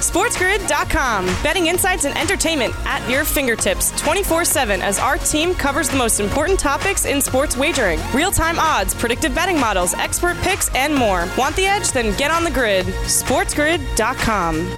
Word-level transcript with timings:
SportsGrid.com. 0.00 1.26
Betting 1.42 1.66
insights 1.66 2.04
and 2.04 2.16
entertainment 2.16 2.74
at 2.86 3.08
your 3.08 3.24
fingertips 3.24 3.92
24 4.00 4.44
7 4.44 4.82
as 4.82 4.98
our 4.98 5.18
team 5.18 5.54
covers 5.54 5.88
the 5.88 5.96
most 5.96 6.20
important 6.20 6.58
topics 6.58 7.04
in 7.04 7.20
sports 7.20 7.56
wagering 7.56 8.00
real 8.12 8.30
time 8.30 8.58
odds, 8.58 8.94
predictive 8.94 9.34
betting 9.34 9.60
models, 9.60 9.94
expert 9.94 10.36
picks, 10.38 10.74
and 10.74 10.94
more. 10.94 11.28
Want 11.36 11.54
the 11.56 11.66
edge? 11.66 11.90
Then 11.92 12.16
get 12.16 12.30
on 12.30 12.44
the 12.44 12.50
grid. 12.50 12.86
SportsGrid.com. 12.86 14.76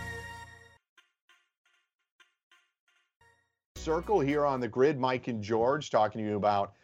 Circle 3.76 4.20
here 4.20 4.46
on 4.46 4.60
the 4.60 4.68
grid. 4.68 4.98
Mike 4.98 5.26
and 5.26 5.42
George 5.42 5.90
talking 5.90 6.22
to 6.22 6.28
you 6.28 6.36
about 6.36 6.74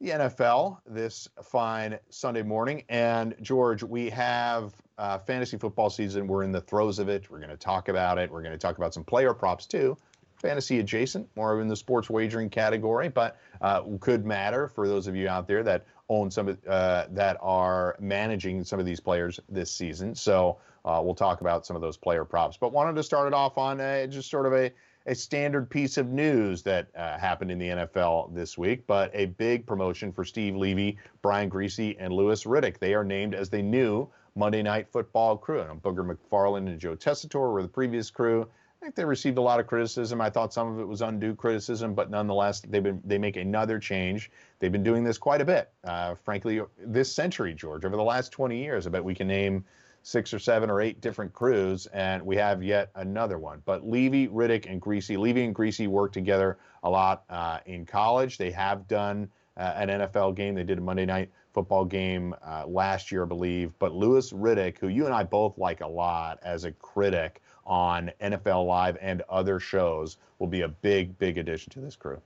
the 0.00 0.10
NFL 0.10 0.78
this 0.86 1.28
fine 1.42 1.98
Sunday 2.08 2.42
morning. 2.42 2.84
And 2.88 3.34
George, 3.42 3.82
we 3.82 4.08
have 4.10 4.72
uh, 4.98 5.18
fantasy 5.18 5.56
football 5.56 5.90
season. 5.90 6.26
We're 6.26 6.42
in 6.42 6.52
the 6.52 6.60
throes 6.60 6.98
of 6.98 7.08
it. 7.08 7.30
We're 7.30 7.38
going 7.38 7.50
to 7.50 7.56
talk 7.56 7.88
about 7.88 8.18
it. 8.18 8.30
We're 8.30 8.42
going 8.42 8.52
to 8.52 8.58
talk 8.58 8.76
about 8.76 8.92
some 8.92 9.04
player 9.04 9.32
props 9.32 9.66
too. 9.66 9.96
Fantasy 10.40 10.78
adjacent, 10.78 11.28
more 11.36 11.60
in 11.60 11.68
the 11.68 11.76
sports 11.76 12.08
wagering 12.08 12.48
category, 12.48 13.08
but 13.08 13.38
uh, 13.60 13.82
could 14.00 14.24
matter 14.24 14.68
for 14.68 14.86
those 14.86 15.06
of 15.06 15.16
you 15.16 15.28
out 15.28 15.48
there 15.48 15.62
that 15.64 15.84
own 16.08 16.30
some 16.30 16.48
of 16.48 16.58
uh, 16.68 17.06
that 17.10 17.36
are 17.40 17.96
managing 17.98 18.64
some 18.64 18.78
of 18.78 18.86
these 18.86 19.00
players 19.00 19.40
this 19.48 19.70
season. 19.70 20.14
So 20.14 20.58
uh, 20.84 21.00
we'll 21.02 21.14
talk 21.14 21.40
about 21.40 21.66
some 21.66 21.74
of 21.74 21.82
those 21.82 21.96
player 21.96 22.24
props. 22.24 22.56
But 22.56 22.72
wanted 22.72 22.94
to 22.96 23.02
start 23.02 23.26
it 23.26 23.34
off 23.34 23.58
on 23.58 23.78
just 24.10 24.30
sort 24.30 24.46
of 24.46 24.52
a 24.52 24.72
a 25.08 25.14
standard 25.14 25.70
piece 25.70 25.96
of 25.96 26.08
news 26.08 26.62
that 26.62 26.88
uh, 26.94 27.18
happened 27.18 27.50
in 27.50 27.58
the 27.58 27.68
NFL 27.68 28.34
this 28.34 28.58
week, 28.58 28.86
but 28.86 29.10
a 29.14 29.24
big 29.26 29.66
promotion 29.66 30.12
for 30.12 30.22
Steve 30.22 30.54
Levy, 30.54 30.98
Brian 31.22 31.48
Griese, 31.48 31.96
and 31.98 32.12
Louis 32.12 32.44
Riddick. 32.44 32.78
They 32.78 32.92
are 32.92 33.04
named 33.04 33.34
as 33.34 33.48
the 33.48 33.62
new 33.62 34.06
Monday 34.38 34.62
Night 34.62 34.88
Football 34.90 35.36
crew. 35.36 35.60
And 35.60 35.82
Booger 35.82 36.08
McFarland 36.08 36.68
and 36.68 36.78
Joe 36.78 36.94
Tessitore 36.94 37.52
were 37.52 37.62
the 37.62 37.68
previous 37.68 38.08
crew. 38.08 38.42
I 38.42 38.84
think 38.84 38.94
they 38.94 39.04
received 39.04 39.38
a 39.38 39.42
lot 39.42 39.58
of 39.58 39.66
criticism. 39.66 40.20
I 40.20 40.30
thought 40.30 40.54
some 40.54 40.72
of 40.72 40.78
it 40.78 40.86
was 40.86 41.02
undue 41.02 41.34
criticism, 41.34 41.94
but 41.94 42.10
nonetheless, 42.10 42.60
they've 42.60 42.82
been 42.82 43.02
they 43.04 43.18
make 43.18 43.36
another 43.36 43.80
change. 43.80 44.30
They've 44.60 44.70
been 44.70 44.84
doing 44.84 45.02
this 45.02 45.18
quite 45.18 45.40
a 45.40 45.44
bit, 45.44 45.72
uh, 45.82 46.14
frankly, 46.14 46.60
this 46.78 47.12
century, 47.12 47.54
George. 47.54 47.84
Over 47.84 47.96
the 47.96 48.02
last 48.04 48.30
20 48.30 48.56
years, 48.56 48.86
I 48.86 48.90
bet 48.90 49.02
we 49.02 49.16
can 49.16 49.26
name 49.26 49.64
six 50.04 50.32
or 50.32 50.38
seven 50.38 50.70
or 50.70 50.80
eight 50.80 51.00
different 51.00 51.32
crews, 51.32 51.86
and 51.86 52.22
we 52.24 52.36
have 52.36 52.62
yet 52.62 52.90
another 52.94 53.38
one. 53.38 53.60
But 53.64 53.84
Levy, 53.84 54.28
Riddick, 54.28 54.70
and 54.70 54.80
Griese, 54.80 55.18
Levy 55.18 55.44
and 55.44 55.54
Griese 55.54 55.88
work 55.88 56.12
together 56.12 56.58
a 56.84 56.88
lot 56.90 57.24
uh, 57.28 57.58
in 57.66 57.84
college. 57.84 58.38
They 58.38 58.52
have 58.52 58.86
done 58.86 59.28
uh, 59.56 59.72
an 59.76 59.88
NFL 59.88 60.36
game. 60.36 60.54
They 60.54 60.62
did 60.62 60.78
a 60.78 60.80
Monday 60.80 61.04
night 61.04 61.30
football 61.52 61.84
game 61.84 62.34
uh, 62.46 62.66
last 62.66 63.10
year, 63.10 63.24
I 63.24 63.26
believe. 63.26 63.72
But 63.78 63.94
Louis 63.94 64.30
Riddick, 64.32 64.78
who 64.78 64.88
you 64.88 65.06
and 65.06 65.14
I 65.14 65.22
both 65.22 65.58
like 65.58 65.80
a 65.80 65.86
lot 65.86 66.38
as 66.42 66.64
a 66.64 66.72
critic 66.72 67.42
on 67.66 68.10
NFL 68.20 68.66
Live 68.66 68.96
and 69.00 69.22
other 69.28 69.60
shows, 69.60 70.16
will 70.38 70.46
be 70.46 70.62
a 70.62 70.68
big, 70.68 71.18
big 71.18 71.38
addition 71.38 71.70
to 71.72 71.80
this 71.80 71.96
crew. 71.96 72.20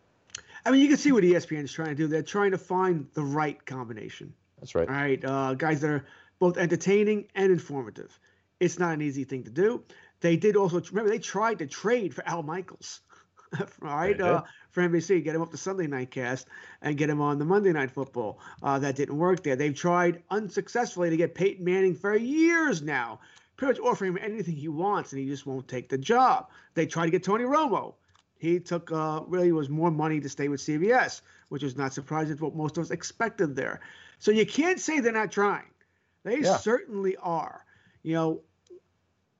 I 0.65 0.71
mean, 0.71 0.81
you 0.81 0.89
can 0.89 0.97
see 0.97 1.13
what 1.13 1.25
ESPN 1.25 1.65
is 1.65 1.73
trying 1.73 1.89
to 1.89 1.95
do. 1.95 2.07
They're 2.07 2.23
trying 2.23 2.53
to 2.53 2.59
find 2.59 3.09
the 3.15 3.25
right 3.25 3.65
combination. 3.67 4.33
That's 4.61 4.75
right. 4.75 4.89
All 4.89 4.95
right, 4.95 5.25
uh, 5.25 5.55
guys 5.55 5.81
that 5.81 5.91
are 5.91 6.05
both 6.39 6.57
entertaining 6.57 7.27
and 7.35 7.51
informative. 7.51 8.17
It's 8.61 8.79
not 8.79 8.95
an 8.95 9.03
easy 9.03 9.25
thing 9.25 9.43
to 9.45 9.51
do. 9.51 9.83
They 10.21 10.37
did 10.37 10.57
also 10.57 10.81
remember 10.81 11.11
they 11.11 11.19
tried 11.19 11.59
to 11.59 11.67
trade 11.67 12.15
for 12.15 12.27
Al 12.29 12.45
Michaels, 12.45 13.01
right? 13.81 14.21
Uh, 14.21 14.43
for 14.71 14.83
NBC, 14.83 15.23
get 15.23 15.35
him 15.35 15.43
up 15.43 15.51
to 15.51 15.57
Sunday 15.57 15.87
night 15.87 16.11
cast 16.11 16.49
and 16.81 16.97
get 16.97 17.11
him 17.11 17.21
on 17.21 17.39
the 17.39 17.45
Monday 17.45 17.73
night 17.73 17.91
football. 17.91 18.41
Uh, 18.63 18.79
that 18.79 18.97
didn't 18.97 19.17
work 19.17 19.43
there. 19.43 19.57
They've 19.57 19.75
tried 19.75 20.23
unsuccessfully 20.31 21.11
to 21.11 21.17
get 21.17 21.35
Peyton 21.35 21.65
Manning 21.65 21.95
for 21.95 22.17
years 22.17 22.83
now, 22.83 23.21
pretty 23.57 23.79
much 23.79 23.87
offering 23.87 24.13
him 24.13 24.19
anything 24.23 24.57
he 24.57 24.69
wants, 24.69 25.13
and 25.13 25.21
he 25.21 25.27
just 25.27 25.47
won't 25.47 25.69
take 25.69 25.89
the 25.89 25.99
job. 25.99 26.49
They 26.75 26.87
tried 26.87 27.07
to 27.07 27.11
get 27.11 27.23
Tony 27.23 27.45
Romo. 27.45 27.95
He 28.39 28.59
took 28.59 28.91
uh, 28.91 29.21
really 29.29 29.53
was 29.53 29.69
more 29.69 29.91
money 29.91 30.21
to 30.21 30.29
stay 30.29 30.49
with 30.49 30.61
CBS, 30.61 31.21
which 31.49 31.63
was 31.63 31.77
not 31.77 31.93
surprising 31.93 32.37
to 32.37 32.45
what 32.45 32.57
most 32.57 32.77
of 32.77 32.83
us 32.83 32.91
expected 32.91 33.55
there. 33.55 33.81
So 34.19 34.31
you 34.31 34.45
can't 34.47 34.81
say 34.81 34.99
they're 34.99 35.13
not 35.13 35.31
trying. 35.31 35.71
They 36.25 36.41
yeah. 36.41 36.57
certainly 36.57 37.17
are. 37.17 37.65
You 38.03 38.15
know, 38.15 38.41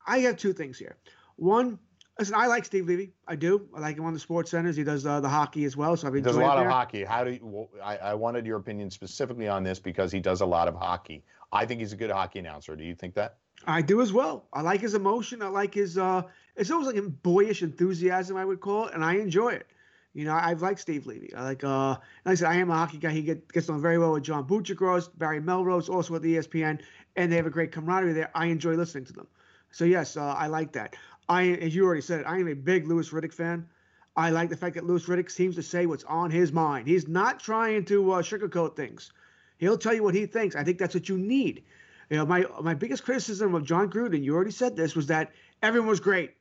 I 0.07 0.19
have 0.21 0.37
two 0.37 0.53
things 0.53 0.79
here. 0.79 0.97
One, 1.37 1.79
listen, 2.19 2.35
I 2.35 2.47
like 2.47 2.65
Steve 2.65 2.87
Levy. 2.87 3.13
I 3.27 3.37
do. 3.37 3.69
I 3.75 3.81
like 3.81 3.97
him 3.97 4.05
on 4.05 4.15
the 4.15 4.21
Sports 4.21 4.51
Centers. 4.51 4.77
He 4.77 4.85
does 4.85 5.07
uh, 5.07 5.21
the 5.21 5.29
hockey 5.29 5.65
as 5.65 5.77
well. 5.77 5.97
So 5.97 6.09
I've 6.09 6.15
he 6.15 6.21
does 6.21 6.37
a 6.37 6.41
lot 6.41 6.59
of 6.59 6.67
hockey. 6.67 7.05
How 7.05 7.25
do 7.25 7.33
you? 7.33 7.69
I, 7.83 7.97
I 7.99 8.15
wanted 8.15 8.47
your 8.47 8.59
opinion 8.59 8.91
specifically 8.91 9.49
on 9.49 9.63
this 9.63 9.79
because 9.79 10.13
he 10.13 10.21
does 10.21 10.41
a 10.41 10.47
lot 10.47 10.69
of 10.69 10.75
hockey. 10.75 11.25
I 11.53 11.67
think 11.67 11.81
he's 11.81 11.93
a 11.93 11.97
good 11.97 12.11
hockey 12.11 12.39
announcer. 12.39 12.77
Do 12.77 12.85
you 12.85 12.95
think 12.95 13.15
that? 13.15 13.37
I 13.67 13.83
do 13.83 14.01
as 14.01 14.13
well. 14.13 14.47
I 14.53 14.63
like 14.63 14.81
his 14.81 14.95
emotion. 14.95 15.43
I 15.43 15.49
like 15.49 15.75
his. 15.75 15.99
uh 15.99 16.23
It's 16.57 16.71
almost 16.71 16.95
like 16.95 17.03
a 17.03 17.09
boyish 17.09 17.63
enthusiasm, 17.63 18.37
I 18.37 18.45
would 18.45 18.61
call 18.61 18.87
it, 18.87 18.95
and 18.95 19.05
I 19.05 19.15
enjoy 19.15 19.51
it. 19.51 19.67
You 20.15 20.27
know, 20.27 20.35
I've 20.35 20.61
liked 20.61 20.81
Steve 20.81 21.07
Levy. 21.07 21.33
I 21.35 21.43
like, 21.43 21.65
uh, 21.65 21.89
like 21.91 21.99
I 22.27 22.35
said, 22.35 22.49
I 22.49 22.57
am 22.57 22.71
a 22.71 22.75
hockey 22.75 22.99
guy. 22.99 23.11
He 23.13 23.23
get, 23.23 23.51
gets 23.51 23.71
on 23.71 23.81
very 23.81 23.99
well 23.99 24.13
with 24.13 24.25
John 24.25 24.47
Buccigross, 24.47 25.09
Barry 25.17 25.41
Melrose, 25.41 25.89
also 25.89 26.13
with 26.13 26.23
the 26.23 26.37
ESPN, 26.37 26.83
and 27.17 27.33
they 27.33 27.37
have 27.37 27.47
a 27.47 27.51
great 27.51 27.73
camaraderie 27.73 28.13
there. 28.13 28.31
I 28.35 28.47
enjoy 28.47 28.75
listening 28.75 29.07
to 29.07 29.15
them. 29.15 29.27
So 29.71 29.87
yes, 29.87 30.19
uh, 30.19 30.35
I 30.35 30.49
like 30.49 30.73
that. 30.73 30.97
I, 31.29 31.49
as 31.49 31.75
you 31.75 31.85
already 31.85 32.01
said, 32.01 32.25
I 32.27 32.39
am 32.39 32.49
a 32.49 32.55
big 32.55 32.87
Louis 32.87 33.09
Riddick 33.11 33.33
fan. 33.33 33.67
I 34.15 34.31
like 34.31 34.51
the 34.51 34.57
fact 34.57 34.75
that 34.75 34.85
Louis 34.85 35.05
Riddick 35.05 35.31
seems 35.31 35.57
to 35.57 35.63
say 35.63 35.87
what's 35.87 36.05
on 36.05 36.31
his 36.31 36.53
mind. 36.53 36.87
He's 36.87 37.09
not 37.09 37.41
trying 37.41 37.85
to 37.87 38.13
uh, 38.13 38.23
sugarcoat 38.23 38.77
things. 38.77 39.13
He'll 39.59 39.79
tell 39.79 39.95
you 39.95 40.03
what 40.03 40.15
he 40.15 40.27
thinks. 40.27 40.57
I 40.57 40.65
think 40.65 40.79
that's 40.79 40.95
what 40.95 41.09
you 41.09 41.17
need. 41.17 41.65
You 42.11 42.19
know, 42.19 42.27
my 42.27 42.45
my 42.61 42.75
biggest 42.75 43.05
criticism 43.05 43.55
of 43.55 43.65
Jon 43.65 43.91
Gruden, 43.91 44.23
you 44.23 44.35
already 44.35 44.51
said 44.51 44.77
this, 44.77 44.95
was 44.95 45.07
that 45.07 45.33
everyone 45.63 45.89
was 45.89 46.01
great. 46.01 46.35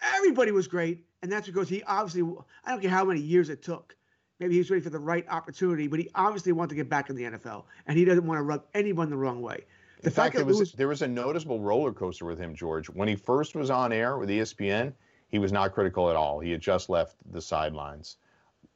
Everybody 0.00 0.52
was 0.52 0.68
great 0.68 1.06
and 1.22 1.32
that's 1.32 1.46
because 1.46 1.68
he 1.68 1.82
obviously, 1.82 2.22
I 2.64 2.70
don't 2.70 2.80
care 2.80 2.90
how 2.90 3.04
many 3.04 3.20
years 3.20 3.48
it 3.48 3.62
took. 3.62 3.96
Maybe 4.38 4.54
he 4.54 4.58
was 4.58 4.70
waiting 4.70 4.84
for 4.84 4.90
the 4.90 4.98
right 4.98 5.26
opportunity, 5.28 5.88
but 5.88 5.98
he 5.98 6.10
obviously 6.14 6.52
wanted 6.52 6.70
to 6.70 6.74
get 6.76 6.88
back 6.88 7.10
in 7.10 7.16
the 7.16 7.24
NFL, 7.24 7.64
and 7.86 7.98
he 7.98 8.04
doesn't 8.04 8.26
want 8.26 8.38
to 8.38 8.42
rub 8.42 8.64
anyone 8.74 9.10
the 9.10 9.16
wrong 9.16 9.40
way. 9.40 9.64
The 10.00 10.08
in 10.08 10.12
fact, 10.12 10.36
there 10.36 10.44
was, 10.44 10.56
Lewis, 10.56 10.72
there 10.72 10.88
was 10.88 11.02
a 11.02 11.08
noticeable 11.08 11.60
roller 11.60 11.92
coaster 11.92 12.26
with 12.26 12.38
him, 12.38 12.54
George. 12.54 12.88
When 12.88 13.08
he 13.08 13.16
first 13.16 13.54
was 13.54 13.70
on 13.70 13.92
air 13.92 14.18
with 14.18 14.28
ESPN, 14.28 14.92
he 15.28 15.38
was 15.38 15.52
not 15.52 15.72
critical 15.72 16.10
at 16.10 16.16
all. 16.16 16.38
He 16.40 16.50
had 16.50 16.60
just 16.60 16.88
left 16.88 17.16
the 17.30 17.40
sidelines. 17.40 18.16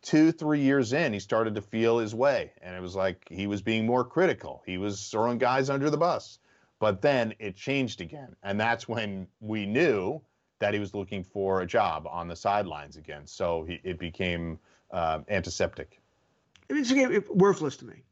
Two, 0.03 0.33
three 0.33 0.61
years 0.61 0.93
in, 0.93 1.13
he 1.13 1.21
started 1.21 1.55
to 1.55 1.63
feel 1.63 1.99
his 1.99 2.15
way, 2.15 2.53
and 2.63 2.75
it 2.75 2.81
was 2.81 2.97
like 2.97 3.27
he 3.29 3.47
was 3.47 3.61
being 3.61 3.85
more 3.85 4.05
critical. 4.05 4.63
He 4.65 4.79
was 4.79 5.09
throwing 5.09 5.39
guys 5.39 5.69
under 5.69 5.91
the 5.91 5.99
bus. 5.99 6.39
But 6.79 7.03
then 7.03 7.35
it 7.39 7.57
changed 7.57 8.01
again, 8.01 8.35
and 8.43 8.59
that's 8.59 8.89
when 8.89 9.29
we 9.41 9.67
knew 9.67 10.23
that 10.61 10.73
he 10.73 10.81
was 10.81 10.95
looking 10.95 11.23
for 11.23 11.61
a 11.61 11.67
job 11.67 12.07
on 12.11 12.27
the 12.27 12.37
sidelines 12.37 12.97
again. 12.97 13.27
So 13.27 13.65
he, 13.65 13.81
it 13.85 13.99
became 13.99 14.59
uh, 14.91 15.21
antiseptic. 15.29 16.01
I 16.71 16.75
mean, 16.75 16.85
it's 16.89 17.29
worthless 17.29 17.77
to 17.79 17.85
me. 17.85 18.03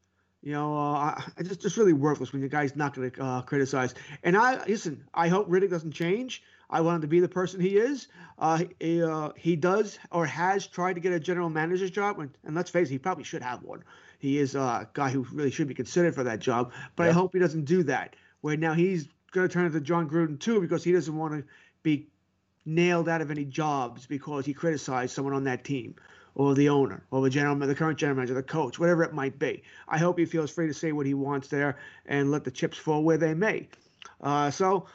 You 0.43 0.53
know, 0.53 0.76
uh, 0.76 1.21
I 1.37 1.43
just 1.43 1.60
just 1.60 1.76
really 1.76 1.93
worthless 1.93 2.32
when 2.32 2.43
the 2.43 2.49
guy's 2.49 2.76
not 2.76 2.94
going 2.94 3.10
to 3.10 3.22
uh, 3.22 3.43
criticize. 3.43 3.94
And 4.22 4.37
I 4.37 4.65
listen. 4.66 5.04
I 5.12 5.28
hope 5.28 5.49
Riddick 5.49 5.71
doesn't 5.71 5.93
change. 5.93 6.43
I 6.71 6.81
want 6.82 6.97
him 6.97 7.00
to 7.03 7.09
be 7.09 7.21
the 7.21 7.28
person 7.28 7.60
he 7.60 7.78
is. 7.78 8.09
Uh, 8.38 8.65
he, 8.78 9.03
uh, 9.03 9.31
he 9.37 9.56
does 9.56 9.98
or 10.12 10.27
has 10.27 10.66
tried 10.66 10.94
to 10.94 11.00
get 11.00 11.12
a 11.12 11.19
general 11.19 11.48
manager's 11.48 11.91
job, 11.91 12.21
and, 12.21 12.31
and 12.44 12.54
let's 12.54 12.71
face 12.71 12.88
it, 12.88 12.93
he 12.93 12.98
probably 12.98 13.25
should 13.25 13.43
have 13.43 13.62
one. 13.62 13.82
He 14.19 14.38
is 14.38 14.54
a 14.54 14.88
guy 14.93 15.10
who 15.10 15.27
really 15.32 15.50
should 15.50 15.69
be 15.69 15.75
considered 15.75 16.15
for 16.15 16.25
that 16.25 16.41
job. 16.41 16.72
But 16.94 17.09
I 17.09 17.12
hope 17.12 17.32
he 17.32 17.38
doesn't 17.38 17.65
do 17.65 17.82
that. 17.84 18.16
Where 18.41 18.56
now 18.56 18.75
he's 18.75 19.09
going 19.32 19.48
to 19.48 19.53
turn 19.53 19.66
into 19.66 19.81
Jon 19.81 20.09
Gruden 20.09 20.38
too, 20.38 20.60
because 20.60 20.84
he 20.84 20.93
doesn't 20.93 21.16
want 21.16 21.34
to 21.34 21.44
be 21.82 22.09
nailed 22.65 23.09
out 23.09 23.22
of 23.22 23.31
any 23.31 23.44
jobs 23.44 24.06
because 24.06 24.44
he 24.44 24.53
criticized 24.53 25.15
someone 25.15 25.34
on 25.34 25.44
that 25.44 25.65
team 25.65 25.94
or 26.38 26.54
the 26.54 26.69
owner 26.69 27.04
or 27.10 27.21
the 27.21 27.28
general 27.28 27.54
the 27.56 27.75
current 27.75 27.99
general 27.99 28.16
manager 28.16 28.32
the 28.32 28.43
coach 28.43 28.78
whatever 28.78 29.03
it 29.03 29.12
might 29.12 29.38
be 29.38 29.62
i 29.88 29.99
hope 29.99 30.19
he 30.19 30.25
feels 30.25 30.50
free 30.50 30.66
to 30.66 30.72
say 30.72 30.93
what 30.93 31.04
he 31.04 31.12
wants 31.12 31.49
there 31.49 31.76
and 32.06 32.31
let 32.31 32.44
the 32.44 32.50
chips 32.50 32.78
fall 32.78 33.03
where 33.03 33.19
they 33.19 33.34
may 33.34 33.69
uh, 34.22 34.50
so 34.50 34.87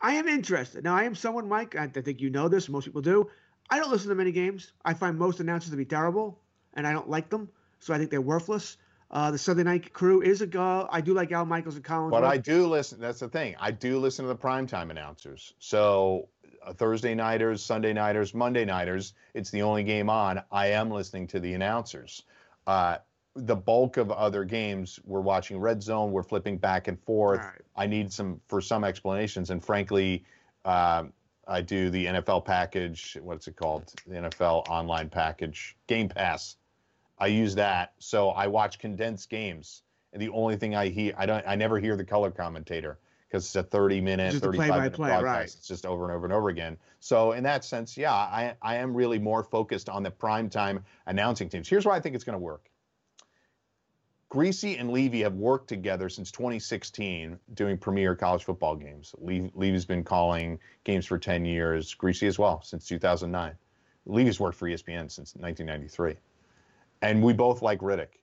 i 0.00 0.12
am 0.12 0.28
interested 0.28 0.84
now 0.84 0.94
i 0.94 1.02
am 1.02 1.14
someone 1.14 1.48
mike 1.48 1.74
i 1.74 1.88
think 1.88 2.20
you 2.20 2.30
know 2.30 2.46
this 2.46 2.68
most 2.68 2.84
people 2.84 3.00
do 3.00 3.28
i 3.70 3.78
don't 3.78 3.90
listen 3.90 4.08
to 4.08 4.14
many 4.14 4.30
games 4.30 4.72
i 4.84 4.94
find 4.94 5.18
most 5.18 5.40
announcers 5.40 5.70
to 5.70 5.76
be 5.76 5.84
terrible 5.84 6.38
and 6.74 6.86
i 6.86 6.92
don't 6.92 7.10
like 7.10 7.28
them 7.30 7.48
so 7.80 7.92
i 7.92 7.98
think 7.98 8.10
they're 8.10 8.20
worthless 8.20 8.76
uh, 9.08 9.30
the 9.30 9.38
Sunday 9.38 9.62
night 9.62 9.92
crew 9.92 10.20
is 10.20 10.42
a 10.42 10.46
go. 10.48 10.88
I 10.90 11.00
do 11.00 11.14
like 11.14 11.30
Al 11.30 11.46
Michaels 11.46 11.76
and 11.76 11.84
Colin. 11.84 12.10
But 12.10 12.24
I 12.24 12.38
do 12.38 12.66
listen. 12.66 12.98
That's 12.98 13.20
the 13.20 13.28
thing. 13.28 13.54
I 13.60 13.70
do 13.70 14.00
listen 14.00 14.24
to 14.24 14.28
the 14.28 14.36
primetime 14.36 14.90
announcers. 14.90 15.54
So 15.60 16.28
Thursday 16.74 17.14
nighters, 17.14 17.62
Sunday 17.62 17.92
nighters, 17.92 18.34
Monday 18.34 18.64
nighters. 18.64 19.14
It's 19.34 19.50
the 19.50 19.62
only 19.62 19.84
game 19.84 20.10
on. 20.10 20.42
I 20.50 20.68
am 20.68 20.90
listening 20.90 21.26
to 21.28 21.40
the 21.40 21.54
announcers. 21.54 22.22
Uh, 22.66 22.98
the 23.34 23.56
bulk 23.56 23.96
of 23.98 24.10
other 24.10 24.44
games, 24.44 24.98
we're 25.04 25.20
watching 25.20 25.58
Red 25.58 25.82
Zone. 25.82 26.10
We're 26.10 26.22
flipping 26.22 26.56
back 26.56 26.88
and 26.88 26.98
forth. 27.02 27.40
Right. 27.40 27.62
I 27.76 27.86
need 27.86 28.12
some 28.12 28.40
for 28.48 28.60
some 28.60 28.82
explanations, 28.82 29.50
and 29.50 29.64
frankly, 29.64 30.24
uh, 30.64 31.04
I 31.46 31.60
do 31.60 31.90
the 31.90 32.06
NFL 32.06 32.44
package. 32.44 33.16
What's 33.20 33.46
it 33.46 33.56
called? 33.56 33.92
The 34.06 34.16
NFL 34.16 34.68
online 34.68 35.10
package, 35.10 35.76
Game 35.86 36.08
Pass. 36.08 36.56
I 37.18 37.28
use 37.28 37.54
that, 37.54 37.92
so 37.98 38.30
I 38.30 38.46
watch 38.46 38.78
condensed 38.78 39.30
games. 39.30 39.82
And 40.12 40.20
the 40.20 40.28
only 40.30 40.56
thing 40.56 40.74
I 40.74 40.88
hear, 40.88 41.14
I 41.16 41.26
don't, 41.26 41.44
I 41.46 41.56
never 41.56 41.78
hear 41.78 41.96
the 41.96 42.04
color 42.04 42.30
commentator 42.30 42.98
because 43.28 43.44
it's 43.44 43.56
a 43.56 43.62
30 43.62 44.00
minute, 44.00 44.34
35 44.34 44.68
minute 44.68 44.92
play, 44.92 45.08
broadcast. 45.08 45.24
right. 45.24 45.44
It's 45.44 45.66
just 45.66 45.84
over 45.84 46.04
and 46.04 46.12
over 46.12 46.26
and 46.26 46.32
over 46.32 46.48
again. 46.48 46.76
So 47.00 47.32
in 47.32 47.42
that 47.44 47.64
sense, 47.64 47.96
yeah, 47.96 48.12
I, 48.12 48.54
I 48.62 48.76
am 48.76 48.94
really 48.94 49.18
more 49.18 49.42
focused 49.42 49.88
on 49.88 50.02
the 50.02 50.10
primetime 50.10 50.82
announcing 51.06 51.48
teams. 51.48 51.68
Here's 51.68 51.84
why 51.84 51.96
I 51.96 52.00
think 52.00 52.14
it's 52.14 52.24
going 52.24 52.34
to 52.34 52.42
work. 52.42 52.70
Griese 54.30 54.78
and 54.78 54.90
Levy 54.90 55.22
have 55.22 55.34
worked 55.34 55.68
together 55.68 56.08
since 56.08 56.32
2016 56.32 57.38
doing 57.54 57.78
premier 57.78 58.14
college 58.16 58.44
football 58.44 58.74
games. 58.74 59.14
Le- 59.18 59.50
Levy's 59.54 59.84
been 59.84 60.02
calling 60.02 60.58
games 60.84 61.06
for 61.06 61.16
10 61.16 61.44
years, 61.44 61.94
Griese 61.94 62.26
as 62.26 62.38
well 62.38 62.60
since 62.62 62.86
2009. 62.88 63.54
Levy's 64.04 64.40
worked 64.40 64.58
for 64.58 64.68
ESPN 64.68 65.10
since 65.10 65.34
1993. 65.36 66.14
And 67.02 67.22
we 67.22 67.32
both 67.32 67.62
like 67.62 67.80
Riddick. 67.80 68.18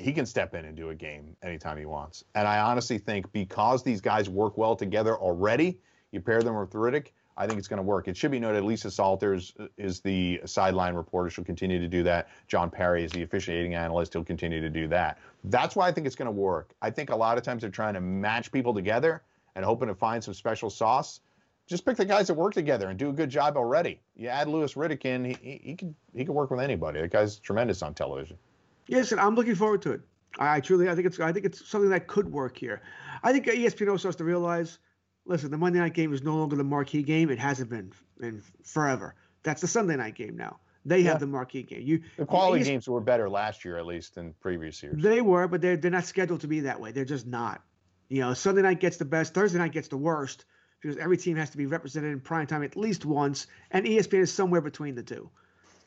He 0.00 0.12
can 0.12 0.26
step 0.26 0.54
in 0.54 0.64
and 0.64 0.76
do 0.76 0.90
a 0.90 0.94
game 0.94 1.36
anytime 1.42 1.76
he 1.76 1.84
wants. 1.84 2.24
And 2.34 2.48
I 2.48 2.60
honestly 2.60 2.98
think 2.98 3.30
because 3.32 3.82
these 3.82 4.00
guys 4.00 4.28
work 4.28 4.56
well 4.56 4.74
together 4.74 5.16
already, 5.16 5.78
you 6.10 6.20
pair 6.20 6.42
them 6.42 6.58
with 6.58 6.70
Riddick, 6.70 7.08
I 7.36 7.46
think 7.46 7.58
it's 7.58 7.68
going 7.68 7.78
to 7.78 7.82
work. 7.82 8.08
It 8.08 8.16
should 8.16 8.30
be 8.30 8.38
noted 8.38 8.64
Lisa 8.64 8.90
Salters 8.90 9.54
is 9.78 10.00
the 10.00 10.40
sideline 10.44 10.94
reporter. 10.94 11.30
She'll 11.30 11.44
continue 11.44 11.78
to 11.78 11.88
do 11.88 12.02
that. 12.02 12.28
John 12.48 12.70
Parry 12.70 13.04
is 13.04 13.12
the 13.12 13.22
officiating 13.22 13.74
analyst. 13.74 14.12
He'll 14.12 14.24
continue 14.24 14.60
to 14.60 14.68
do 14.68 14.88
that. 14.88 15.18
That's 15.44 15.76
why 15.76 15.88
I 15.88 15.92
think 15.92 16.06
it's 16.06 16.16
going 16.16 16.26
to 16.26 16.32
work. 16.32 16.74
I 16.82 16.90
think 16.90 17.10
a 17.10 17.16
lot 17.16 17.38
of 17.38 17.44
times 17.44 17.62
they're 17.62 17.70
trying 17.70 17.94
to 17.94 18.00
match 18.00 18.52
people 18.52 18.74
together 18.74 19.22
and 19.54 19.64
hoping 19.64 19.88
to 19.88 19.94
find 19.94 20.22
some 20.22 20.34
special 20.34 20.70
sauce. 20.70 21.20
Just 21.66 21.86
pick 21.86 21.96
the 21.96 22.04
guys 22.04 22.26
that 22.26 22.34
work 22.34 22.52
together 22.52 22.88
and 22.88 22.98
do 22.98 23.10
a 23.10 23.12
good 23.12 23.30
job 23.30 23.56
already. 23.56 24.00
You 24.16 24.28
add 24.28 24.48
Louis 24.48 24.74
Riddick 24.74 25.04
in, 25.04 25.24
he, 25.24 25.36
he, 25.40 25.60
he 25.64 25.74
can 25.76 25.94
he 26.14 26.24
can 26.24 26.34
work 26.34 26.50
with 26.50 26.60
anybody. 26.60 27.00
That 27.00 27.12
guy's 27.12 27.38
tremendous 27.38 27.80
on 27.80 27.94
television. 27.94 28.36
Yes, 28.86 29.12
and 29.12 29.20
I'm 29.20 29.34
looking 29.34 29.54
forward 29.54 29.82
to 29.82 29.92
it. 29.92 30.00
I, 30.38 30.60
truly, 30.60 30.88
I 30.88 30.94
think 30.94 31.06
it's, 31.06 31.20
I 31.20 31.32
think 31.32 31.44
it's 31.44 31.68
something 31.68 31.90
that 31.90 32.06
could 32.06 32.30
work 32.30 32.56
here. 32.56 32.82
I 33.22 33.32
think 33.32 33.46
ESPN 33.46 33.90
also 33.90 34.08
has 34.08 34.16
to 34.16 34.24
realize, 34.24 34.78
listen, 35.26 35.50
the 35.50 35.58
Monday 35.58 35.80
night 35.80 35.94
game 35.94 36.12
is 36.12 36.22
no 36.22 36.36
longer 36.36 36.56
the 36.56 36.64
marquee 36.64 37.02
game. 37.02 37.30
It 37.30 37.38
hasn't 37.38 37.70
been 37.70 37.92
in 38.20 38.42
forever. 38.64 39.14
That's 39.42 39.60
the 39.60 39.68
Sunday 39.68 39.96
night 39.96 40.14
game 40.14 40.36
now. 40.36 40.60
They 40.84 41.02
have 41.02 41.20
the 41.20 41.26
marquee 41.26 41.62
game. 41.62 41.82
You 41.82 42.00
The 42.16 42.24
quality 42.24 42.62
ES 42.62 42.66
games 42.66 42.88
were 42.88 43.00
better 43.00 43.28
last 43.28 43.64
year, 43.64 43.76
at 43.76 43.84
least, 43.84 44.14
than 44.14 44.34
previous 44.40 44.82
years. 44.82 45.02
They 45.02 45.20
were, 45.20 45.46
but 45.46 45.60
they're 45.60 45.76
they're 45.76 45.90
not 45.90 46.06
scheduled 46.06 46.40
to 46.40 46.48
be 46.48 46.60
that 46.60 46.80
way. 46.80 46.90
They're 46.92 47.04
just 47.04 47.26
not. 47.26 47.62
You 48.08 48.22
know, 48.22 48.34
Sunday 48.34 48.62
night 48.62 48.80
gets 48.80 48.96
the 48.96 49.04
best, 49.04 49.34
Thursday 49.34 49.58
night 49.58 49.72
gets 49.72 49.88
the 49.88 49.98
worst 49.98 50.46
because 50.80 50.96
every 50.96 51.18
team 51.18 51.36
has 51.36 51.50
to 51.50 51.58
be 51.58 51.66
represented 51.66 52.12
in 52.12 52.20
prime 52.20 52.46
time 52.46 52.62
at 52.62 52.76
least 52.76 53.04
once, 53.04 53.46
and 53.70 53.84
ESPN 53.84 54.20
is 54.20 54.32
somewhere 54.32 54.62
between 54.62 54.94
the 54.94 55.02
two. 55.02 55.30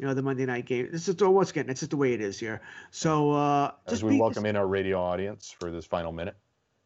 You 0.03 0.09
know, 0.09 0.15
the 0.15 0.21
Monday 0.21 0.45
night 0.45 0.65
game. 0.65 0.89
This 0.91 1.07
is 1.07 1.15
once 1.17 1.51
again, 1.51 1.69
it's 1.69 1.79
just 1.79 1.91
the 1.91 1.95
way 1.95 2.11
it 2.11 2.19
is 2.19 2.37
here. 2.37 2.59
So 2.91 3.31
uh, 3.31 3.71
As 3.87 4.03
we 4.03 4.09
be, 4.09 4.19
welcome 4.19 4.45
in 4.45 4.57
our 4.57 4.67
radio 4.67 4.99
audience 4.99 5.55
for 5.57 5.71
this 5.71 5.85
final 5.85 6.11
minute. 6.11 6.35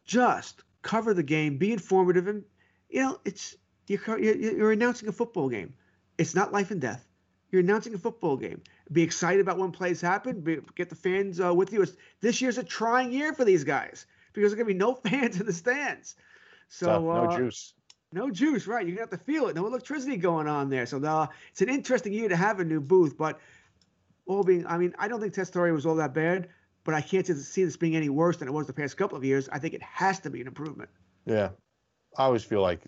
just 0.04 0.62
cover 0.82 1.14
the 1.14 1.24
game, 1.24 1.58
be 1.58 1.72
informative, 1.72 2.28
and 2.28 2.44
you 2.88 3.00
know, 3.00 3.18
it's 3.24 3.56
you're 3.88 4.20
you're, 4.20 4.70
announcing 4.70 5.08
a 5.08 5.12
football 5.12 5.48
game. 5.48 5.74
It's 6.16 6.36
not 6.36 6.52
life 6.52 6.70
and 6.70 6.80
death. 6.80 7.08
You're 7.50 7.62
announcing 7.62 7.92
a 7.92 7.98
football 7.98 8.36
game. 8.36 8.62
Be 8.92 9.02
excited 9.02 9.40
about 9.40 9.58
when 9.58 9.72
plays 9.72 10.00
happen. 10.00 10.40
Be, 10.40 10.58
get 10.76 10.88
the 10.88 10.94
fans 10.94 11.40
uh, 11.40 11.52
with 11.52 11.72
you. 11.72 11.82
It's, 11.82 11.96
this 12.20 12.40
year's 12.40 12.58
a 12.58 12.62
trying 12.62 13.10
year 13.10 13.34
for 13.34 13.44
these 13.44 13.64
guys 13.64 14.06
because 14.32 14.52
there's 14.52 14.54
gonna 14.54 14.64
be 14.66 14.74
no 14.74 14.94
fans 15.04 15.40
in 15.40 15.46
the 15.46 15.52
stands. 15.52 16.14
So 16.68 16.86
no 16.86 17.10
uh, 17.10 17.36
juice. 17.36 17.74
No 18.12 18.30
juice, 18.30 18.66
right? 18.66 18.86
You're 18.86 18.96
gonna 18.96 19.10
have 19.10 19.18
to 19.18 19.24
feel 19.24 19.48
it. 19.48 19.56
No 19.56 19.66
electricity 19.66 20.16
going 20.16 20.48
on 20.48 20.70
there. 20.70 20.86
So 20.86 20.96
it's 21.50 21.60
an 21.60 21.68
interesting 21.68 22.12
year 22.12 22.28
to 22.28 22.36
have 22.36 22.58
a 22.60 22.64
new 22.64 22.80
booth. 22.80 23.18
But 23.18 23.38
all 24.26 24.42
being, 24.42 24.66
I 24.66 24.78
mean, 24.78 24.94
I 24.98 25.08
don't 25.08 25.20
think 25.20 25.34
Tessitore 25.34 25.72
was 25.72 25.84
all 25.84 25.96
that 25.96 26.14
bad, 26.14 26.48
but 26.84 26.94
I 26.94 27.02
can't 27.02 27.26
see 27.26 27.64
this 27.64 27.76
being 27.76 27.96
any 27.96 28.08
worse 28.08 28.38
than 28.38 28.48
it 28.48 28.52
was 28.52 28.66
the 28.66 28.72
past 28.72 28.96
couple 28.96 29.18
of 29.18 29.24
years. 29.24 29.48
I 29.50 29.58
think 29.58 29.74
it 29.74 29.82
has 29.82 30.20
to 30.20 30.30
be 30.30 30.40
an 30.40 30.46
improvement. 30.46 30.88
Yeah, 31.26 31.50
I 32.16 32.24
always 32.24 32.44
feel 32.44 32.62
like 32.62 32.80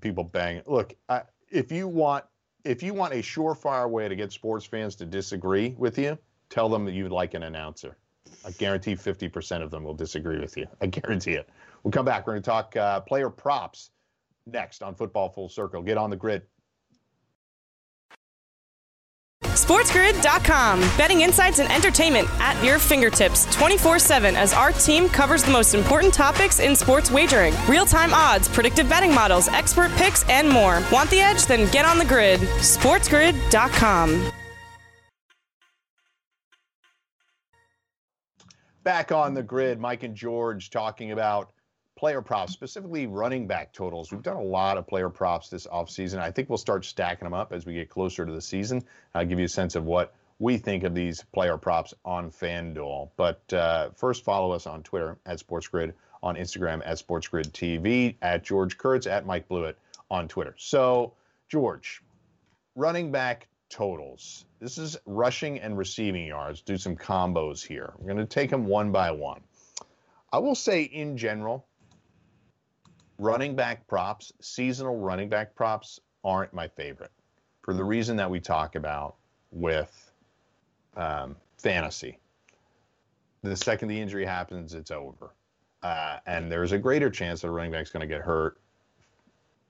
people 0.00 0.22
bang. 0.22 0.62
Look, 0.66 0.94
I, 1.08 1.22
if 1.50 1.72
you 1.72 1.88
want 1.88 2.24
if 2.64 2.82
you 2.82 2.94
want 2.94 3.14
a 3.14 3.18
surefire 3.18 3.88
way 3.90 4.08
to 4.08 4.14
get 4.14 4.32
sports 4.32 4.64
fans 4.64 4.94
to 4.96 5.06
disagree 5.06 5.74
with 5.78 5.98
you, 5.98 6.18
tell 6.50 6.68
them 6.68 6.84
that 6.84 6.92
you'd 6.92 7.10
like 7.10 7.34
an 7.34 7.44
announcer. 7.44 7.96
I 8.44 8.50
guarantee 8.52 8.94
50% 8.94 9.62
of 9.62 9.70
them 9.70 9.84
will 9.84 9.94
disagree 9.94 10.38
with 10.38 10.56
you. 10.56 10.66
I 10.80 10.86
guarantee 10.86 11.32
it. 11.32 11.48
We'll 11.82 11.92
come 11.92 12.04
back. 12.04 12.26
We're 12.26 12.34
going 12.34 12.42
to 12.42 12.50
talk 12.50 12.76
uh, 12.76 13.00
player 13.00 13.30
props 13.30 13.90
next 14.52 14.82
on 14.82 14.94
Football 14.94 15.30
Full 15.30 15.48
Circle. 15.48 15.82
Get 15.82 15.98
on 15.98 16.10
the 16.10 16.16
grid. 16.16 16.42
SportsGrid.com. 19.42 20.80
Betting 20.96 21.20
insights 21.20 21.58
and 21.58 21.70
entertainment 21.70 22.28
at 22.40 22.62
your 22.64 22.78
fingertips 22.78 23.44
24 23.54 23.98
7 23.98 24.34
as 24.36 24.54
our 24.54 24.72
team 24.72 25.08
covers 25.08 25.42
the 25.42 25.50
most 25.50 25.74
important 25.74 26.14
topics 26.14 26.60
in 26.60 26.74
sports 26.74 27.10
wagering 27.10 27.52
real 27.68 27.84
time 27.84 28.14
odds, 28.14 28.48
predictive 28.48 28.88
betting 28.88 29.14
models, 29.14 29.48
expert 29.48 29.90
picks, 29.92 30.26
and 30.28 30.48
more. 30.48 30.82
Want 30.90 31.10
the 31.10 31.20
edge? 31.20 31.44
Then 31.46 31.70
get 31.70 31.84
on 31.84 31.98
the 31.98 32.04
grid. 32.04 32.40
SportsGrid.com. 32.40 34.32
Back 38.84 39.12
on 39.12 39.34
the 39.34 39.42
grid, 39.42 39.78
Mike 39.78 40.02
and 40.02 40.14
George 40.14 40.70
talking 40.70 41.12
about 41.12 41.52
player 41.98 42.22
props, 42.22 42.52
specifically 42.52 43.08
running 43.08 43.48
back 43.48 43.72
totals. 43.72 44.12
We've 44.12 44.22
done 44.22 44.36
a 44.36 44.42
lot 44.42 44.78
of 44.78 44.86
player 44.86 45.08
props 45.08 45.48
this 45.48 45.66
offseason. 45.66 46.20
I 46.20 46.30
think 46.30 46.48
we'll 46.48 46.56
start 46.56 46.84
stacking 46.84 47.26
them 47.26 47.34
up 47.34 47.52
as 47.52 47.66
we 47.66 47.74
get 47.74 47.90
closer 47.90 48.24
to 48.24 48.30
the 48.30 48.40
season. 48.40 48.84
I'll 49.16 49.26
give 49.26 49.40
you 49.40 49.46
a 49.46 49.48
sense 49.48 49.74
of 49.74 49.84
what 49.84 50.14
we 50.38 50.58
think 50.58 50.84
of 50.84 50.94
these 50.94 51.24
player 51.32 51.56
props 51.56 51.94
on 52.04 52.30
FanDuel. 52.30 53.10
But 53.16 53.52
uh, 53.52 53.90
first, 53.96 54.22
follow 54.22 54.52
us 54.52 54.68
on 54.68 54.84
Twitter 54.84 55.18
at 55.26 55.40
SportsGrid, 55.44 55.92
on 56.22 56.36
Instagram 56.36 56.82
at 56.86 56.98
SportsGrid 56.98 57.50
TV, 57.50 58.14
at 58.22 58.44
George 58.44 58.78
Kurtz, 58.78 59.08
at 59.08 59.26
Mike 59.26 59.48
Blewitt 59.48 59.74
on 60.08 60.28
Twitter. 60.28 60.54
So, 60.56 61.14
George, 61.48 62.00
running 62.76 63.10
back 63.10 63.48
totals. 63.70 64.44
This 64.60 64.78
is 64.78 64.96
rushing 65.04 65.58
and 65.58 65.76
receiving 65.76 66.26
yards. 66.26 66.60
Do 66.60 66.76
some 66.76 66.96
combos 66.96 67.66
here. 67.66 67.92
We're 67.98 68.14
going 68.14 68.18
to 68.18 68.24
take 68.24 68.50
them 68.50 68.66
one 68.66 68.92
by 68.92 69.10
one. 69.10 69.40
I 70.32 70.38
will 70.38 70.54
say, 70.54 70.82
in 70.82 71.16
general, 71.16 71.66
running 73.18 73.56
back 73.56 73.86
props, 73.86 74.32
seasonal 74.40 74.96
running 74.96 75.28
back 75.28 75.54
props 75.54 76.00
aren't 76.24 76.54
my 76.54 76.68
favorite 76.68 77.12
for 77.62 77.74
the 77.74 77.84
reason 77.84 78.16
that 78.16 78.30
we 78.30 78.40
talk 78.40 78.76
about 78.76 79.16
with 79.50 80.12
um, 80.96 81.36
fantasy. 81.58 82.18
The 83.42 83.56
second 83.56 83.88
the 83.88 84.00
injury 84.00 84.24
happens, 84.24 84.74
it's 84.74 84.90
over. 84.90 85.34
Uh, 85.82 86.18
and 86.26 86.50
there's 86.50 86.72
a 86.72 86.78
greater 86.78 87.10
chance 87.10 87.42
that 87.42 87.48
a 87.48 87.50
running 87.50 87.70
back's 87.70 87.90
going 87.90 88.00
to 88.00 88.06
get 88.06 88.20
hurt 88.20 88.58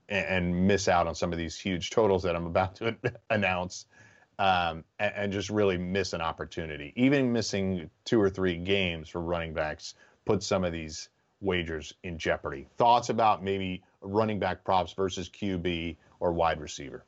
and, 0.08 0.26
and 0.26 0.66
miss 0.66 0.88
out 0.88 1.06
on 1.06 1.14
some 1.14 1.32
of 1.32 1.38
these 1.38 1.58
huge 1.58 1.90
totals 1.90 2.22
that 2.22 2.34
I'm 2.34 2.46
about 2.46 2.76
to 2.76 2.96
announce 3.30 3.86
um, 4.38 4.84
and, 4.98 5.12
and 5.16 5.32
just 5.32 5.50
really 5.50 5.76
miss 5.76 6.12
an 6.12 6.20
opportunity. 6.20 6.92
Even 6.96 7.32
missing 7.32 7.90
two 8.04 8.20
or 8.20 8.30
three 8.30 8.56
games 8.56 9.08
for 9.08 9.20
running 9.20 9.52
backs 9.52 9.94
puts 10.24 10.46
some 10.46 10.64
of 10.64 10.72
these 10.72 11.08
wagers 11.40 11.92
in 12.02 12.18
jeopardy. 12.18 12.68
Thoughts 12.76 13.08
about 13.08 13.42
maybe 13.42 13.82
running 14.00 14.38
back 14.38 14.64
props 14.64 14.92
versus 14.92 15.28
QB 15.28 15.96
or 16.20 16.32
wide 16.32 16.60
receiver? 16.60 17.04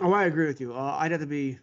Oh, 0.00 0.12
I 0.12 0.24
agree 0.24 0.46
with 0.46 0.60
you. 0.60 0.74
Uh, 0.74 0.96
I'd 0.98 1.10
have 1.10 1.20
to 1.20 1.26
be. 1.26 1.58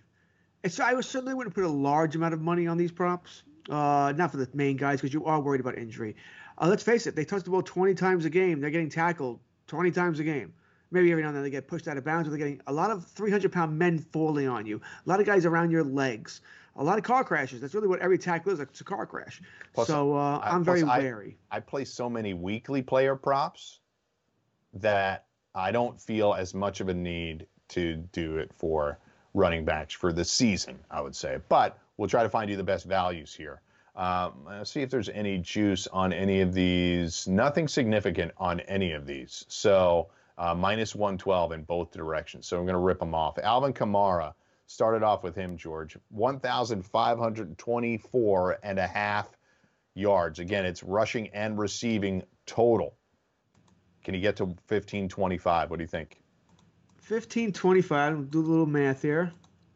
It's, 0.63 0.79
I 0.79 1.00
certainly 1.01 1.34
wouldn't 1.34 1.55
put 1.55 1.63
a 1.63 1.69
large 1.69 2.15
amount 2.15 2.34
of 2.34 2.41
money 2.41 2.67
on 2.67 2.77
these 2.77 2.91
props. 2.91 3.43
Uh, 3.69 4.13
not 4.15 4.31
for 4.31 4.38
the 4.38 4.50
main 4.53 4.77
guys 4.77 5.00
because 5.00 5.13
you 5.13 5.25
are 5.25 5.39
worried 5.39 5.62
about 5.62 5.77
injury. 5.77 6.15
Uh, 6.58 6.67
let's 6.67 6.84
face 6.84 7.08
it, 7.08 7.15
they 7.15 7.24
touch 7.24 7.43
the 7.43 7.51
ball 7.51 7.62
20 7.62 7.93
times 7.93 8.25
a 8.25 8.29
game. 8.29 8.60
They're 8.60 8.72
getting 8.72 8.89
tackled 8.89 9.39
20 9.67 9.91
times 9.91 10.19
a 10.19 10.24
game. 10.24 10.53
Maybe 10.91 11.12
every 11.12 11.22
now 11.22 11.29
and 11.29 11.38
then 11.38 11.43
they 11.43 11.51
get 11.51 11.67
pushed 11.67 11.88
out 11.88 11.98
of 11.98 12.03
bounds, 12.03 12.27
but 12.27 12.31
they're 12.31 12.39
getting 12.39 12.62
a 12.65 12.74
lot 12.74 12.89
of 12.89 13.05
300 13.05 13.51
pound 13.51 13.77
men 13.77 14.00
falling 14.00 14.48
on 14.48 14.65
you, 14.65 14.77
a 14.77 15.10
lot 15.10 15.19
of 15.19 15.27
guys 15.27 15.46
around 15.46 15.69
your 15.69 15.84
legs, 15.84 16.41
a 16.79 16.83
lot 16.83 16.98
of 16.98 17.03
car 17.03 17.24
crashes. 17.24 17.62
That's 17.62 17.75
really 17.75 17.88
what 17.89 18.00
every 18.00 18.17
tackle 18.17 18.51
is. 18.53 18.59
It's 18.59 18.81
a 18.81 18.83
car 18.86 19.05
crash. 19.05 19.41
Plus, 19.74 19.88
so 19.88 20.15
uh, 20.15 20.39
I- 20.41 20.50
I'm 20.51 20.63
very 20.63 20.81
wary. 20.83 21.38
I 21.51 21.59
play 21.59 21.86
so 21.86 22.09
many 22.09 22.33
weekly 22.33 22.81
player 22.81 23.15
props 23.15 23.81
that 24.74 25.25
I 25.53 25.71
don't 25.71 26.00
feel 26.00 26.33
as 26.33 26.53
much 26.53 26.79
of 26.79 26.89
a 26.89 26.93
need 26.93 27.48
to 27.69 27.95
do 28.13 28.38
it 28.38 28.51
for 28.55 28.98
running 29.33 29.65
backs 29.65 29.93
for 29.93 30.12
the 30.13 30.24
season, 30.25 30.79
I 30.89 31.01
would 31.01 31.15
say. 31.15 31.39
But 31.50 31.77
we'll 31.98 32.09
try 32.09 32.24
to 32.24 32.29
find 32.29 32.50
you 32.50 32.55
the 32.57 32.63
best 32.63 32.86
values 32.86 33.33
here. 33.33 33.62
Um, 33.95 34.45
let's 34.48 34.71
see 34.71 34.81
if 34.81 34.89
there's 34.89 35.09
any 35.09 35.38
juice 35.39 35.86
on 35.88 36.13
any 36.13 36.39
of 36.41 36.53
these. 36.53 37.27
Nothing 37.27 37.67
significant 37.67 38.31
on 38.38 38.62
any 38.62 38.93
of 38.93 39.05
these. 39.05 39.43
So 39.50 40.07
uh, 40.38 40.55
minus 40.55 40.95
112 40.95 41.51
in 41.51 41.63
both 41.63 41.91
directions. 41.91 42.48
So 42.48 42.57
I'm 42.57 42.63
going 42.65 42.74
to 42.74 42.79
rip 42.79 43.00
them 43.00 43.13
off. 43.13 43.38
Alvin 43.39 43.74
Kamara 43.74 44.33
started 44.69 45.01
off 45.01 45.23
with 45.23 45.35
him, 45.35 45.57
George. 45.57 45.97
1,524 46.09 48.59
and 48.61 48.77
a 48.77 48.85
half 48.85 49.27
yards. 49.95 50.38
Again, 50.38 50.63
it's 50.63 50.83
rushing 50.83 51.29
and 51.29 51.57
receiving 51.57 52.21
total. 52.45 52.95
Can 54.03 54.13
he 54.13 54.21
get 54.21 54.35
to 54.38 54.45
1525? 54.45 55.71
What 55.71 55.77
do 55.77 55.83
you 55.83 55.88
think? 55.88 56.21
1525, 57.07 58.29
do 58.29 58.39
a 58.39 58.41
little 58.41 58.67
math 58.67 59.01
here. 59.01 59.31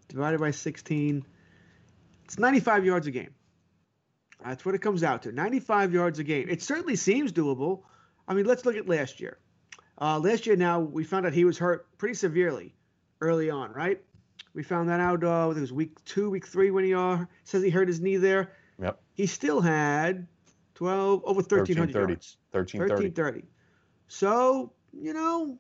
Divided 0.10 0.40
by 0.40 0.52
16. 0.52 1.26
It's 2.26 2.38
95 2.38 2.86
yards 2.86 3.08
a 3.08 3.12
game. 3.12 3.34
That's 4.46 4.64
what 4.64 4.76
it 4.76 4.80
comes 4.80 5.04
out 5.04 5.24
to. 5.24 5.32
95 5.32 5.92
yards 5.92 6.20
a 6.20 6.24
game. 6.24 6.48
It 6.50 6.62
certainly 6.62 6.98
seems 6.98 7.34
doable. 7.34 7.82
I 8.28 8.36
mean, 8.36 8.46
let's 8.46 8.64
look 8.64 8.76
at 8.76 8.88
last 8.88 9.20
year. 9.20 9.40
Uh, 10.00 10.20
last 10.20 10.46
year, 10.46 10.56
now 10.56 10.82
we 10.82 11.04
found 11.04 11.26
out 11.26 11.34
he 11.34 11.46
was 11.46 11.58
hurt 11.58 11.88
pretty 11.98 12.14
severely 12.14 12.76
early 13.22 13.50
on, 13.50 13.72
right? 13.72 14.00
We 14.54 14.64
found 14.64 14.90
that 14.90 15.00
out. 15.00 15.24
Uh, 15.24 15.54
it 15.56 15.60
was 15.60 15.74
week 15.74 16.04
two, 16.06 16.30
week 16.30 16.46
three 16.46 16.72
when 16.72 16.84
he 16.84 16.94
uh, 16.94 17.26
says 17.44 17.64
he 17.64 17.70
hurt 17.70 17.88
his 17.88 18.00
knee 18.00 18.18
there. 18.18 18.52
Yep. 18.80 19.02
He 19.14 19.26
still 19.26 19.62
had 19.62 20.28
12 20.76 21.24
over 21.26 21.42
1300 21.42 21.94
yards. 21.94 22.38
1330. 22.52 23.10
1330. 23.10 23.48
So 24.08 24.74
you 24.92 25.14
know. 25.14 25.58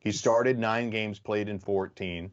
He 0.00 0.12
started 0.12 0.58
nine 0.58 0.90
games, 0.90 1.18
played 1.18 1.48
in 1.48 1.58
14. 1.58 2.30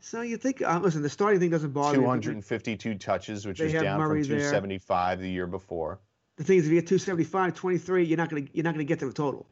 So 0.00 0.20
you 0.20 0.36
think, 0.36 0.60
uh, 0.60 0.80
listen, 0.82 1.00
the 1.00 1.08
starting 1.08 1.40
thing 1.40 1.48
doesn't 1.48 1.70
bother 1.70 1.96
252 1.96 2.90
me. 2.90 2.98
touches, 2.98 3.46
which 3.46 3.58
is 3.58 3.72
down 3.72 3.98
Murray 3.98 4.22
from 4.22 4.36
275 4.36 5.18
there. 5.18 5.26
the 5.26 5.32
year 5.32 5.46
before. 5.46 5.98
The 6.36 6.44
thing 6.44 6.58
is, 6.58 6.66
if 6.66 6.72
you 6.72 6.78
get 6.78 6.88
275, 6.88 7.54
23, 7.54 8.04
you're 8.04 8.18
not 8.18 8.28
gonna 8.28 8.42
you're 8.52 8.64
not 8.64 8.74
gonna 8.74 8.84
get 8.84 8.98
to 8.98 9.06
the 9.06 9.14
total. 9.14 9.46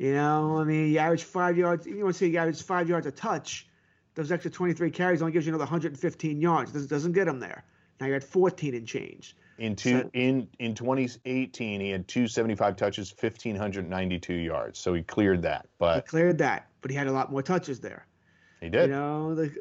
You 0.00 0.14
know, 0.14 0.56
I 0.58 0.64
mean, 0.64 0.92
you 0.92 0.98
average 0.98 1.24
five 1.24 1.58
yards. 1.58 1.86
You 1.86 2.02
want 2.02 2.14
to 2.14 2.18
say 2.18 2.28
you 2.28 2.38
average 2.38 2.62
five 2.62 2.88
yards 2.88 3.06
a 3.06 3.10
touch. 3.10 3.66
Those 4.14 4.32
extra 4.32 4.50
23 4.50 4.90
carries 4.90 5.20
only 5.20 5.30
gives 5.30 5.44
you 5.44 5.50
another 5.50 5.64
115 5.64 6.40
yards. 6.40 6.72
Doesn't 6.72 6.88
doesn't 6.88 7.12
get 7.12 7.28
him 7.28 7.38
there. 7.38 7.64
Now 8.00 8.06
you're 8.06 8.16
at 8.16 8.24
14 8.24 8.74
and 8.74 8.88
change. 8.88 9.36
In 9.58 9.76
two 9.76 10.00
so, 10.00 10.10
in 10.14 10.48
in 10.58 10.74
2018, 10.74 11.82
he 11.82 11.90
had 11.90 12.08
275 12.08 12.76
touches, 12.76 13.10
1592 13.10 14.32
yards. 14.32 14.78
So 14.78 14.94
he 14.94 15.02
cleared 15.02 15.42
that. 15.42 15.68
But 15.78 15.96
he 15.96 16.00
cleared 16.00 16.38
that, 16.38 16.68
but 16.80 16.90
he 16.90 16.96
had 16.96 17.06
a 17.06 17.12
lot 17.12 17.30
more 17.30 17.42
touches 17.42 17.80
there. 17.80 18.06
He 18.62 18.70
did. 18.70 18.88
You 18.88 18.96
know, 18.96 19.34
the 19.34 19.54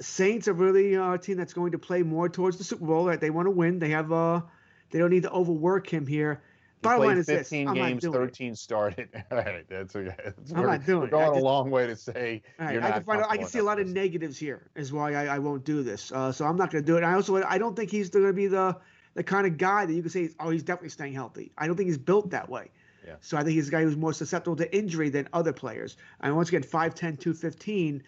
Saints 0.00 0.46
are 0.46 0.52
really 0.52 0.94
a 0.94 1.18
team 1.18 1.36
that's 1.36 1.52
going 1.52 1.72
to 1.72 1.78
play 1.80 2.04
more 2.04 2.28
towards 2.28 2.58
the 2.58 2.64
Super 2.64 2.86
Bowl. 2.86 3.08
Right? 3.08 3.20
They 3.20 3.30
want 3.30 3.46
to 3.46 3.50
win. 3.50 3.80
They 3.80 3.90
have 3.90 4.12
uh, 4.12 4.42
they 4.90 5.00
don't 5.00 5.10
need 5.10 5.24
to 5.24 5.32
overwork 5.32 5.92
him 5.92 6.06
here. 6.06 6.42
He 6.80 6.88
Bottom 6.88 7.04
line 7.04 7.18
is 7.18 7.26
15 7.26 7.66
this. 7.66 7.74
games, 7.74 8.04
13 8.04 8.52
it. 8.52 8.58
started. 8.58 9.08
All 9.30 9.36
right, 9.36 9.66
that's 9.68 9.94
okay. 9.94 10.14
That's 10.24 10.52
I'm 10.52 10.64
not 10.64 10.86
doing 10.86 11.02
we're 11.02 11.06
going 11.08 11.26
just, 11.32 11.40
a 11.40 11.44
long 11.44 11.70
way 11.70 11.86
to 11.86 11.94
say 11.94 12.42
right, 12.58 12.72
you're 12.72 12.82
I 12.82 12.92
can 12.92 13.04
find. 13.04 13.22
I 13.28 13.36
can 13.36 13.46
see 13.46 13.58
a 13.58 13.62
lot 13.62 13.78
of 13.78 13.86
negatives 13.86 14.38
here. 14.38 14.70
Is 14.74 14.90
why 14.90 15.12
I, 15.12 15.26
I 15.26 15.38
won't 15.40 15.62
do 15.64 15.82
this. 15.82 16.10
Uh, 16.10 16.32
so 16.32 16.46
I'm 16.46 16.56
not 16.56 16.70
going 16.70 16.82
to 16.82 16.86
do 16.86 16.96
it. 16.96 17.04
I 17.04 17.12
also 17.12 17.42
I 17.42 17.58
don't 17.58 17.76
think 17.76 17.90
he's 17.90 18.08
going 18.08 18.24
to 18.24 18.32
be 18.32 18.46
the 18.46 18.74
the 19.12 19.22
kind 19.22 19.46
of 19.46 19.58
guy 19.58 19.84
that 19.84 19.92
you 19.92 20.00
can 20.00 20.10
say, 20.10 20.30
oh, 20.40 20.48
he's 20.48 20.62
definitely 20.62 20.88
staying 20.88 21.12
healthy. 21.12 21.52
I 21.58 21.66
don't 21.66 21.76
think 21.76 21.88
he's 21.88 21.98
built 21.98 22.30
that 22.30 22.48
way. 22.48 22.70
Yeah. 23.06 23.16
So 23.20 23.36
I 23.36 23.42
think 23.42 23.56
he's 23.56 23.68
a 23.68 23.70
guy 23.70 23.82
who's 23.82 23.96
more 23.96 24.14
susceptible 24.14 24.56
to 24.56 24.74
injury 24.74 25.10
than 25.10 25.28
other 25.34 25.52
players. 25.52 25.98
And 26.20 26.34
once 26.34 26.48
again, 26.48 26.62
5'10", 26.62 27.18
215, 27.18 28.02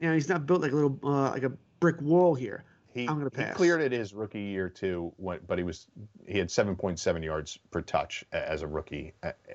you 0.00 0.08
know, 0.08 0.14
he's 0.14 0.28
not 0.28 0.46
built 0.46 0.62
like 0.62 0.72
a 0.72 0.74
little 0.74 0.98
uh, 1.02 1.30
like 1.30 1.42
a 1.42 1.52
brick 1.80 2.00
wall 2.00 2.34
here. 2.34 2.64
He, 2.94 3.08
I'm 3.08 3.18
going 3.18 3.28
to 3.28 3.30
pass. 3.30 3.48
He 3.48 3.54
cleared 3.54 3.80
it 3.80 3.90
his 3.90 4.14
rookie 4.14 4.40
year 4.40 4.68
too, 4.68 5.12
but 5.18 5.58
he 5.58 5.64
was 5.64 5.88
he 6.26 6.38
had 6.38 6.48
7.7 6.48 7.24
yards 7.24 7.58
per 7.72 7.80
touch 7.80 8.24
as 8.32 8.62
a 8.62 8.68
rookie. 8.68 9.12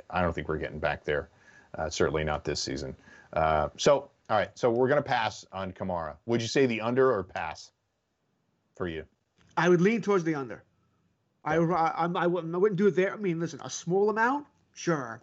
I 0.09 0.21
don't 0.21 0.33
think 0.33 0.49
we're 0.49 0.57
getting 0.57 0.79
back 0.79 1.05
there. 1.05 1.29
Uh, 1.77 1.89
certainly 1.89 2.25
not 2.25 2.43
this 2.43 2.59
season. 2.59 2.95
Uh, 3.31 3.69
so 3.77 4.11
all 4.29 4.37
right, 4.37 4.49
so 4.55 4.69
we're 4.69 4.89
going 4.89 5.01
to 5.01 5.07
pass 5.07 5.45
on 5.53 5.71
Kamara. 5.71 6.17
Would 6.25 6.41
you 6.41 6.49
say 6.49 6.65
the 6.65 6.81
under 6.81 7.11
or 7.11 7.23
pass 7.23 7.71
for 8.75 8.87
you? 8.87 9.05
I 9.55 9.69
would 9.69 9.81
lean 9.81 10.01
towards 10.01 10.25
the 10.25 10.35
under. 10.35 10.63
I, 11.45 11.55
I, 11.55 12.09
I, 12.13 12.27
wouldn't, 12.27 12.53
I 12.53 12.57
wouldn't 12.57 12.77
do 12.77 12.87
it 12.87 12.95
there. 12.95 13.13
I 13.13 13.17
mean, 13.17 13.39
listen, 13.39 13.59
a 13.63 13.69
small 13.69 14.09
amount, 14.09 14.45
sure. 14.73 15.21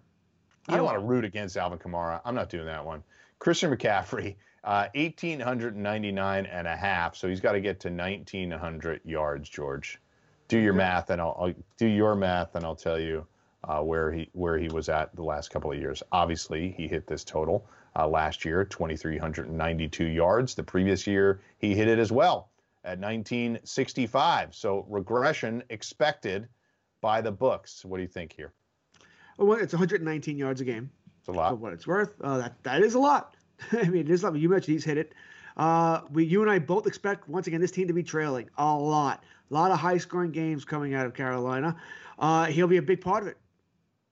I 0.69 0.77
don't 0.77 0.87
want 0.87 0.99
to 0.99 1.05
root 1.05 1.25
against 1.25 1.57
Alvin 1.57 1.79
Kamara. 1.79 2.21
I'm 2.25 2.35
not 2.35 2.49
doing 2.49 2.67
that 2.67 2.85
one. 2.85 3.05
Christian 3.39 3.71
McCaffrey, 3.71 4.37
uh, 4.67 4.89
1,899 4.95 6.47
and 6.47 6.67
a 6.67 6.77
half. 6.77 7.17
So 7.17 7.29
he's 7.29 7.41
got 7.41 7.53
to 7.53 7.61
get 7.61 7.81
to 7.81 7.89
1,900 7.89 9.01
yards, 9.05 9.49
George. 9.49 10.01
Do 10.49 10.59
your 10.59 10.75
math, 10.75 11.11
and 11.11 11.21
I'll, 11.21 11.37
I'll 11.41 11.55
do 11.77 11.87
your 11.87 12.15
math, 12.15 12.55
and 12.57 12.65
I'll 12.65 12.77
tell 12.77 13.01
you 13.01 13.27
uh, 13.65 13.81
where 13.81 14.13
he 14.13 14.29
where 14.33 14.59
he 14.59 14.69
was 14.69 14.89
at 14.89 15.15
the 15.17 15.23
last 15.23 15.51
couple 15.51 15.73
of 15.73 15.79
years. 15.79 16.03
Obviously, 16.13 16.73
he 16.77 16.87
hit 16.87 17.07
this 17.07 17.25
total 17.25 17.67
uh, 17.97 18.07
last 18.07 18.45
year, 18.45 18.65
2,392 18.65 20.05
yards. 20.05 20.55
The 20.55 20.63
previous 20.63 21.07
year, 21.07 21.41
he 21.59 21.75
hit 21.75 21.89
it 21.89 21.99
as 21.99 22.13
well 22.13 22.51
at 22.85 22.99
1965. 22.99 24.55
So 24.55 24.87
regression 24.89 25.63
expected 25.71 26.49
by 27.01 27.21
the 27.21 27.33
books. 27.33 27.85
What 27.85 27.97
do 27.97 28.03
you 28.03 28.09
think 28.09 28.33
here? 28.33 28.53
Well, 29.39 29.59
it's 29.59 29.73
119 29.73 30.39
yards 30.39 30.61
a 30.61 30.65
game. 30.65 30.91
It's 31.21 31.29
a 31.29 31.33
lot. 31.33 31.51
For 31.51 31.57
what 31.57 31.73
it's 31.73 31.87
worth, 31.87 32.15
uh, 32.21 32.39
that 32.39 32.63
that 32.63 32.83
is 32.83 32.95
a 32.95 32.99
lot. 32.99 33.36
I 33.73 33.85
mean, 33.85 34.03
it 34.03 34.11
is 34.11 34.21
something 34.21 34.41
you 34.41 34.49
mentioned. 34.49 34.75
He's 34.75 34.85
hit 34.85 34.99
it. 34.99 35.15
Uh, 35.57 36.03
we, 36.11 36.25
you 36.25 36.43
and 36.43 36.51
I 36.51 36.59
both 36.59 36.87
expect 36.87 37.29
once 37.29 37.47
again 37.47 37.61
this 37.61 37.71
team 37.71 37.87
to 37.89 37.95
be 37.95 38.03
trailing 38.03 38.51
a 38.59 38.77
lot, 38.77 39.25
a 39.51 39.55
lot 39.55 39.71
of 39.71 39.79
high-scoring 39.79 40.33
games 40.33 40.65
coming 40.65 40.95
out 40.95 41.07
of 41.07 41.15
Carolina. 41.15 41.77
Uh, 42.19 42.47
he'll 42.47 42.67
be 42.67 42.77
a 42.77 42.83
big 42.83 43.01
part 43.01 43.23
of 43.23 43.29
it. 43.29 43.39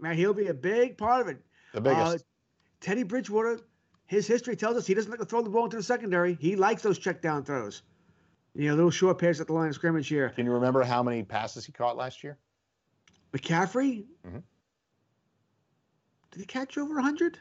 Man, 0.01 0.17
he'll 0.17 0.35
be 0.35 0.47
a 0.47 0.55
big 0.55 0.97
part 0.97 1.21
of 1.21 1.29
it. 1.29 1.39
The 1.73 1.81
biggest. 1.81 2.17
Uh, 2.17 2.19
Teddy 2.81 3.03
Bridgewater, 3.03 3.61
his 4.07 4.27
history 4.27 4.57
tells 4.57 4.77
us 4.77 4.87
he 4.87 4.95
doesn't 4.95 5.11
like 5.11 5.21
to 5.21 5.27
throw 5.27 5.43
the 5.43 5.51
ball 5.51 5.65
into 5.65 5.77
the 5.77 5.83
secondary. 5.83 6.35
He 6.41 6.57
likes 6.57 6.83
those 6.83 6.99
check 6.99 7.21
down 7.23 7.45
throws. 7.45 7.83
You 8.55 8.69
know, 8.69 8.75
little 8.77 8.91
short 8.91 9.19
pass 9.19 9.41
at 9.41 9.49
the 9.49 9.53
line 9.53 9.69
of 9.69 9.75
scrimmage 9.75 10.09
here. 10.09 10.29
Can 10.31 10.47
you 10.47 10.53
remember 10.53 10.83
how 10.83 11.03
many 11.03 11.23
passes 11.23 11.65
he 11.65 11.73
caught 11.73 11.97
last 11.97 12.23
year? 12.23 12.39
McCaffrey? 13.33 14.05
Mm-hmm. 14.27 14.39
Did 16.31 16.41
he 16.41 16.47
catch 16.47 16.79
over 16.79 16.95
100? 16.95 17.39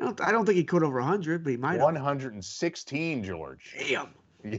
I 0.00 0.04
don't, 0.04 0.20
I 0.20 0.32
don't 0.32 0.46
think 0.46 0.56
he 0.56 0.64
caught 0.64 0.82
over 0.82 0.98
100, 0.98 1.44
but 1.44 1.50
he 1.50 1.56
might 1.56 1.78
116, 1.78 3.24
George. 3.24 3.76
Damn. 3.78 4.08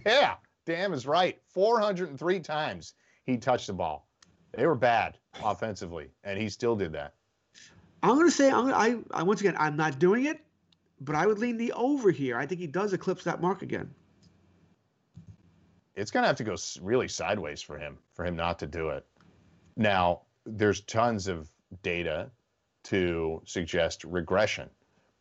Yeah, 0.06 0.36
damn 0.66 0.94
is 0.94 1.08
right. 1.08 1.42
403 1.50 2.40
times 2.42 2.94
he 3.26 3.38
touched 3.38 3.68
the 3.68 3.74
ball. 3.74 4.08
They 4.54 4.68
were 4.68 4.76
bad 4.76 5.18
offensively, 5.44 6.12
and 6.24 6.40
he 6.40 6.50
still 6.50 6.76
did 6.76 6.92
that. 6.94 7.16
I'm 8.04 8.16
going 8.16 8.28
to 8.28 8.32
say, 8.32 8.52
I'm, 8.52 8.74
I, 8.74 8.98
I 9.12 9.24
once 9.24 9.42
again, 9.42 9.56
I'm 9.58 9.76
not 9.76 9.98
doing 9.98 10.26
it, 10.26 10.40
but 11.00 11.16
I 11.16 11.26
would 11.26 11.40
lean 11.40 11.58
the 11.58 11.72
over 11.74 12.12
here. 12.12 12.38
I 12.38 12.46
think 12.46 12.62
he 12.62 12.68
does 12.68 12.94
eclipse 12.94 13.24
that 13.24 13.42
mark 13.42 13.62
again 13.62 13.94
it's 15.96 16.12
going 16.12 16.24
to 16.24 16.28
have 16.28 16.38
to 16.38 16.44
go 16.44 16.56
really 16.82 17.08
sideways 17.08 17.62
for 17.62 17.78
him 17.78 17.98
for 18.14 18.26
him 18.26 18.36
not 18.36 18.60
to 18.60 18.68
do 18.68 18.90
it. 18.90 19.06
Now, 19.76 20.22
there's 20.46 20.82
tons 20.82 21.28
of 21.28 21.50
data 21.84 22.30
to 22.86 23.42
suggest 23.46 24.04
regression, 24.04 24.70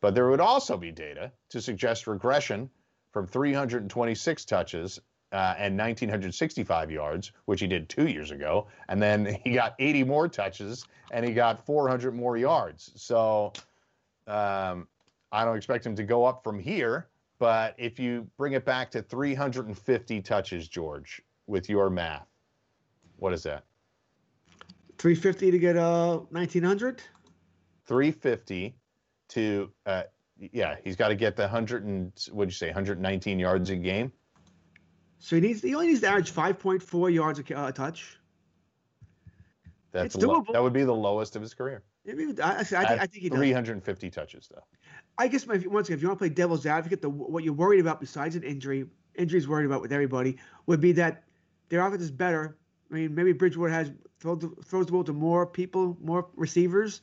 but 0.01 0.15
there 0.15 0.29
would 0.29 0.41
also 0.41 0.77
be 0.77 0.91
data 0.91 1.33
to 1.51 1.61
suggest 1.61 2.07
regression 2.07 2.71
from 3.13 3.27
326 3.27 4.45
touches 4.45 5.01
uh, 5.33 5.55
and 5.59 5.79
1965 5.79 6.91
yards, 6.91 7.33
which 7.45 7.61
he 7.61 7.67
did 7.67 7.89
two 7.89 8.09
years 8.09 8.31
ago, 8.31 8.67
and 8.89 9.01
then 9.01 9.39
he 9.45 9.53
got 9.53 9.75
80 9.79 10.05
more 10.05 10.29
touches 10.29 10.85
and 11.13 11.25
he 11.25 11.33
got 11.33 11.65
400 11.65 12.15
more 12.15 12.37
yards. 12.37 12.93
So 12.97 13.53
um, 14.27 14.89
I 15.33 15.45
don't 15.45 15.57
expect 15.57 15.85
him 15.85 15.95
to 15.97 16.03
go 16.03 16.25
up 16.25 16.43
from 16.43 16.59
here, 16.59 17.09
but 17.39 17.75
if 17.79 17.99
you 17.99 18.27
bring 18.37 18.53
it 18.55 18.65
back 18.65 18.91
to 18.93 19.03
350 19.03 20.21
touches, 20.23 20.69
George, 20.69 21.23
with 21.47 21.69
your 21.69 21.91
math, 21.91 22.27
what 23.17 23.33
is 23.33 23.43
that? 23.45 23.65
350 24.99 25.51
to 25.51 25.59
get 25.59 25.77
uh 25.77 26.19
1900. 26.31 27.03
350 27.87 28.77
to 29.31 29.71
uh, 29.87 30.03
yeah, 30.53 30.77
he's 30.83 30.97
got 30.97 31.09
to 31.09 31.15
get 31.15 31.37
the 31.37 31.43
100 31.43 31.85
and 31.85 32.13
what'd 32.33 32.51
you 32.51 32.57
say, 32.57 32.69
119 32.69 33.39
yards 33.39 33.71
a 33.71 33.77
game. 33.77 34.13
So 35.19 35.37
he 35.37 35.43
needs 35.43 35.61
he 35.61 35.75
only 35.75 35.89
needs 35.89 36.01
to 36.01 36.09
average 36.09 36.33
5.4 36.33 37.13
yards 37.13 37.39
a 37.39 37.57
uh, 37.57 37.73
touch. 37.73 38.17
That's 39.93 40.17
lo- 40.17 40.45
that 40.53 40.63
would 40.63 40.73
be 40.73 40.85
the 40.85 40.95
lowest 40.95 41.37
of 41.37 41.43
his 41.43 41.53
career. 41.53 41.83
I, 42.09 42.13
I, 42.13 42.15
I, 42.61 42.65
think, 42.65 42.75
I 42.75 43.07
think 43.07 43.23
he 43.23 43.29
does. 43.29 43.39
350 43.39 44.11
touches 44.11 44.49
though. 44.49 44.63
I 45.19 45.29
guess 45.29 45.47
my, 45.47 45.63
once 45.67 45.89
again, 45.89 45.99
if 45.99 46.03
you 46.03 46.09
want 46.09 46.19
to 46.19 46.23
play 46.23 46.31
devil's 46.31 46.65
advocate, 46.65 47.03
the 47.03 47.11
what 47.11 47.45
you're 47.45 47.53
worried 47.53 47.81
about 47.81 48.01
besides 48.01 48.37
an 48.37 48.43
injury, 48.43 48.87
injuries 49.17 49.47
worried 49.47 49.67
about 49.67 49.83
with 49.83 49.93
everybody 49.93 50.39
would 50.67 50.81
be 50.81 50.93
that 50.93 51.25
their 51.69 51.87
offense 51.87 52.03
is 52.03 52.11
better. 52.11 52.57
I 52.91 52.95
mean, 52.95 53.15
maybe 53.15 53.33
Bridgewater 53.33 53.73
has 53.73 53.93
throws 54.21 54.39
the, 54.39 54.49
throws 54.65 54.87
the 54.87 54.93
ball 54.93 55.05
to 55.05 55.13
more 55.13 55.47
people, 55.47 55.99
more 56.01 56.29
receivers. 56.35 57.03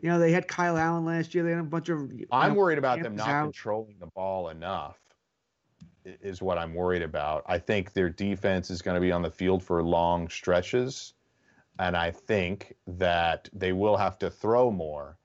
You 0.00 0.10
know, 0.10 0.18
they 0.18 0.32
had 0.32 0.46
Kyle 0.46 0.76
Allen 0.76 1.04
last 1.04 1.34
year. 1.34 1.44
They 1.44 1.50
had 1.50 1.60
a 1.60 1.64
bunch 1.64 1.88
of. 1.88 2.10
I'm 2.30 2.52
know, 2.52 2.58
worried 2.58 2.78
about 2.78 3.02
them 3.02 3.16
not 3.16 3.28
out. 3.28 3.44
controlling 3.44 3.96
the 3.98 4.06
ball 4.06 4.48
enough. 4.48 4.98
Is 6.04 6.40
what 6.40 6.56
I'm 6.56 6.72
worried 6.72 7.02
about. 7.02 7.44
I 7.46 7.58
think 7.58 7.92
their 7.92 8.08
defense 8.08 8.70
is 8.70 8.80
going 8.80 8.94
to 8.94 9.00
be 9.00 9.12
on 9.12 9.20
the 9.20 9.30
field 9.30 9.62
for 9.62 9.82
long 9.82 10.28
stretches, 10.30 11.12
and 11.78 11.96
I 11.96 12.12
think 12.12 12.74
that 12.86 13.48
they 13.52 13.72
will 13.72 13.96
have 13.96 14.18
to 14.20 14.30
throw 14.30 14.70
more 14.70 15.18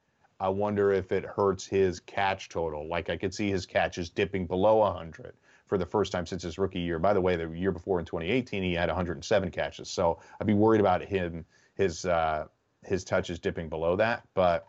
I 0.44 0.50
wonder 0.50 0.92
if 0.92 1.13
it 1.13 1.24
hurts 1.24 1.65
his 1.65 2.01
catch 2.01 2.50
total. 2.50 2.86
Like 2.89 3.10
I 3.10 3.15
could 3.15 3.34
see 3.34 3.50
his 3.50 3.65
catches 3.65 4.10
dipping 4.10 4.46
below 4.46 4.80
100 4.80 5.36
for 5.68 5.77
the 5.77 5.86
first 5.86 6.12
time 6.12 6.25
since 6.25 6.44
his 6.44 6.58
rookie 6.58 6.82
year. 6.82 7.00
By 7.00 7.13
the 7.13 7.22
way, 7.22 7.38
the 7.38 7.50
year 7.50 7.72
before 7.72 7.98
in 8.00 8.06
2018, 8.06 8.62
he 8.62 8.74
had 8.74 8.89
107 8.89 9.51
catches. 9.51 9.89
So 9.89 10.20
I'd 10.42 10.48
be 10.48 10.53
worried 10.53 10.82
about 10.82 11.01
him 11.01 11.46
his 11.75 12.06
uh, 12.06 12.48
his 12.86 13.04
touches 13.04 13.40
dipping 13.40 13.70
below 13.70 13.96
that. 13.96 14.24
But 14.34 14.68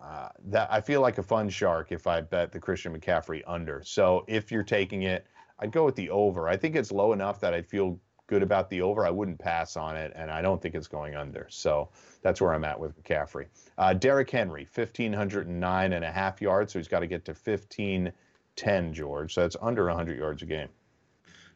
uh, 0.00 0.28
that 0.46 0.68
I 0.72 0.80
feel 0.80 1.00
like 1.00 1.18
a 1.18 1.22
fun 1.22 1.48
shark 1.48 1.92
if 1.92 2.06
I 2.06 2.20
bet 2.20 2.52
the 2.52 2.60
Christian 2.60 2.98
McCaffrey 2.98 3.42
under. 3.46 3.82
So 3.84 4.24
if 4.28 4.50
you're 4.50 4.62
taking 4.62 5.02
it, 5.02 5.26
I'd 5.58 5.72
go 5.72 5.84
with 5.84 5.94
the 5.94 6.10
over. 6.10 6.48
I 6.48 6.56
think 6.56 6.74
it's 6.74 6.90
low 6.90 7.12
enough 7.12 7.40
that 7.40 7.52
I'd 7.52 7.66
feel 7.66 8.00
good 8.26 8.42
about 8.42 8.70
the 8.70 8.80
over. 8.80 9.04
I 9.04 9.10
wouldn't 9.10 9.38
pass 9.38 9.76
on 9.76 9.96
it, 9.96 10.12
and 10.14 10.30
I 10.30 10.40
don't 10.40 10.62
think 10.62 10.74
it's 10.74 10.86
going 10.86 11.16
under. 11.16 11.46
So 11.50 11.90
that's 12.22 12.40
where 12.40 12.54
I'm 12.54 12.64
at 12.64 12.78
with 12.78 12.96
McCaffrey. 13.02 13.46
Uh, 13.76 13.92
Derrick 13.92 14.30
Henry, 14.30 14.66
1,509 14.72 15.92
and 15.92 16.04
a 16.04 16.10
half 16.10 16.40
yards, 16.40 16.72
so 16.72 16.78
he's 16.78 16.88
got 16.88 17.00
to 17.00 17.06
get 17.06 17.24
to 17.26 17.32
1,510, 17.32 18.94
George. 18.94 19.34
So 19.34 19.42
that's 19.42 19.56
under 19.60 19.86
100 19.86 20.16
yards 20.16 20.42
a 20.42 20.46
game. 20.46 20.68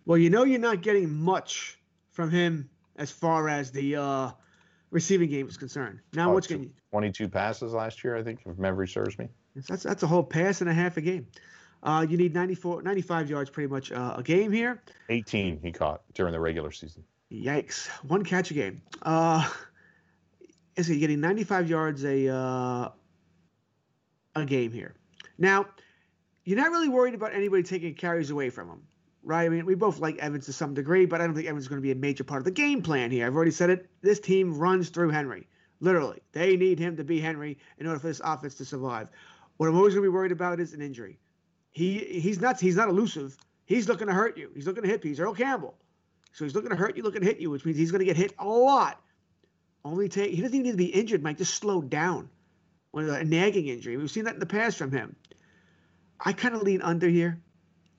Well, 0.04 0.18
you 0.18 0.28
know 0.28 0.44
you're 0.44 0.58
not 0.58 0.82
getting 0.82 1.10
much 1.14 1.78
from 2.10 2.30
him 2.30 2.68
as 2.96 3.10
far 3.10 3.48
as 3.48 3.70
the 3.70 3.96
uh, 3.96 4.30
receiving 4.94 5.28
game 5.28 5.48
is 5.48 5.56
concerned. 5.56 5.98
Now, 6.14 6.30
oh, 6.30 6.34
what's 6.34 6.46
going 6.46 6.62
to 6.62 6.70
22 6.92 7.28
passes 7.28 7.72
last 7.72 8.04
year, 8.04 8.16
I 8.16 8.22
think, 8.22 8.40
if 8.46 8.56
memory 8.56 8.86
serves 8.86 9.18
me. 9.18 9.28
That's, 9.68 9.82
that's 9.82 10.04
a 10.04 10.06
whole 10.06 10.22
pass 10.22 10.60
and 10.60 10.70
a 10.70 10.72
half 10.72 10.96
a 10.96 11.00
game. 11.00 11.26
Uh, 11.82 12.06
you 12.08 12.16
need 12.16 12.32
94, 12.32 12.82
95 12.82 13.28
yards 13.28 13.50
pretty 13.50 13.66
much 13.66 13.92
uh, 13.92 14.14
a 14.16 14.22
game 14.22 14.52
here. 14.52 14.80
18 15.10 15.60
he 15.60 15.72
caught 15.72 16.02
during 16.14 16.32
the 16.32 16.40
regular 16.40 16.70
season. 16.70 17.04
Yikes. 17.30 17.88
One 18.08 18.24
catch 18.24 18.52
a 18.52 18.54
game. 18.54 18.80
Uh, 19.02 19.46
is 20.76 20.86
he 20.86 20.98
getting 20.98 21.20
95 21.20 21.68
yards 21.68 22.04
a, 22.04 22.28
uh, 22.28 22.88
a 24.36 24.44
game 24.46 24.70
here? 24.70 24.94
Now, 25.36 25.66
you're 26.44 26.56
not 26.58 26.70
really 26.70 26.88
worried 26.88 27.14
about 27.14 27.34
anybody 27.34 27.64
taking 27.64 27.94
carries 27.94 28.30
away 28.30 28.48
from 28.48 28.68
him, 28.68 28.82
right? 29.24 29.46
I 29.46 29.48
mean, 29.48 29.66
we 29.66 29.74
both 29.74 29.98
like 29.98 30.18
Evans 30.18 30.46
to 30.46 30.52
some 30.52 30.74
degree, 30.74 31.06
but 31.06 31.20
I 31.20 31.26
don't 31.26 31.34
think 31.34 31.48
Evans 31.48 31.64
is 31.64 31.68
going 31.68 31.80
to 31.80 31.82
be 31.82 31.92
a 31.92 31.96
major 31.96 32.24
part 32.24 32.40
of 32.40 32.44
the 32.44 32.50
game 32.50 32.82
plan 32.82 33.10
here. 33.10 33.26
I've 33.26 33.34
already 33.34 33.50
said 33.50 33.70
it. 33.70 33.88
This 34.02 34.20
team 34.20 34.58
runs 34.58 34.90
through 34.90 35.10
Henry. 35.10 35.46
Literally. 35.80 36.20
They 36.32 36.56
need 36.56 36.78
him 36.78 36.96
to 36.96 37.04
be 37.04 37.20
Henry 37.20 37.58
in 37.78 37.86
order 37.86 37.98
for 37.98 38.06
this 38.06 38.20
offense 38.24 38.54
to 38.56 38.64
survive. 38.64 39.10
What 39.56 39.68
I'm 39.68 39.76
always 39.76 39.94
going 39.94 40.04
to 40.04 40.10
be 40.10 40.14
worried 40.14 40.32
about 40.32 40.60
is 40.60 40.72
an 40.72 40.82
injury. 40.82 41.18
He 41.70 41.98
he's 41.98 42.40
not 42.40 42.60
he's 42.60 42.76
not 42.76 42.88
elusive. 42.88 43.36
He's 43.66 43.88
looking 43.88 44.06
to 44.06 44.12
hurt 44.12 44.38
you. 44.38 44.50
He's 44.54 44.66
looking 44.66 44.82
to 44.84 44.88
hit 44.88 45.04
you. 45.04 45.10
He's 45.10 45.20
Earl 45.20 45.34
Campbell. 45.34 45.74
So 46.32 46.44
he's 46.44 46.54
looking 46.54 46.70
to 46.70 46.76
hurt 46.76 46.96
you, 46.96 47.02
looking 47.02 47.22
to 47.22 47.26
hit 47.26 47.40
you, 47.40 47.50
which 47.50 47.64
means 47.64 47.78
he's 47.78 47.90
going 47.90 48.00
to 48.00 48.04
get 48.04 48.16
hit 48.16 48.34
a 48.38 48.46
lot. 48.46 49.00
Only 49.84 50.08
take 50.08 50.30
he 50.30 50.40
doesn't 50.40 50.54
even 50.54 50.64
need 50.64 50.70
to 50.72 50.76
be 50.76 50.86
injured, 50.86 51.22
Mike. 51.22 51.38
Just 51.38 51.54
slow 51.54 51.82
down. 51.82 52.30
With 52.92 53.08
a 53.08 53.24
nagging 53.24 53.66
injury. 53.66 53.96
We've 53.96 54.10
seen 54.10 54.24
that 54.24 54.34
in 54.34 54.40
the 54.40 54.46
past 54.46 54.78
from 54.78 54.92
him. 54.92 55.16
I 56.20 56.32
kind 56.32 56.54
of 56.54 56.62
lean 56.62 56.80
under 56.80 57.08
here. 57.08 57.40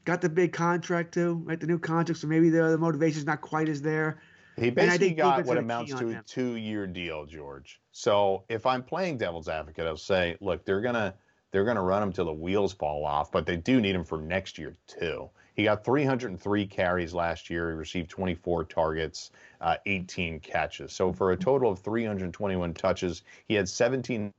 Got 0.06 0.22
the 0.22 0.30
big 0.30 0.54
contract 0.54 1.14
too, 1.14 1.42
right? 1.46 1.60
The 1.60 1.68
new 1.68 1.80
contract, 1.80 2.22
so 2.22 2.28
maybe 2.28 2.50
the, 2.50 2.70
the 2.70 2.78
motivation's 2.78 3.26
not 3.26 3.42
quite 3.42 3.68
as 3.68 3.82
there. 3.82 4.22
He 4.58 4.70
basically 4.70 5.14
got 5.14 5.46
what 5.46 5.58
amounts 5.58 5.94
to 5.96 6.10
a 6.10 6.24
two-year 6.26 6.88
deal, 6.88 7.26
George. 7.26 7.82
So 7.92 8.44
if 8.48 8.66
I'm 8.66 8.84
playing 8.84 9.18
devil's 9.18 9.50
advocate, 9.50 9.86
I'll 9.86 9.98
say, 9.98 10.38
look, 10.40 10.64
they're 10.64 10.82
gonna 10.82 11.14
they're 11.52 11.66
to 11.66 11.82
run 11.82 12.04
him 12.04 12.12
till 12.12 12.26
the 12.26 12.34
wheels 12.34 12.74
fall 12.74 13.06
off, 13.06 13.32
but 13.32 13.46
they 13.46 13.58
do 13.58 13.82
need 13.82 13.96
him 13.96 14.04
for 14.04 14.18
next 14.18 14.58
year 14.58 14.76
too. 14.88 15.30
He 15.56 15.64
got 15.64 15.86
303 15.86 16.68
carries 16.68 17.14
last 17.14 17.50
year. 17.50 17.70
He 17.70 17.76
received 17.78 18.10
24 18.10 18.66
targets, 18.66 19.32
uh, 19.62 19.78
18 19.86 20.42
catches. 20.42 20.92
So 20.92 21.14
for 21.14 21.32
a 21.32 21.38
total 21.38 21.72
of 21.72 21.80
321 21.80 22.74
touches, 22.74 23.24
he 23.48 23.56
had 23.56 23.70
17 23.70 24.34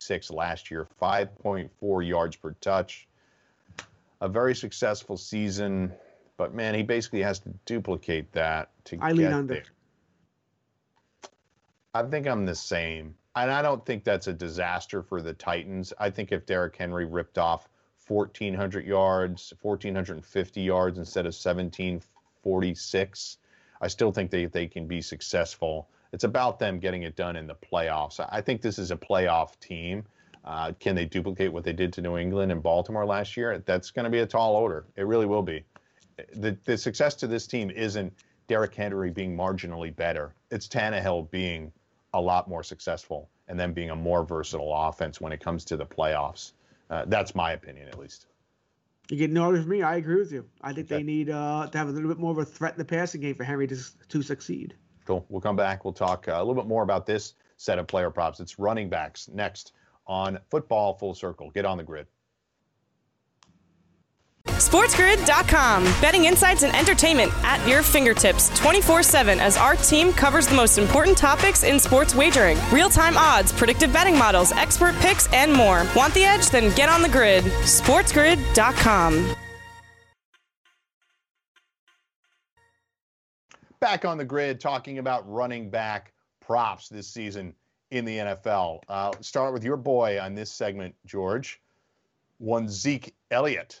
six 0.00 0.30
last 0.30 0.70
year, 0.70 0.86
5.4 1.00 2.06
yards 2.06 2.36
per 2.36 2.52
touch. 2.60 3.08
A 4.20 4.28
very 4.28 4.54
successful 4.54 5.16
season, 5.16 5.92
but 6.36 6.54
man, 6.54 6.74
he 6.74 6.82
basically 6.82 7.22
has 7.22 7.38
to 7.40 7.50
duplicate 7.66 8.32
that 8.32 8.70
to 8.84 8.98
I 9.00 9.12
get 9.12 9.46
there. 9.46 9.64
I 11.94 12.02
think 12.02 12.26
I'm 12.26 12.44
the 12.44 12.54
same 12.54 13.14
and 13.42 13.50
I 13.50 13.62
don't 13.62 13.84
think 13.84 14.04
that's 14.04 14.26
a 14.26 14.32
disaster 14.32 15.02
for 15.02 15.20
the 15.22 15.34
Titans. 15.34 15.92
I 15.98 16.08
think 16.10 16.30
if 16.32 16.46
Derrick 16.46 16.76
Henry 16.76 17.04
ripped 17.04 17.38
off 17.38 17.68
1,400 18.06 18.86
yards, 18.86 19.52
1,450 19.62 20.60
yards 20.60 20.98
instead 20.98 21.26
of 21.26 21.34
1,746, 21.34 23.38
I 23.80 23.86
still 23.86 24.10
think 24.12 24.30
they, 24.30 24.46
they 24.46 24.66
can 24.66 24.88
be 24.88 25.00
successful. 25.00 25.88
It's 26.12 26.24
about 26.24 26.58
them 26.58 26.80
getting 26.80 27.04
it 27.04 27.14
done 27.16 27.36
in 27.36 27.46
the 27.46 27.54
playoffs. 27.54 28.18
I 28.30 28.40
think 28.40 28.60
this 28.60 28.78
is 28.78 28.90
a 28.90 28.96
playoff 28.96 29.60
team. 29.60 30.04
Uh, 30.48 30.72
can 30.80 30.96
they 30.96 31.04
duplicate 31.04 31.52
what 31.52 31.62
they 31.62 31.74
did 31.74 31.92
to 31.92 32.00
New 32.00 32.16
England 32.16 32.50
and 32.50 32.62
Baltimore 32.62 33.04
last 33.04 33.36
year? 33.36 33.62
That's 33.66 33.90
going 33.90 34.04
to 34.04 34.10
be 34.10 34.20
a 34.20 34.26
tall 34.26 34.56
order. 34.56 34.86
It 34.96 35.02
really 35.02 35.26
will 35.26 35.42
be. 35.42 35.62
The, 36.34 36.56
the 36.64 36.78
success 36.78 37.14
to 37.16 37.26
this 37.26 37.46
team 37.46 37.68
isn't 37.70 38.14
Derrick 38.46 38.74
Henry 38.74 39.10
being 39.10 39.36
marginally 39.36 39.94
better. 39.94 40.34
It's 40.50 40.66
Tannehill 40.66 41.30
being 41.30 41.70
a 42.14 42.20
lot 42.20 42.48
more 42.48 42.62
successful 42.62 43.28
and 43.46 43.60
then 43.60 43.74
being 43.74 43.90
a 43.90 43.94
more 43.94 44.24
versatile 44.24 44.72
offense 44.74 45.20
when 45.20 45.32
it 45.32 45.40
comes 45.40 45.66
to 45.66 45.76
the 45.76 45.84
playoffs. 45.84 46.52
Uh, 46.88 47.04
that's 47.06 47.34
my 47.34 47.52
opinion, 47.52 47.86
at 47.86 47.98
least. 47.98 48.24
You 49.10 49.18
get 49.18 49.30
no 49.30 49.50
from 49.54 49.68
me. 49.68 49.82
I 49.82 49.96
agree 49.96 50.18
with 50.18 50.32
you. 50.32 50.46
I 50.62 50.72
think 50.72 50.90
okay. 50.90 50.96
they 50.96 51.02
need 51.02 51.28
uh, 51.28 51.68
to 51.70 51.76
have 51.76 51.88
a 51.88 51.92
little 51.92 52.08
bit 52.08 52.18
more 52.18 52.32
of 52.32 52.38
a 52.38 52.46
threat 52.46 52.72
in 52.72 52.78
the 52.78 52.86
passing 52.86 53.20
game 53.20 53.34
for 53.34 53.44
Henry 53.44 53.66
to, 53.66 53.76
to 54.08 54.22
succeed. 54.22 54.74
Cool. 55.04 55.26
We'll 55.28 55.42
come 55.42 55.56
back. 55.56 55.84
We'll 55.84 55.92
talk 55.92 56.26
uh, 56.26 56.32
a 56.32 56.42
little 56.42 56.54
bit 56.54 56.66
more 56.66 56.82
about 56.82 57.04
this 57.04 57.34
set 57.58 57.78
of 57.78 57.86
player 57.86 58.10
props. 58.10 58.40
It's 58.40 58.58
running 58.58 58.88
backs 58.88 59.28
next 59.28 59.72
on 60.08 60.38
Football 60.50 60.94
Full 60.94 61.14
Circle. 61.14 61.50
Get 61.50 61.64
on 61.64 61.76
the 61.76 61.84
grid. 61.84 62.06
SportsGrid.com. 64.58 65.84
Betting 66.00 66.24
insights 66.24 66.62
and 66.62 66.74
entertainment 66.74 67.30
at 67.44 67.66
your 67.68 67.82
fingertips 67.82 68.48
24 68.58 69.02
7 69.02 69.38
as 69.38 69.56
our 69.56 69.76
team 69.76 70.12
covers 70.12 70.48
the 70.48 70.54
most 70.54 70.78
important 70.78 71.16
topics 71.16 71.62
in 71.62 71.78
sports 71.78 72.14
wagering 72.14 72.58
real 72.72 72.90
time 72.90 73.16
odds, 73.16 73.52
predictive 73.52 73.92
betting 73.92 74.18
models, 74.18 74.50
expert 74.52 74.94
picks, 74.96 75.32
and 75.32 75.52
more. 75.52 75.86
Want 75.94 76.12
the 76.14 76.24
edge? 76.24 76.48
Then 76.48 76.74
get 76.74 76.88
on 76.88 77.02
the 77.02 77.08
grid. 77.08 77.44
SportsGrid.com. 77.44 79.34
Back 83.80 84.04
on 84.04 84.18
the 84.18 84.24
grid 84.24 84.60
talking 84.60 84.98
about 84.98 85.30
running 85.30 85.70
back 85.70 86.12
props 86.40 86.88
this 86.88 87.06
season 87.06 87.54
in 87.90 88.04
the 88.04 88.18
NFL. 88.18 88.80
Uh, 88.88 89.12
start 89.20 89.52
with 89.52 89.64
your 89.64 89.76
boy 89.76 90.20
on 90.20 90.34
this 90.34 90.50
segment, 90.50 90.94
George. 91.06 91.60
One 92.38 92.68
Zeke 92.68 93.14
Elliott 93.30 93.80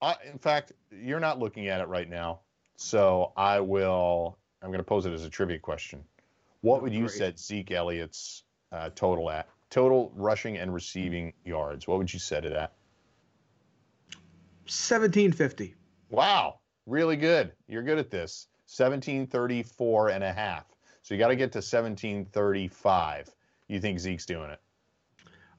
I, 0.00 0.16
in 0.30 0.38
fact, 0.38 0.72
you're 0.90 1.20
not 1.20 1.38
looking 1.38 1.68
at 1.68 1.80
it 1.80 1.88
right 1.88 2.08
now, 2.08 2.40
so 2.76 3.32
I 3.36 3.60
will. 3.60 4.38
I'm 4.62 4.68
going 4.68 4.78
to 4.78 4.84
pose 4.84 5.06
it 5.06 5.12
as 5.12 5.24
a 5.24 5.30
trivia 5.30 5.58
question. 5.58 6.04
What 6.60 6.82
would 6.82 6.92
you 6.92 7.06
Great. 7.06 7.12
set 7.12 7.38
Zeke 7.38 7.70
Elliott's 7.70 8.44
uh, 8.72 8.90
total 8.94 9.30
at? 9.30 9.48
Total 9.70 10.10
rushing 10.14 10.56
and 10.56 10.72
receiving 10.72 11.32
yards. 11.44 11.86
What 11.86 11.98
would 11.98 12.12
you 12.12 12.18
set 12.18 12.44
it 12.44 12.52
at? 12.52 12.72
1750. 14.64 15.74
Wow, 16.10 16.60
really 16.86 17.16
good. 17.16 17.52
You're 17.68 17.82
good 17.82 17.98
at 17.98 18.10
this. 18.10 18.48
1734 18.66 20.10
and 20.10 20.24
a 20.24 20.32
half. 20.32 20.64
So 21.08 21.14
you 21.14 21.20
got 21.20 21.28
to 21.28 21.36
get 21.36 21.52
to 21.52 21.60
1735. 21.60 23.30
You 23.66 23.80
think 23.80 23.98
Zeke's 23.98 24.26
doing 24.26 24.50
it? 24.50 24.60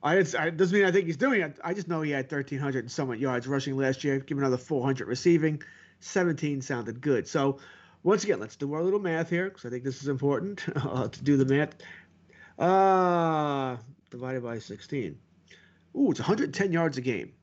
I, 0.03 0.17
it 0.17 0.57
doesn't 0.57 0.77
mean 0.77 0.85
I 0.85 0.91
think 0.91 1.07
he's 1.07 1.17
doing 1.17 1.41
it. 1.41 1.57
I 1.63 1.73
just 1.73 1.87
know 1.87 2.03
he 2.03 2.11
had 2.11 2.25
1,300 2.25 2.81
and 2.81 2.91
somewhat 2.91 3.17
yards 3.17 3.47
rushing 3.47 3.75
last 3.75 4.03
year. 4.03 4.19
Give 4.19 4.37
another 4.37 4.57
400 4.57 5.07
receiving. 5.07 5.59
17 6.01 6.61
sounded 6.61 7.01
good. 7.01 7.27
So 7.27 7.57
once 8.03 8.23
again, 8.25 8.39
let's 8.39 8.57
do 8.57 8.71
our 8.75 8.83
little 8.83 8.99
math 8.99 9.31
here 9.31 9.45
because 9.45 9.65
I 9.65 9.71
think 9.71 9.83
this 9.83 10.03
is 10.03 10.07
important 10.07 10.63
uh, 10.75 11.07
to 11.07 11.23
do 11.23 11.35
the 11.35 11.45
math. 11.45 11.77
Uh, 12.59 13.77
divided 14.11 14.43
by 14.43 14.59
16. 14.59 15.17
Ooh, 15.95 16.11
it's 16.11 16.19
110 16.19 16.71
yards 16.71 16.99
a 16.99 17.01
game. 17.01 17.33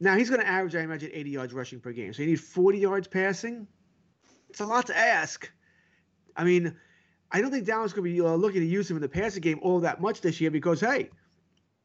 Now 0.00 0.16
he's 0.16 0.30
going 0.30 0.40
to 0.40 0.48
average, 0.48 0.74
I 0.74 0.80
imagine, 0.80 1.10
80 1.12 1.28
yards 1.28 1.52
rushing 1.52 1.80
per 1.80 1.92
game. 1.92 2.14
So 2.14 2.22
you 2.22 2.30
need 2.30 2.40
40 2.40 2.78
yards 2.78 3.08
passing. 3.08 3.66
It's 4.48 4.60
a 4.60 4.64
lot 4.64 4.86
to 4.86 4.96
ask. 4.96 5.52
I 6.34 6.44
mean, 6.44 6.74
I 7.32 7.40
don't 7.40 7.50
think 7.50 7.66
Dallas 7.66 7.92
going 7.92 8.08
to 8.08 8.14
be 8.14 8.20
uh, 8.20 8.34
looking 8.34 8.60
to 8.60 8.66
use 8.66 8.90
him 8.90 8.96
in 8.96 9.02
the 9.02 9.08
passing 9.08 9.40
game 9.40 9.60
all 9.62 9.80
that 9.80 10.00
much 10.00 10.20
this 10.20 10.40
year 10.40 10.50
because, 10.50 10.80
hey, 10.80 11.10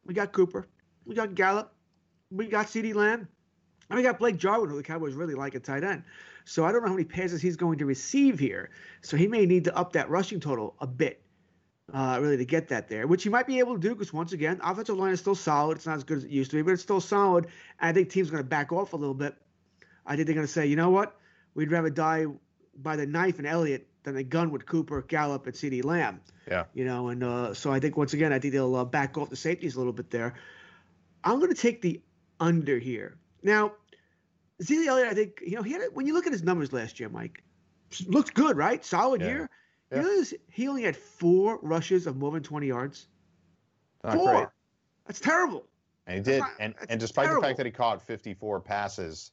we 0.04 0.14
got 0.14 0.32
Cooper. 0.32 0.66
We 1.04 1.14
got 1.14 1.34
Gallup. 1.34 1.72
We 2.30 2.46
got 2.46 2.66
CeeDee 2.66 2.94
Lamb. 2.94 3.28
And 3.88 3.96
we 3.96 4.02
got 4.02 4.18
Blake 4.18 4.36
Jarwin, 4.36 4.68
who 4.68 4.76
the 4.76 4.82
Cowboys 4.82 5.14
really 5.14 5.34
like 5.34 5.54
at 5.54 5.62
tight 5.62 5.84
end. 5.84 6.02
So 6.44 6.64
I 6.64 6.72
don't 6.72 6.82
know 6.82 6.88
how 6.88 6.94
many 6.94 7.04
passes 7.04 7.40
he's 7.40 7.56
going 7.56 7.78
to 7.78 7.86
receive 7.86 8.38
here. 8.38 8.70
So 9.02 9.16
he 9.16 9.28
may 9.28 9.46
need 9.46 9.64
to 9.64 9.76
up 9.76 9.92
that 9.92 10.10
rushing 10.10 10.40
total 10.40 10.74
a 10.80 10.86
bit, 10.86 11.22
uh, 11.92 12.18
really, 12.20 12.36
to 12.36 12.44
get 12.44 12.68
that 12.68 12.88
there, 12.88 13.06
which 13.06 13.22
he 13.22 13.28
might 13.28 13.46
be 13.46 13.60
able 13.60 13.74
to 13.74 13.80
do 13.80 13.90
because, 13.90 14.12
once 14.12 14.32
again, 14.32 14.60
offensive 14.64 14.96
line 14.96 15.12
is 15.12 15.20
still 15.20 15.36
solid. 15.36 15.76
It's 15.76 15.86
not 15.86 15.96
as 15.96 16.04
good 16.04 16.18
as 16.18 16.24
it 16.24 16.30
used 16.30 16.50
to 16.50 16.56
be, 16.56 16.62
but 16.62 16.72
it's 16.72 16.82
still 16.82 17.00
solid. 17.00 17.46
And 17.80 17.90
I 17.90 17.92
think 17.92 18.10
teams 18.10 18.30
going 18.30 18.42
to 18.42 18.48
back 18.48 18.72
off 18.72 18.92
a 18.92 18.96
little 18.96 19.14
bit. 19.14 19.36
I 20.04 20.16
think 20.16 20.26
they're 20.26 20.34
going 20.34 20.46
to 20.46 20.52
say, 20.52 20.66
you 20.66 20.76
know 20.76 20.90
what? 20.90 21.16
We'd 21.54 21.70
rather 21.70 21.90
die 21.90 22.26
by 22.76 22.96
the 22.96 23.06
knife 23.06 23.38
in 23.38 23.46
Elliott 23.46 23.88
than 24.06 24.14
the 24.14 24.22
gun 24.22 24.50
with 24.50 24.64
Cooper, 24.64 25.02
Gallup, 25.02 25.46
and 25.46 25.54
CeeDee 25.54 25.84
Lamb. 25.84 26.20
Yeah. 26.48 26.64
You 26.72 26.84
know, 26.84 27.08
and 27.08 27.22
uh, 27.22 27.52
so 27.52 27.72
I 27.72 27.80
think 27.80 27.96
once 27.96 28.14
again, 28.14 28.32
I 28.32 28.38
think 28.38 28.54
they'll 28.54 28.76
uh, 28.76 28.84
back 28.84 29.18
off 29.18 29.28
the 29.28 29.36
safeties 29.36 29.74
a 29.74 29.78
little 29.78 29.92
bit 29.92 30.10
there. 30.10 30.34
I'm 31.24 31.40
going 31.40 31.52
to 31.52 31.60
take 31.60 31.82
the 31.82 32.00
under 32.38 32.78
here. 32.78 33.18
Now, 33.42 33.72
Zeke 34.62 34.86
Elliott, 34.86 35.08
I 35.08 35.14
think 35.14 35.42
you 35.44 35.56
know 35.56 35.62
he 35.62 35.72
had 35.72 35.82
when 35.92 36.06
you 36.06 36.14
look 36.14 36.26
at 36.26 36.32
his 36.32 36.44
numbers 36.44 36.72
last 36.72 37.00
year, 37.00 37.08
Mike, 37.08 37.42
looked 38.06 38.32
good, 38.32 38.56
right? 38.56 38.84
Solid 38.84 39.20
yeah. 39.20 39.26
year. 39.26 39.50
Yeah. 39.90 40.02
You 40.02 40.02
know, 40.02 40.24
he 40.50 40.68
only 40.68 40.82
had 40.82 40.96
four 40.96 41.58
rushes 41.62 42.06
of 42.06 42.16
more 42.16 42.30
than 42.30 42.42
20 42.42 42.66
yards. 42.66 43.08
Not 44.04 44.14
four. 44.14 44.32
Great. 44.32 44.48
That's 45.06 45.20
terrible. 45.20 45.66
And 46.06 46.18
he 46.18 46.22
did, 46.22 46.40
not, 46.40 46.50
and 46.60 46.74
and 46.88 47.00
despite 47.00 47.24
terrible. 47.24 47.42
the 47.42 47.48
fact 47.48 47.56
that 47.58 47.66
he 47.66 47.72
caught 47.72 48.00
54 48.02 48.60
passes, 48.60 49.32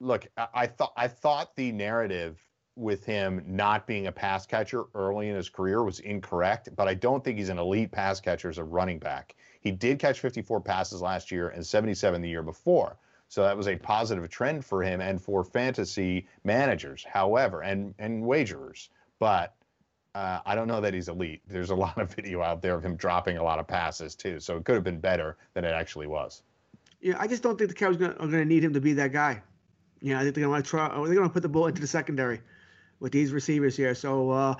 look, 0.00 0.26
I, 0.38 0.48
I 0.54 0.66
thought 0.66 0.94
I 0.96 1.08
thought 1.08 1.54
the 1.54 1.70
narrative 1.70 2.42
with 2.76 3.04
him 3.04 3.42
not 3.46 3.86
being 3.86 4.06
a 4.06 4.12
pass 4.12 4.46
catcher 4.46 4.84
early 4.94 5.28
in 5.28 5.36
his 5.36 5.48
career 5.48 5.84
was 5.84 6.00
incorrect, 6.00 6.70
but 6.74 6.88
I 6.88 6.94
don't 6.94 7.22
think 7.22 7.38
he's 7.38 7.50
an 7.50 7.58
elite 7.58 7.90
pass 7.90 8.20
catcher 8.20 8.48
as 8.48 8.58
a 8.58 8.64
running 8.64 8.98
back. 8.98 9.34
He 9.60 9.70
did 9.70 9.98
catch 9.98 10.20
54 10.20 10.60
passes 10.60 11.02
last 11.02 11.30
year 11.30 11.48
and 11.48 11.64
77 11.64 12.20
the 12.22 12.28
year 12.28 12.42
before. 12.42 12.96
So 13.28 13.42
that 13.42 13.56
was 13.56 13.68
a 13.68 13.76
positive 13.76 14.28
trend 14.28 14.64
for 14.64 14.82
him 14.82 15.00
and 15.00 15.20
for 15.20 15.42
fantasy 15.42 16.26
managers, 16.44 17.02
however, 17.02 17.62
and 17.62 17.94
and 17.98 18.24
wagerers. 18.24 18.88
But 19.18 19.54
uh, 20.14 20.40
I 20.44 20.54
don't 20.54 20.68
know 20.68 20.82
that 20.82 20.92
he's 20.92 21.08
elite. 21.08 21.40
There's 21.46 21.70
a 21.70 21.74
lot 21.86 21.96
of 21.96 22.14
video 22.14 22.42
out 22.42 22.60
there 22.60 22.74
of 22.74 22.84
him 22.84 22.96
dropping 22.96 23.38
a 23.38 23.42
lot 23.42 23.58
of 23.58 23.66
passes 23.66 24.14
too, 24.14 24.38
so 24.40 24.56
it 24.56 24.64
could 24.64 24.74
have 24.74 24.84
been 24.84 25.00
better 25.00 25.38
than 25.54 25.64
it 25.64 25.72
actually 25.72 26.08
was. 26.08 26.42
Yeah, 27.00 27.16
I 27.18 27.26
just 27.26 27.42
don't 27.42 27.56
think 27.56 27.70
the 27.70 27.74
Cowboys 27.74 27.96
are 28.02 28.14
going 28.14 28.30
to 28.30 28.44
need 28.44 28.62
him 28.62 28.74
to 28.74 28.80
be 28.80 28.92
that 28.94 29.12
guy. 29.12 29.42
Yeah, 30.00 30.20
I 30.20 30.24
think 30.24 30.34
they're 30.34 30.44
going 30.44 30.50
to 30.50 30.50
want 30.50 30.64
to 30.64 30.70
try. 30.70 30.88
They're 30.88 31.14
going 31.14 31.28
to 31.28 31.32
put 31.32 31.42
the 31.42 31.48
ball 31.48 31.68
into 31.68 31.80
the 31.80 31.86
secondary 31.86 32.40
with 33.02 33.12
these 33.12 33.32
receivers 33.32 33.76
here. 33.76 33.94
So 33.96 34.30
uh, 34.30 34.54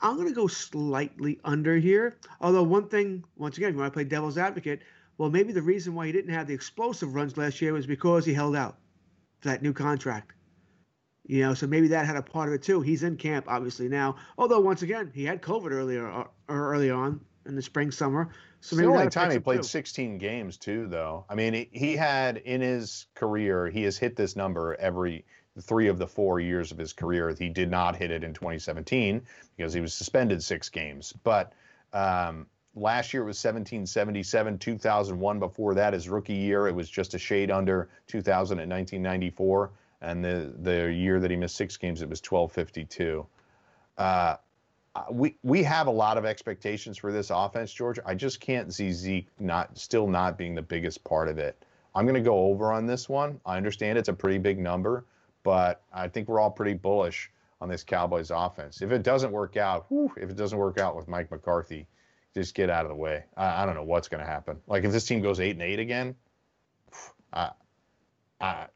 I'm 0.00 0.16
going 0.16 0.26
to 0.26 0.34
go 0.34 0.46
slightly 0.46 1.38
under 1.44 1.76
here. 1.76 2.16
Although 2.40 2.62
one 2.62 2.88
thing, 2.88 3.22
once 3.36 3.58
again, 3.58 3.76
when 3.76 3.84
I 3.84 3.90
play 3.90 4.02
devil's 4.02 4.38
advocate, 4.38 4.80
well, 5.18 5.28
maybe 5.28 5.52
the 5.52 5.62
reason 5.62 5.94
why 5.94 6.06
he 6.06 6.12
didn't 6.12 6.32
have 6.32 6.46
the 6.46 6.54
explosive 6.54 7.14
runs 7.14 7.36
last 7.36 7.60
year 7.60 7.74
was 7.74 7.86
because 7.86 8.24
he 8.24 8.32
held 8.32 8.56
out 8.56 8.78
for 9.40 9.48
that 9.48 9.62
new 9.62 9.74
contract. 9.74 10.32
You 11.26 11.42
know, 11.42 11.54
so 11.54 11.66
maybe 11.66 11.86
that 11.88 12.06
had 12.06 12.16
a 12.16 12.22
part 12.22 12.48
of 12.48 12.54
it 12.54 12.62
too. 12.62 12.80
He's 12.80 13.02
in 13.02 13.16
camp 13.16 13.44
obviously 13.46 13.88
now. 13.88 14.16
Although 14.38 14.60
once 14.60 14.80
again, 14.82 15.12
he 15.14 15.24
had 15.24 15.42
COVID 15.42 15.70
earlier 15.70 16.08
or, 16.08 16.22
uh, 16.22 16.26
or 16.48 16.72
early 16.72 16.90
on 16.90 17.20
in 17.46 17.54
the 17.54 17.62
spring 17.62 17.90
summer. 17.90 18.30
So 18.60 18.74
maybe 18.74 18.86
the 18.86 18.92
only 18.92 19.10
time 19.10 19.30
he 19.30 19.38
played 19.38 19.58
too. 19.58 19.68
16 19.68 20.18
games 20.18 20.56
too, 20.56 20.88
though. 20.88 21.26
I 21.28 21.34
mean, 21.34 21.52
he, 21.52 21.68
he 21.72 21.96
had 21.96 22.38
in 22.38 22.60
his 22.60 23.06
career, 23.14 23.68
he 23.68 23.82
has 23.82 23.98
hit 23.98 24.16
this 24.16 24.34
number 24.34 24.74
every 24.80 25.26
three 25.60 25.88
of 25.88 25.98
the 25.98 26.06
four 26.06 26.40
years 26.40 26.72
of 26.72 26.78
his 26.78 26.92
career. 26.92 27.34
He 27.38 27.48
did 27.48 27.70
not 27.70 27.96
hit 27.96 28.10
it 28.10 28.24
in 28.24 28.32
2017 28.32 29.22
because 29.56 29.72
he 29.72 29.80
was 29.80 29.92
suspended 29.92 30.42
six 30.42 30.68
games. 30.68 31.12
But 31.24 31.52
um, 31.92 32.46
last 32.74 33.12
year 33.12 33.22
it 33.22 33.26
was 33.26 33.36
1777, 33.36 34.58
2001 34.58 35.38
before 35.38 35.74
that, 35.74 35.92
his 35.92 36.08
rookie 36.08 36.34
year, 36.34 36.68
it 36.68 36.74
was 36.74 36.88
just 36.88 37.14
a 37.14 37.18
shade 37.18 37.50
under 37.50 37.90
2000 38.06 38.58
at 38.58 38.68
1994. 38.68 39.70
And 40.00 40.24
the, 40.24 40.52
the 40.62 40.92
year 40.92 41.20
that 41.20 41.30
he 41.30 41.36
missed 41.36 41.56
six 41.56 41.76
games, 41.76 42.02
it 42.02 42.08
was 42.08 42.20
1252. 42.20 43.26
Uh, 43.98 44.36
we 45.10 45.36
we 45.42 45.62
have 45.62 45.86
a 45.86 45.90
lot 45.90 46.18
of 46.18 46.24
expectations 46.24 46.98
for 46.98 47.12
this 47.12 47.30
offense, 47.30 47.72
George. 47.72 47.98
I 48.04 48.14
just 48.14 48.40
can't 48.40 48.72
see 48.72 48.92
Zeke 48.92 49.28
not 49.38 49.76
still 49.78 50.06
not 50.06 50.36
being 50.36 50.54
the 50.54 50.62
biggest 50.62 51.02
part 51.04 51.28
of 51.28 51.38
it. 51.38 51.64
I'm 51.94 52.04
going 52.04 52.14
to 52.14 52.20
go 52.20 52.38
over 52.46 52.72
on 52.72 52.86
this 52.86 53.08
one. 53.08 53.40
I 53.46 53.56
understand 53.56 53.98
it's 53.98 54.08
a 54.08 54.14
pretty 54.14 54.38
big 54.38 54.58
number, 54.58 55.04
but 55.42 55.82
I 55.92 56.08
think 56.08 56.28
we're 56.28 56.40
all 56.40 56.50
pretty 56.50 56.74
bullish 56.74 57.30
on 57.60 57.68
this 57.68 57.84
Cowboys 57.84 58.30
offense. 58.30 58.82
If 58.82 58.90
it 58.90 59.02
doesn't 59.02 59.30
work 59.30 59.56
out, 59.56 59.86
whew, 59.88 60.12
if 60.16 60.30
it 60.30 60.36
doesn't 60.36 60.58
work 60.58 60.78
out 60.78 60.96
with 60.96 61.08
Mike 61.08 61.30
McCarthy, 61.30 61.86
just 62.34 62.54
get 62.54 62.70
out 62.70 62.84
of 62.84 62.88
the 62.88 62.96
way. 62.96 63.24
I, 63.36 63.62
I 63.62 63.66
don't 63.66 63.74
know 63.74 63.84
what's 63.84 64.08
going 64.08 64.22
to 64.22 64.26
happen. 64.26 64.58
Like 64.66 64.84
if 64.84 64.92
this 64.92 65.06
team 65.06 65.22
goes 65.22 65.40
eight 65.40 65.52
and 65.52 65.62
eight 65.62 65.78
again, 65.78 66.14
I, 67.32 67.50
I, 68.40 68.66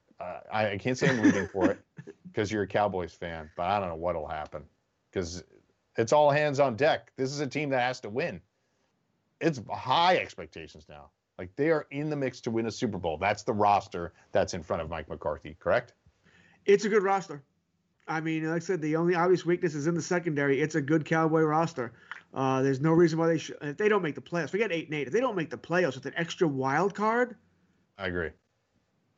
I 0.53 0.79
can't 0.79 0.97
say 0.97 1.09
I'm 1.09 1.21
rooting 1.21 1.49
for 1.49 1.71
it 1.71 1.81
because 2.27 2.51
you're 2.51 2.63
a 2.63 2.69
Cowboys 2.69 3.13
fan, 3.13 3.51
but 3.57 3.65
I 3.65 3.81
don't 3.81 3.89
know 3.89 3.97
what'll 3.97 4.29
happen 4.29 4.63
because 5.11 5.43
it's 5.97 6.13
all 6.13 6.31
hands 6.31 6.61
on 6.61 6.77
deck. 6.77 7.13
This 7.17 7.31
is 7.31 7.41
a 7.41 7.47
team 7.47 7.71
that 7.71 7.81
has 7.81 8.01
to 8.01 8.09
win. 8.09 8.41
It's 9.41 9.61
high 9.71 10.17
expectations 10.19 10.87
now. 10.89 11.11
Like 11.39 11.55
they 11.57 11.71
are 11.71 11.87
in 11.91 12.09
the 12.09 12.17
mix 12.17 12.41
to 12.43 12.51
win 12.51 12.67
a 12.67 12.71
Super 12.71 12.99
Bowl. 12.99 13.19
That's 13.19 13.43
the 13.43 13.53
roster 13.53 14.13
that's 14.33 14.55
in 14.55 14.63
front 14.63 14.83
of 14.83 14.89
Mike 14.89 15.09
McCarthy, 15.09 15.57
correct? 15.59 15.93
It's 16.67 16.85
a 16.85 16.89
good 16.89 17.03
roster. 17.03 17.43
I 18.09 18.21
mean, 18.21 18.45
like 18.45 18.57
I 18.57 18.59
said, 18.61 18.81
the 18.81 18.97
only 18.97 19.15
obvious 19.15 19.45
weakness 19.45 19.75
is 19.75 19.87
in 19.87 19.95
the 19.95 20.03
secondary. 20.03 20.61
It's 20.61 20.75
a 20.75 20.81
good 20.81 21.05
Cowboy 21.05 21.43
roster. 21.43 21.93
Uh, 22.35 22.63
there's 22.63 22.81
no 22.81 22.93
reason 22.93 23.19
why 23.19 23.29
they 23.29 23.39
should. 23.39 23.57
If 23.63 23.77
they 23.77 23.89
don't 23.89 24.03
make 24.03 24.15
the 24.15 24.21
playoffs, 24.21 24.51
forget 24.51 24.71
eight 24.71 24.87
and 24.87 24.95
eight. 24.95 25.07
If 25.07 25.13
they 25.13 25.21
don't 25.21 25.37
make 25.37 25.51
the 25.51 25.57
playoffs 25.57 25.95
with 25.95 26.07
an 26.07 26.13
extra 26.17 26.47
wild 26.47 26.95
card, 26.95 27.37
I 27.99 28.09
agree. 28.09 28.31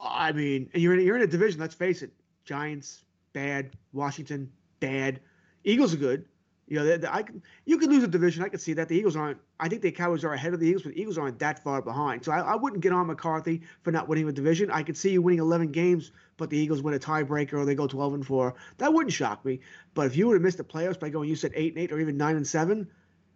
I 0.00 0.32
mean, 0.32 0.70
you're 0.74 0.94
in 0.94 1.04
you're 1.04 1.16
in 1.16 1.22
a 1.22 1.26
division. 1.26 1.60
Let's 1.60 1.74
face 1.74 2.02
it: 2.02 2.12
Giants 2.44 3.04
bad, 3.32 3.76
Washington 3.92 4.50
bad, 4.80 5.20
Eagles 5.64 5.92
are 5.92 5.98
good. 5.98 6.24
You 6.68 6.78
know, 6.78 6.84
they, 6.84 6.98
they, 6.98 7.08
I 7.08 7.22
can, 7.22 7.42
you 7.64 7.78
can 7.78 7.90
lose 7.90 8.02
a 8.02 8.08
division. 8.08 8.44
I 8.44 8.48
can 8.48 8.58
see 8.58 8.74
that 8.74 8.88
the 8.88 8.96
Eagles 8.96 9.16
aren't. 9.16 9.38
I 9.58 9.68
think 9.68 9.80
the 9.80 9.90
Cowboys 9.90 10.22
are 10.24 10.34
ahead 10.34 10.52
of 10.52 10.60
the 10.60 10.66
Eagles, 10.66 10.82
but 10.82 10.92
the 10.94 11.00
Eagles 11.00 11.16
aren't 11.16 11.38
that 11.38 11.64
far 11.64 11.80
behind. 11.80 12.24
So 12.24 12.32
I, 12.32 12.40
I 12.40 12.56
wouldn't 12.56 12.82
get 12.82 12.92
on 12.92 13.06
McCarthy 13.06 13.62
for 13.82 13.90
not 13.90 14.06
winning 14.06 14.28
a 14.28 14.32
division. 14.32 14.70
I 14.70 14.82
could 14.82 14.96
see 14.96 15.10
you 15.10 15.22
winning 15.22 15.40
11 15.40 15.72
games, 15.72 16.12
but 16.36 16.50
the 16.50 16.58
Eagles 16.58 16.82
win 16.82 16.94
a 16.94 16.98
tiebreaker 16.98 17.54
or 17.54 17.64
they 17.64 17.74
go 17.74 17.86
12 17.86 18.14
and 18.14 18.26
four. 18.26 18.54
That 18.76 18.92
wouldn't 18.92 19.12
shock 19.12 19.44
me. 19.44 19.60
But 19.94 20.06
if 20.06 20.16
you 20.16 20.26
would 20.26 20.34
have 20.34 20.42
missed 20.42 20.58
the 20.58 20.64
playoffs 20.64 21.00
by 21.00 21.08
going, 21.08 21.28
you 21.28 21.36
said 21.36 21.52
eight 21.54 21.74
and 21.74 21.82
eight 21.82 21.90
or 21.90 22.00
even 22.00 22.18
nine 22.18 22.36
and 22.36 22.46
seven, 22.46 22.88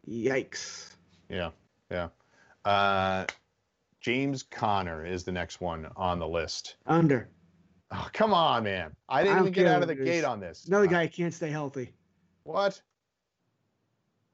yikes. 0.06 0.90
Yeah, 1.30 1.50
yeah. 1.90 2.08
Uh, 2.64 3.24
James 4.00 4.42
Conner 4.42 5.06
is 5.06 5.24
the 5.24 5.32
next 5.32 5.60
one 5.60 5.88
on 5.96 6.18
the 6.18 6.28
list. 6.28 6.76
Under. 6.86 7.30
Oh, 7.90 8.08
come 8.12 8.32
on, 8.32 8.64
man! 8.64 8.96
I 9.08 9.22
didn't 9.22 9.36
I 9.36 9.40
even 9.40 9.52
get 9.52 9.66
out 9.66 9.82
of 9.82 9.88
the 9.88 9.94
gate 9.94 10.24
on 10.24 10.40
this. 10.40 10.64
Another 10.64 10.86
guy 10.86 11.06
can't 11.06 11.34
stay 11.34 11.50
healthy. 11.50 11.92
What? 12.44 12.80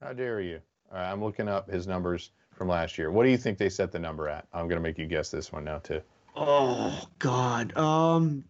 How 0.02 0.12
dare 0.12 0.40
you? 0.40 0.60
I'm 0.92 1.22
looking 1.22 1.48
up 1.48 1.70
his 1.70 1.86
numbers 1.86 2.30
from 2.54 2.68
last 2.68 2.98
year. 2.98 3.10
What 3.10 3.24
do 3.24 3.30
you 3.30 3.36
think 3.36 3.58
they 3.58 3.68
set 3.68 3.92
the 3.92 3.98
number 3.98 4.28
at? 4.28 4.46
I'm 4.52 4.68
going 4.68 4.76
to 4.76 4.82
make 4.82 4.98
you 4.98 5.06
guess 5.06 5.30
this 5.30 5.52
one 5.52 5.64
now 5.64 5.78
too. 5.78 6.00
Oh 6.36 7.06
God. 7.18 7.76
Um. 7.76 8.44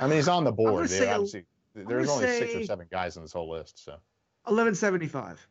I 0.00 0.06
mean, 0.06 0.16
he's 0.16 0.28
on 0.28 0.44
the 0.44 0.52
board. 0.52 0.90
Obviously, 0.90 1.44
there's 1.74 2.08
only 2.08 2.26
six 2.26 2.54
or 2.54 2.64
seven 2.64 2.86
guys 2.90 3.16
on 3.16 3.22
this 3.22 3.32
whole 3.32 3.50
list, 3.50 3.84
so. 3.84 3.92
1175. 4.44 5.46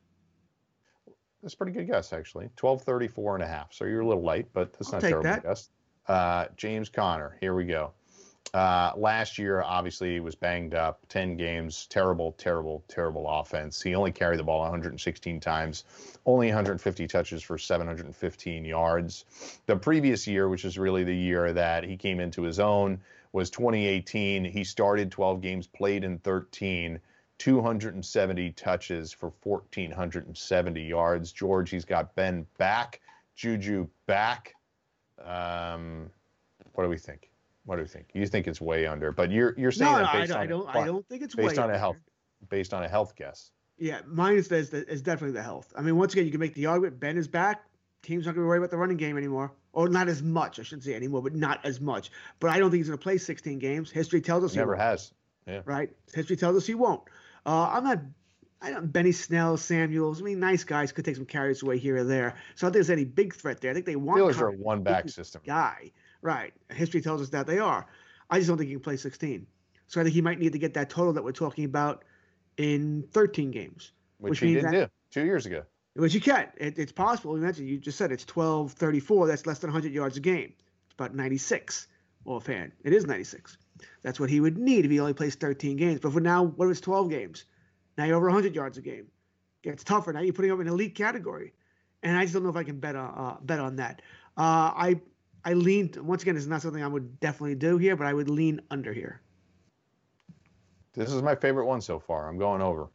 That's 1.41 1.53
a 1.53 1.57
pretty 1.57 1.73
good 1.73 1.87
guess, 1.87 2.13
actually. 2.13 2.45
1234 2.59 3.35
and 3.35 3.43
a 3.43 3.47
half. 3.47 3.73
So 3.73 3.85
you're 3.85 4.01
a 4.01 4.07
little 4.07 4.23
late, 4.23 4.47
but 4.53 4.73
that's 4.73 4.87
I'll 4.87 5.01
not 5.01 5.01
terrible 5.01 5.23
that. 5.23 5.43
guess. 5.43 5.69
Uh, 6.07 6.45
James 6.55 6.89
Conner. 6.89 7.37
Here 7.39 7.53
we 7.53 7.65
go. 7.65 7.93
Uh, 8.53 8.91
last 8.95 9.39
year, 9.39 9.63
obviously, 9.63 10.13
he 10.13 10.19
was 10.19 10.35
banged 10.35 10.75
up. 10.75 10.99
10 11.09 11.37
games, 11.37 11.87
terrible, 11.87 12.33
terrible, 12.33 12.83
terrible 12.87 13.27
offense. 13.27 13.81
He 13.81 13.95
only 13.95 14.11
carried 14.11 14.39
the 14.39 14.43
ball 14.43 14.59
116 14.61 15.39
times, 15.39 15.85
only 16.25 16.47
150 16.47 17.07
touches 17.07 17.41
for 17.41 17.57
715 17.57 18.65
yards. 18.65 19.25
The 19.65 19.75
previous 19.75 20.27
year, 20.27 20.49
which 20.49 20.65
is 20.65 20.77
really 20.77 21.03
the 21.03 21.15
year 21.15 21.51
that 21.53 21.83
he 21.83 21.97
came 21.97 22.19
into 22.19 22.43
his 22.43 22.59
own, 22.59 23.01
was 23.31 23.49
2018. 23.49 24.45
He 24.45 24.63
started 24.63 25.11
12 25.11 25.41
games, 25.41 25.65
played 25.65 26.03
in 26.03 26.19
13. 26.19 26.99
270 27.39 28.51
touches 28.51 29.11
for 29.11 29.33
1,470 29.43 30.81
yards. 30.81 31.31
George, 31.31 31.71
he's 31.71 31.85
got 31.85 32.13
Ben 32.15 32.45
back, 32.59 33.01
Juju 33.35 33.87
back. 34.05 34.53
Um, 35.21 36.11
what 36.73 36.83
do 36.83 36.89
we 36.89 36.97
think? 36.97 37.32
What 37.65 37.77
do 37.77 37.81
you 37.81 37.87
think? 37.87 38.07
You 38.13 38.25
think 38.27 38.47
it's 38.47 38.59
way 38.59 38.85
under, 38.85 39.11
but 39.11 39.31
you're 39.31 39.53
you're 39.57 39.71
saying 39.71 39.91
no, 39.91 39.99
that 39.99 40.13
based 40.13 40.33
I, 40.33 40.45
don't, 40.45 40.61
on 40.63 40.67
I 40.67 40.73
don't 40.73 40.83
I 40.83 40.85
don't 40.85 41.07
think 41.07 41.23
it's 41.23 41.35
based 41.35 41.57
on 41.57 41.65
under. 41.65 41.75
a 41.75 41.79
health 41.79 41.97
based 42.49 42.73
on 42.73 42.83
a 42.83 42.87
health 42.87 43.15
guess. 43.15 43.51
Yeah, 43.77 44.01
mine 44.05 44.35
is, 44.35 44.51
is, 44.51 44.73
is 44.73 45.01
definitely 45.01 45.33
the 45.33 45.41
health. 45.41 45.73
I 45.75 45.81
mean, 45.81 45.97
once 45.97 46.13
again, 46.13 46.25
you 46.25 46.31
can 46.31 46.39
make 46.39 46.53
the 46.53 46.67
argument 46.67 46.99
Ben 46.99 47.17
is 47.17 47.27
back. 47.27 47.63
Team's 48.03 48.25
not 48.25 48.35
going 48.35 48.43
to 48.43 48.47
worry 48.47 48.57
about 48.57 48.69
the 48.69 48.77
running 48.77 48.97
game 48.97 49.17
anymore, 49.17 49.53
or 49.71 49.87
not 49.87 50.09
as 50.09 50.21
much. 50.21 50.59
I 50.59 50.63
shouldn't 50.63 50.83
say 50.83 50.93
anymore, 50.93 51.21
but 51.21 51.33
not 51.33 51.59
as 51.63 51.79
much. 51.79 52.11
But 52.39 52.51
I 52.51 52.59
don't 52.59 52.69
think 52.69 52.81
he's 52.81 52.87
going 52.87 52.99
to 52.99 53.03
play 53.03 53.17
16 53.17 53.59
games. 53.59 53.89
History 53.89 54.21
tells 54.21 54.43
us 54.43 54.53
he 54.53 54.59
never 54.59 54.75
has. 54.75 55.13
Yeah. 55.47 55.61
Right. 55.65 55.89
History 56.13 56.35
tells 56.35 56.55
us 56.57 56.67
he 56.67 56.75
won't. 56.75 57.01
Uh, 57.45 57.69
I'm 57.71 57.83
not. 57.83 57.99
I 58.61 58.71
don't. 58.71 58.91
Benny 58.91 59.13
Snell, 59.13 59.57
Samuels. 59.57 60.21
I 60.21 60.25
mean, 60.25 60.39
nice 60.39 60.63
guys 60.63 60.91
could 60.91 61.05
take 61.05 61.15
some 61.15 61.25
carries 61.25 61.63
away 61.63 61.77
here 61.77 61.97
or 61.97 62.03
there. 62.03 62.35
So 62.55 62.67
I 62.67 62.69
don't 62.69 62.73
think 62.73 62.85
there's 62.85 62.89
any 62.89 63.05
big 63.05 63.33
threat 63.33 63.61
there. 63.61 63.71
I 63.71 63.73
think 63.73 63.85
they 63.85 63.95
want. 63.95 64.21
Steelers 64.21 64.39
are 64.39 64.49
a 64.49 64.53
one 64.53 64.83
back 64.83 65.09
system. 65.09 65.41
Guy. 65.45 65.91
Right. 66.23 66.53
History 66.71 67.01
tells 67.01 67.21
us 67.21 67.29
that 67.29 67.45
they 67.45 67.59
are. 67.59 67.85
I 68.29 68.37
just 68.37 68.47
don't 68.47 68.57
think 68.57 68.69
he 68.69 68.73
can 68.73 68.81
play 68.81 68.97
16. 68.97 69.45
So 69.87 69.99
I 69.99 70.03
think 70.03 70.15
he 70.15 70.21
might 70.21 70.39
need 70.39 70.53
to 70.53 70.57
get 70.57 70.73
that 70.73 70.89
total 70.89 71.13
that 71.13 71.23
we're 71.23 71.33
talking 71.33 71.65
about 71.65 72.05
in 72.57 73.03
13 73.11 73.51
games. 73.51 73.91
Which, 74.17 74.31
which 74.31 74.39
he 74.39 74.55
didn't 74.55 74.71
that, 74.71 74.87
do 74.87 74.91
two 75.11 75.25
years 75.25 75.45
ago. 75.45 75.63
Which 75.95 76.13
you 76.13 76.21
can. 76.21 76.47
It, 76.57 76.79
it's 76.79 76.93
possible. 76.93 77.35
You 77.35 77.43
mentioned, 77.43 77.67
you 77.67 77.77
just 77.77 77.97
said 77.97 78.11
it's 78.11 78.23
12 78.23 78.71
34. 78.71 79.27
That's 79.27 79.45
less 79.45 79.59
than 79.59 79.69
100 79.69 79.93
yards 79.93 80.15
a 80.15 80.21
game. 80.21 80.53
It's 80.85 80.93
about 80.93 81.13
96 81.13 81.87
offhand. 82.25 82.71
It 82.83 82.93
is 82.93 83.05
96. 83.05 83.57
That's 84.01 84.19
what 84.19 84.29
he 84.29 84.39
would 84.39 84.57
need 84.57 84.85
if 84.85 84.91
he 84.91 85.01
only 85.01 85.13
plays 85.13 85.35
13 85.35 85.75
games. 85.75 85.99
But 85.99 86.13
for 86.13 86.21
now, 86.21 86.45
what 86.45 86.65
if 86.65 86.71
it's 86.71 86.81
12 86.81 87.09
games? 87.09 87.43
Now 87.97 88.05
you're 88.05 88.15
over 88.15 88.27
100 88.27 88.55
yards 88.55 88.77
a 88.77 88.81
game. 88.81 89.07
Gets 89.61 89.83
tougher. 89.83 90.13
Now 90.13 90.21
you're 90.21 90.33
putting 90.33 90.51
up 90.51 90.59
an 90.59 90.69
elite 90.69 90.95
category. 90.95 91.53
And 92.01 92.17
I 92.17 92.23
just 92.23 92.33
don't 92.33 92.43
know 92.43 92.49
if 92.49 92.55
I 92.55 92.63
can 92.63 92.79
bet 92.79 92.95
on, 92.95 93.13
uh, 93.13 93.37
bet 93.41 93.59
on 93.59 93.75
that. 93.75 94.01
Uh, 94.37 94.71
I 94.75 95.01
I 95.45 95.53
lean 95.53 95.93
once 95.97 96.23
again. 96.23 96.37
It's 96.37 96.45
not 96.45 96.61
something 96.61 96.83
I 96.83 96.87
would 96.87 97.19
definitely 97.19 97.55
do 97.55 97.77
here, 97.77 97.95
but 97.95 98.07
I 98.07 98.13
would 98.13 98.29
lean 98.29 98.61
under 98.71 98.93
here. 98.93 99.21
This 100.93 101.11
is 101.11 101.21
my 101.21 101.35
favorite 101.35 101.65
one 101.65 101.81
so 101.81 101.99
far. 101.99 102.29
I'm 102.29 102.37
going 102.37 102.61
over. 102.61 102.89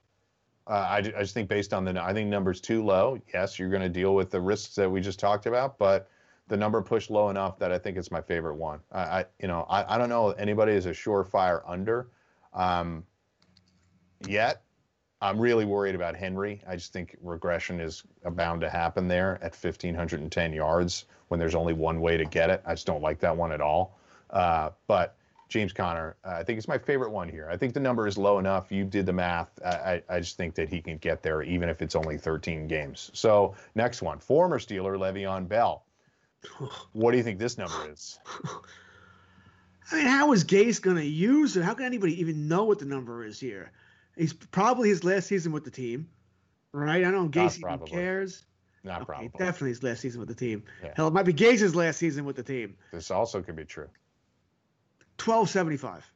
Uh, 0.67 0.71
I, 0.71 0.97
I 0.99 1.01
just 1.01 1.35
think 1.35 1.49
based 1.49 1.73
on 1.73 1.85
the 1.85 2.03
I 2.03 2.13
think 2.13 2.29
numbers 2.29 2.61
too 2.61 2.85
low. 2.85 3.19
Yes, 3.33 3.59
you're 3.59 3.71
going 3.71 3.83
to 3.83 3.89
deal 3.89 4.15
with 4.15 4.31
the 4.31 4.41
risks 4.41 4.75
that 4.77 4.91
we 4.91 5.01
just 5.01 5.19
talked 5.19 5.47
about, 5.47 5.79
but 5.79 6.09
the 6.49 6.57
number 6.57 6.81
pushed 6.81 7.11
low 7.11 7.31
enough 7.31 7.59
that 7.59 7.73
I 7.73 7.79
think 7.79 7.97
it's 7.97 8.11
my 8.11 8.21
favorite 8.21 8.57
one. 8.57 8.81
I, 8.93 9.01
I 9.01 9.25
you 9.41 9.49
know, 9.49 9.67
I, 9.69 9.95
I 9.95 9.99
don't 9.99 10.09
know 10.09 10.31
anybody 10.31 10.73
is 10.73 10.87
a 10.87 10.91
surefire 10.91 11.63
under 11.67 12.09
um, 12.55 13.05
yet. 14.27 14.63
I'm 15.21 15.41
really 15.41 15.65
worried 15.65 15.97
about 15.97 16.15
Henry. 16.15 16.63
I 16.67 16.77
just 16.77 16.93
think 16.93 17.17
regression 17.21 17.81
is 17.81 18.05
bound 18.25 18.61
to 18.61 18.71
happen 18.71 19.09
there 19.09 19.35
at 19.43 19.57
1,510 19.57 20.53
yards 20.53 21.07
when 21.29 21.39
there's 21.39 21.55
only 21.55 21.73
one 21.73 22.01
way 22.01 22.17
to 22.17 22.25
get 22.25 22.51
it. 22.51 22.63
I 22.67 22.75
just 22.75 22.87
don't 22.87 23.03
like 23.03 23.21
that 23.21 23.37
one 23.37 23.53
at 23.53 23.61
all. 23.61 23.99
Uh, 24.31 24.71
but 24.87 25.17
James 25.49 25.73
Conner, 25.73 26.17
uh, 26.25 26.33
I 26.33 26.43
think 26.43 26.59
it's 26.59 26.69
my 26.69 26.77
favorite 26.77 27.11
one 27.11 27.29
here. 27.29 27.49
I 27.51 27.57
think 27.57 27.73
the 27.73 27.81
number 27.81 28.07
is 28.07 28.19
low 28.19 28.39
enough. 28.39 28.71
You 28.71 28.85
did 28.85 29.07
the 29.07 29.13
math. 29.13 29.51
I, 29.65 30.03
I 30.09 30.21
just 30.21 30.37
think 30.37 30.55
that 30.57 30.69
he 30.69 30.81
can 30.81 30.99
get 30.99 31.23
there, 31.23 31.43
even 31.43 31.69
if 31.69 31.81
it's 31.81 31.97
only 31.97 32.19
13 32.19 32.69
games. 32.69 33.11
So, 33.15 33.55
next 33.75 34.03
one 34.03 34.19
former 34.19 34.59
Steeler 34.59 34.99
Le'Veon 34.99 35.49
Bell. 35.49 35.85
What 36.93 37.13
do 37.13 37.17
you 37.17 37.23
think 37.23 37.39
this 37.39 37.59
number 37.59 37.91
is? 37.91 38.19
I 39.91 39.97
mean, 39.97 40.07
how 40.07 40.33
is 40.33 40.45
Gase 40.45 40.81
going 40.81 40.97
to 40.97 41.05
use 41.05 41.57
it? 41.57 41.65
How 41.65 41.75
can 41.75 41.87
anybody 41.87 42.21
even 42.21 42.47
know 42.47 42.65
what 42.65 42.79
the 42.79 42.85
number 42.85 43.25
is 43.25 43.41
here? 43.41 43.73
He's 44.17 44.33
probably 44.33 44.89
his 44.91 45.03
last 45.03 45.27
season 45.27 45.53
with 45.53 45.65
the 45.65 45.71
team, 45.71 46.09
right? 46.73 47.05
I 47.05 47.11
don't 47.11 47.33
know 47.33 47.43
Gase 47.43 47.59
even 47.59 47.87
cares. 47.87 48.45
Not 48.85 49.03
okay, 49.03 49.05
probably. 49.07 49.29
Definitely 49.39 49.69
his 49.71 49.83
last 49.83 50.01
season 50.01 50.21
with 50.21 50.29
the 50.29 50.35
team. 50.35 50.63
Yeah. 50.83 50.93
Hell, 50.97 51.09
it 51.09 51.13
might 51.13 51.25
be 51.25 51.33
Gase's 51.33 51.75
last 51.75 51.99
season 51.99 52.25
with 52.25 52.37
the 52.37 52.43
team. 52.43 52.77
This 52.93 53.11
also 53.11 53.43
could 53.43 53.57
be 53.57 53.65
true. 53.65 53.89
Twelve 55.17 55.51
seventy 55.51 55.77
five. 55.77 56.11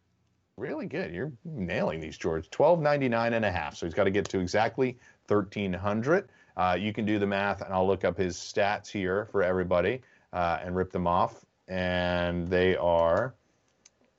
Really 0.56 0.86
good. 0.86 1.12
You're 1.12 1.32
nailing 1.44 2.00
these, 2.00 2.16
George. 2.16 2.48
Twelve 2.50 2.80
ninety 2.80 3.08
nine 3.08 3.32
and 3.32 3.44
a 3.44 3.50
half. 3.50 3.76
So 3.76 3.86
he's 3.86 3.94
got 3.94 4.04
to 4.04 4.10
get 4.10 4.28
to 4.28 4.38
exactly 4.38 4.98
thirteen 5.26 5.72
hundred. 5.72 6.28
Uh, 6.56 6.76
you 6.78 6.92
can 6.92 7.04
do 7.04 7.18
the 7.18 7.26
math, 7.26 7.62
and 7.62 7.72
I'll 7.72 7.86
look 7.86 8.04
up 8.04 8.16
his 8.16 8.36
stats 8.36 8.88
here 8.88 9.26
for 9.32 9.42
everybody 9.42 10.02
uh, 10.32 10.58
and 10.62 10.76
rip 10.76 10.92
them 10.92 11.06
off. 11.06 11.44
And 11.66 12.46
they 12.48 12.76
are 12.76 13.34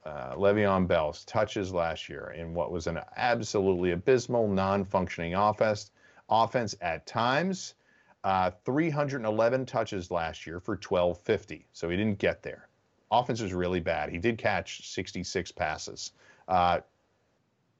uh, 0.05 0.33
Le'Veon 0.35 0.87
Bell's 0.87 1.23
touches 1.25 1.71
last 1.71 2.09
year 2.09 2.33
in 2.35 2.55
what 2.55 2.71
was 2.71 2.87
an 2.87 2.99
absolutely 3.15 3.91
abysmal, 3.91 4.47
non-functioning 4.47 5.35
offense. 5.35 5.91
Offense 6.29 6.73
at 6.81 7.05
times, 7.05 7.75
uh, 8.23 8.51
311 8.65 9.65
touches 9.65 10.09
last 10.09 10.45
year 10.45 10.59
for 10.59 10.73
1250. 10.73 11.65
So 11.73 11.89
he 11.89 11.97
didn't 11.97 12.19
get 12.19 12.41
there. 12.41 12.67
Offense 13.11 13.41
was 13.41 13.53
really 13.53 13.79
bad. 13.79 14.09
He 14.09 14.17
did 14.17 14.37
catch 14.37 14.89
66 14.89 15.51
passes. 15.51 16.13
Uh, 16.47 16.79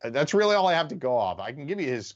that's 0.03 0.33
really 0.33 0.55
all 0.55 0.67
I 0.67 0.73
have 0.73 0.89
to 0.89 0.95
go 0.95 1.15
off. 1.15 1.39
I 1.39 1.51
can 1.51 1.65
give 1.65 1.79
you 1.79 1.87
his 1.87 2.15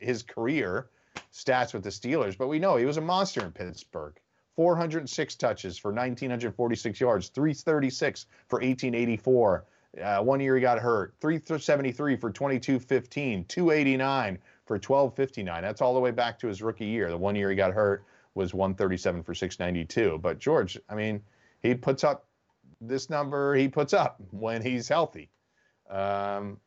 his 0.00 0.22
career 0.22 0.86
stats 1.32 1.74
with 1.74 1.82
the 1.82 1.90
Steelers, 1.90 2.38
but 2.38 2.48
we 2.48 2.58
know 2.58 2.76
he 2.76 2.84
was 2.84 2.96
a 2.96 3.00
monster 3.00 3.44
in 3.44 3.52
Pittsburgh. 3.52 4.14
406 4.56 5.34
touches 5.34 5.76
for 5.76 5.90
1,946 5.90 7.00
yards, 7.00 7.28
336 7.28 8.26
for 8.48 8.60
1884. 8.60 9.64
Uh, 10.00 10.22
one 10.22 10.40
year 10.40 10.54
he 10.54 10.60
got 10.60 10.78
hurt, 10.78 11.14
373 11.20 12.16
for 12.16 12.30
2215, 12.30 13.44
289 13.44 14.38
for 14.66 14.74
1259. 14.74 15.62
That's 15.62 15.80
all 15.80 15.94
the 15.94 16.00
way 16.00 16.10
back 16.10 16.38
to 16.40 16.46
his 16.46 16.62
rookie 16.62 16.86
year. 16.86 17.10
The 17.10 17.16
one 17.16 17.36
year 17.36 17.50
he 17.50 17.56
got 17.56 17.72
hurt 17.72 18.04
was 18.34 18.54
137 18.54 19.22
for 19.22 19.34
692. 19.34 20.18
But 20.18 20.38
George, 20.38 20.78
I 20.88 20.94
mean, 20.94 21.22
he 21.62 21.74
puts 21.74 22.04
up 22.04 22.26
this 22.80 23.08
number 23.08 23.54
he 23.54 23.68
puts 23.68 23.94
up 23.94 24.20
when 24.30 24.60
he's 24.60 24.88
healthy. 24.88 25.30
Um, 25.88 26.58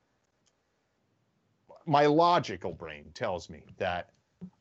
my 1.85 2.05
logical 2.05 2.73
brain 2.73 3.11
tells 3.13 3.49
me 3.49 3.63
that, 3.77 4.09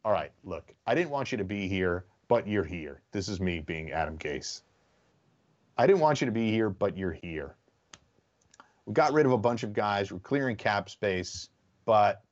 all 0.05 0.13
right, 0.13 0.33
look, 0.45 0.75
I 0.87 0.95
didn't 0.95 1.11
want 1.11 1.33
you 1.33 1.39
to 1.39 1.45
be 1.45 1.69
here 1.69 2.05
but 2.29 2.47
you're 2.47 2.65
here. 2.65 3.01
This 3.13 3.29
is 3.29 3.41
me 3.41 3.61
being 3.61 3.93
Adam 3.93 4.19
Gase. 4.19 4.63
I 5.79 5.87
didn't 5.87 6.01
want 6.01 6.21
you 6.21 6.27
to 6.27 6.33
be 6.33 6.51
here, 6.51 6.71
but 6.71 6.97
you're 6.97 7.13
here. 7.13 7.55
We 8.87 8.95
got 8.95 9.13
rid 9.13 9.27
of 9.27 9.33
a 9.33 9.39
bunch 9.39 9.63
of 9.63 9.73
guys. 9.73 10.13
We're 10.13 10.19
clearing 10.21 10.57
cap 10.57 10.89
space, 10.89 11.49
but 11.85 12.23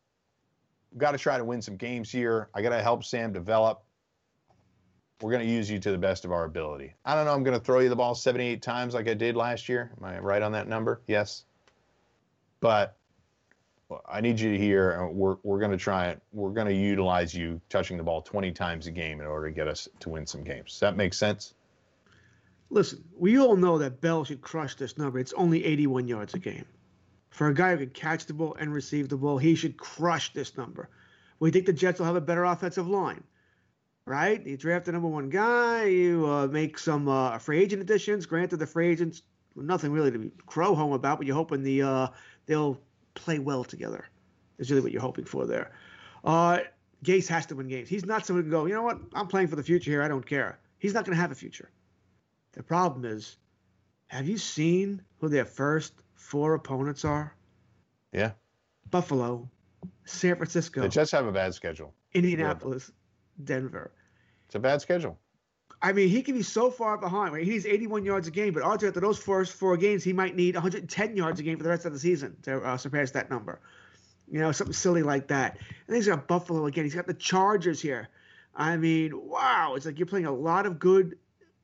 got 0.97 1.13
to 1.13 1.19
try 1.19 1.39
to 1.39 1.45
win 1.45 1.63
some 1.63 1.77
games 1.77 2.11
here. 2.11 2.49
I 2.55 2.63
got 2.63 2.71
to 2.71 2.83
help 2.83 3.05
Sam 3.05 3.33
develop. 3.33 3.83
We're 5.21 5.31
going 5.31 5.47
to 5.47 5.53
use 5.53 5.71
you 5.71 5.79
to 5.79 5.91
the 5.91 5.99
best 5.99 6.25
of 6.25 6.33
our 6.33 6.45
ability. 6.45 6.95
I 7.05 7.15
don't 7.15 7.25
know. 7.25 7.33
I'm 7.33 7.45
going 7.45 7.59
to 7.59 7.65
throw 7.65 7.81
you 7.81 7.89
the 7.89 7.97
ball 7.97 8.15
78 8.15 8.63
times 8.63 8.95
like 8.95 9.09
I 9.09 9.15
did 9.15 9.37
last 9.37 9.69
year. 9.69 9.93
Am 9.97 10.05
I 10.05 10.19
right 10.19 10.43
on 10.43 10.53
that 10.53 10.69
number? 10.69 11.03
Yes. 11.07 11.45
But 12.61 12.97
I 14.07 14.21
need 14.21 14.41
you 14.41 14.51
to 14.51 14.59
hear. 14.59 15.01
Uh, 15.01 15.13
we're 15.13 15.37
we're 15.43 15.59
going 15.59 15.71
to 15.71 15.77
try 15.77 16.09
it. 16.09 16.21
We're 16.33 16.51
going 16.51 16.67
to 16.67 16.75
utilize 16.75 17.35
you 17.35 17.61
touching 17.69 17.97
the 17.97 18.03
ball 18.03 18.23
20 18.23 18.51
times 18.53 18.87
a 18.87 18.91
game 18.91 19.21
in 19.21 19.27
order 19.27 19.49
to 19.49 19.55
get 19.55 19.69
us 19.69 19.89
to 20.01 20.09
win 20.09 20.27
some 20.27 20.43
games. 20.43 20.73
Does 20.73 20.81
that 20.81 20.97
make 20.97 21.15
sense? 21.15 21.55
Listen, 22.71 23.05
we 23.17 23.39
all 23.39 23.57
know 23.57 23.79
that 23.79 24.01
Bell 24.01 24.25
should 24.25 24.41
crush 24.41 24.75
this 24.75 24.99
number. 24.99 25.19
It's 25.19 25.33
only 25.35 25.65
81 25.65 26.09
yards 26.09 26.35
a 26.35 26.39
game. 26.39 26.65
For 27.35 27.49
a 27.49 27.55
guy 27.55 27.73
who 27.73 27.79
can 27.79 27.91
catch 27.91 28.27
the 28.27 28.33
ball 28.33 28.55
and 28.61 28.73
receive 28.73 29.09
the 29.09 29.17
ball, 29.17 29.39
he 29.39 29.57
should 29.57 29.77
crush 29.77 30.33
this 30.33 30.57
number. 30.57 30.89
We 31.41 31.51
think 31.51 31.67
the 31.67 31.73
Jets 31.73 31.99
will 31.99 32.07
have 32.07 32.15
a 32.15 32.21
better 32.21 32.45
offensive 32.45 32.87
line, 32.87 33.25
right? 34.07 34.47
You 34.47 34.57
draft 34.57 34.85
the 34.85 34.93
number 34.93 35.09
one 35.09 35.31
guy, 35.31 35.87
you 35.87 36.29
uh, 36.29 36.47
make 36.47 36.79
some 36.79 37.09
uh, 37.09 37.39
free 37.39 37.59
agent 37.59 37.83
additions. 37.83 38.25
Granted, 38.25 38.59
the 38.59 38.69
free 38.69 38.87
agents, 38.87 39.23
nothing 39.57 39.91
really 39.91 40.13
to 40.13 40.31
crow 40.47 40.77
home 40.77 40.93
about, 40.93 41.19
but 41.19 41.27
you're 41.27 41.35
hoping 41.35 41.65
the 41.65 41.83
uh, 41.83 42.07
they'll 42.47 42.81
play 43.15 43.41
well 43.41 43.65
together. 43.65 44.07
Is 44.59 44.71
really 44.71 44.83
what 44.83 44.93
you're 44.93 45.03
hoping 45.03 45.25
for 45.25 45.45
there. 45.45 45.73
Uh, 46.23 46.61
Gase 47.05 47.27
has 47.27 47.47
to 47.47 47.57
win 47.57 47.67
games. 47.67 47.89
He's 47.89 48.07
not 48.07 48.25
someone 48.25 48.45
who 48.45 48.51
can 48.51 48.61
go, 48.61 48.67
you 48.67 48.75
know 48.75 48.83
what? 48.83 49.01
I'm 49.13 49.27
playing 49.27 49.49
for 49.49 49.57
the 49.57 49.65
future 49.65 49.91
here. 49.91 50.05
I 50.05 50.09
don't 50.09 50.25
care. 50.25 50.61
He's 50.79 50.95
not 50.95 51.05
going 51.05 51.17
to 51.17 51.21
have 51.21 51.33
a 51.33 51.35
future. 51.35 51.69
The 52.53 52.63
problem 52.63 53.05
is, 53.05 53.37
have 54.07 54.29
you 54.29 54.39
seen 54.39 55.03
who 55.19 55.29
their 55.29 55.45
first 55.45 56.04
four 56.25 56.55
opponents 56.55 57.05
are? 57.05 57.37
Yeah. 58.13 58.33
Buffalo, 58.91 59.49
San 60.05 60.37
Francisco. 60.37 60.81
They 60.81 60.89
just 60.89 61.13
have 61.13 61.27
a 61.27 61.33
bad 61.33 61.55
schedule. 61.55 61.95
Indianapolis, 62.15 62.91
Denver. 63.43 63.93
It's 64.47 64.55
a 64.55 64.59
bad 64.59 64.81
schedule. 64.81 65.19
I 65.83 65.93
mean, 65.93 66.09
he 66.09 66.23
can 66.23 66.35
be 66.35 66.43
so 66.43 66.71
far 66.71 66.97
behind. 66.97 67.35
Right? 67.35 67.45
He 67.45 67.51
needs 67.51 67.67
81 67.67 68.05
yards 68.05 68.27
a 68.27 68.31
game, 68.31 68.55
but 68.55 68.63
odds 68.63 68.83
after 68.85 69.01
those 69.01 69.19
first 69.19 69.53
four 69.53 69.77
games, 69.77 70.03
he 70.03 70.15
might 70.15 70.35
need 70.35 70.55
110 70.55 71.17
yards 71.17 71.41
a 71.41 71.43
game 71.43 71.59
for 71.59 71.65
the 71.65 71.69
rest 71.69 71.85
of 71.85 71.93
the 71.93 71.99
season 71.99 72.37
to 72.43 72.59
uh, 72.63 72.77
surpass 72.79 73.11
that 73.11 73.29
number. 73.29 73.61
You 74.31 74.41
know, 74.41 74.51
something 74.53 74.73
silly 74.73 75.03
like 75.03 75.29
that. 75.29 75.59
And 75.87 75.95
he's 75.95 76.07
got 76.07 76.27
Buffalo 76.27 76.67
again. 76.67 76.85
He's 76.85 76.95
got 76.95 77.07
the 77.07 77.15
Chargers 77.15 77.83
here. 77.83 78.09
I 78.57 78.77
mean, 78.79 79.13
wow! 79.29 79.75
It's 79.77 79.85
like 79.85 79.99
you're 79.99 80.07
playing 80.07 80.27
a 80.27 80.33
lot 80.33 80.65
of 80.65 80.79
good 80.79 81.19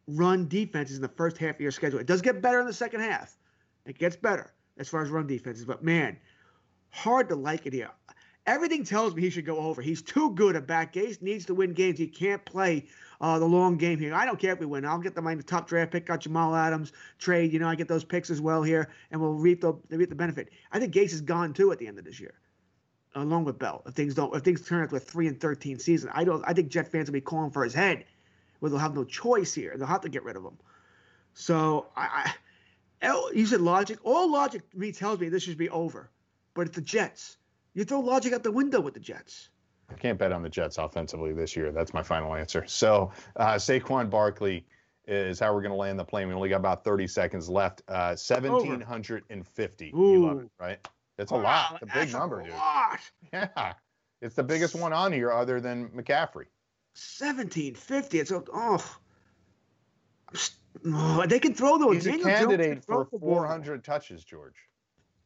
run 0.06 0.48
defenses 0.48 0.96
in 0.96 1.02
the 1.02 1.08
first 1.08 1.38
half 1.38 1.54
of 1.54 1.60
your 1.60 1.70
schedule. 1.70 1.98
It 1.98 2.06
does 2.06 2.20
get 2.20 2.42
better 2.42 2.60
in 2.60 2.66
the 2.66 2.74
second 2.74 3.00
half. 3.00 3.38
It 3.86 3.98
gets 3.98 4.16
better 4.16 4.52
as 4.78 4.88
far 4.88 5.02
as 5.02 5.10
run 5.10 5.26
defenses, 5.26 5.64
but 5.64 5.82
man, 5.82 6.16
hard 6.90 7.28
to 7.28 7.36
like 7.36 7.66
it 7.66 7.72
here. 7.72 7.90
Everything 8.46 8.84
tells 8.84 9.14
me 9.14 9.22
he 9.22 9.30
should 9.30 9.44
go 9.44 9.58
over. 9.58 9.82
He's 9.82 10.00
too 10.00 10.34
good 10.34 10.56
at 10.56 10.66
back. 10.66 10.94
Gase 10.94 11.20
needs 11.20 11.44
to 11.46 11.54
win 11.54 11.74
games. 11.74 11.98
He 11.98 12.06
can't 12.06 12.42
play 12.44 12.86
uh, 13.20 13.38
the 13.38 13.44
long 13.44 13.76
game 13.76 13.98
here. 13.98 14.14
I 14.14 14.24
don't 14.24 14.38
care 14.38 14.54
if 14.54 14.58
we 14.58 14.66
win. 14.66 14.86
I'll 14.86 14.98
get 14.98 15.14
the, 15.14 15.20
my 15.20 15.34
the 15.34 15.42
top 15.42 15.68
draft 15.68 15.92
pick, 15.92 16.06
got 16.06 16.20
Jamal 16.20 16.56
Adams, 16.56 16.92
trade. 17.18 17.52
You 17.52 17.58
know, 17.58 17.68
I 17.68 17.74
get 17.74 17.86
those 17.86 18.02
picks 18.02 18.30
as 18.30 18.40
well 18.40 18.62
here, 18.62 18.88
and 19.10 19.20
we'll 19.20 19.34
reap 19.34 19.60
the, 19.60 19.74
reap 19.90 20.08
the 20.08 20.14
benefit. 20.14 20.48
I 20.72 20.78
think 20.80 20.94
Gase 20.94 21.12
is 21.12 21.20
gone 21.20 21.52
too 21.52 21.70
at 21.70 21.78
the 21.78 21.86
end 21.86 21.98
of 21.98 22.04
this 22.04 22.18
year, 22.18 22.32
along 23.14 23.44
with 23.44 23.58
Bell. 23.58 23.82
If 23.86 23.94
things 23.94 24.14
don't, 24.14 24.34
if 24.34 24.42
things 24.42 24.66
turn 24.66 24.82
out 24.82 24.90
to 24.90 24.96
a 24.96 25.00
three 25.00 25.28
and 25.28 25.38
thirteen 25.38 25.78
season, 25.78 26.10
I 26.14 26.24
don't. 26.24 26.42
I 26.46 26.54
think 26.54 26.70
Jet 26.70 26.90
fans 26.90 27.08
will 27.08 27.14
be 27.14 27.20
calling 27.20 27.50
for 27.50 27.62
his 27.62 27.74
head, 27.74 28.06
where 28.60 28.70
they'll 28.70 28.78
have 28.78 28.94
no 28.94 29.04
choice 29.04 29.52
here. 29.52 29.74
They'll 29.76 29.86
have 29.86 30.00
to 30.00 30.08
get 30.08 30.24
rid 30.24 30.36
of 30.36 30.44
him. 30.44 30.56
So 31.34 31.88
I, 31.94 32.08
I 32.24 32.34
you 33.32 33.46
said 33.46 33.60
logic. 33.60 33.98
All 34.04 34.30
logic 34.30 34.68
to 34.70 34.78
me 34.78 34.92
tells 34.92 35.20
me 35.20 35.28
this 35.28 35.42
should 35.42 35.58
be 35.58 35.70
over, 35.70 36.10
but 36.54 36.66
it's 36.66 36.76
the 36.76 36.82
Jets. 36.82 37.38
You 37.74 37.84
throw 37.84 38.00
logic 38.00 38.32
out 38.32 38.42
the 38.42 38.50
window 38.50 38.80
with 38.80 38.94
the 38.94 39.00
Jets. 39.00 39.48
I 39.90 39.94
can't 39.94 40.18
bet 40.18 40.32
on 40.32 40.42
the 40.42 40.48
Jets 40.48 40.78
offensively 40.78 41.32
this 41.32 41.56
year. 41.56 41.72
That's 41.72 41.92
my 41.92 42.02
final 42.02 42.34
answer. 42.34 42.64
So 42.66 43.12
uh, 43.36 43.54
Saquon 43.54 44.08
Barkley 44.10 44.64
is 45.06 45.40
how 45.40 45.52
we're 45.52 45.62
going 45.62 45.72
to 45.72 45.76
land 45.76 45.98
the 45.98 46.04
plane. 46.04 46.28
We 46.28 46.34
only 46.34 46.48
got 46.48 46.56
about 46.56 46.84
30 46.84 47.06
seconds 47.08 47.48
left. 47.48 47.82
Uh, 47.88 48.16
1,750. 48.16 49.86
You 49.86 50.26
love 50.26 50.40
it, 50.40 50.50
right? 50.58 50.88
That's 51.16 51.32
a 51.32 51.34
wow, 51.34 51.42
lot. 51.42 51.82
It's 51.82 51.90
a 51.90 51.98
big 51.98 52.12
number, 52.12 52.42
dude. 52.42 52.52
Lot. 52.52 53.00
Yeah. 53.32 53.72
It's 54.22 54.34
the 54.34 54.42
biggest 54.42 54.74
one 54.74 54.92
on 54.92 55.12
here 55.12 55.32
other 55.32 55.60
than 55.60 55.88
McCaffrey. 55.88 56.46
1750. 56.94 58.20
It's 58.20 58.30
a, 58.30 58.42
oh. 58.52 58.96
Oh. 60.86 61.26
They 61.26 61.38
can 61.38 61.54
throw 61.54 61.78
those. 61.78 62.04
He's 62.04 62.06
a 62.06 62.18
candidate 62.18 62.84
for 62.84 63.06
400 63.06 63.84
touches, 63.84 64.24
George. 64.24 64.56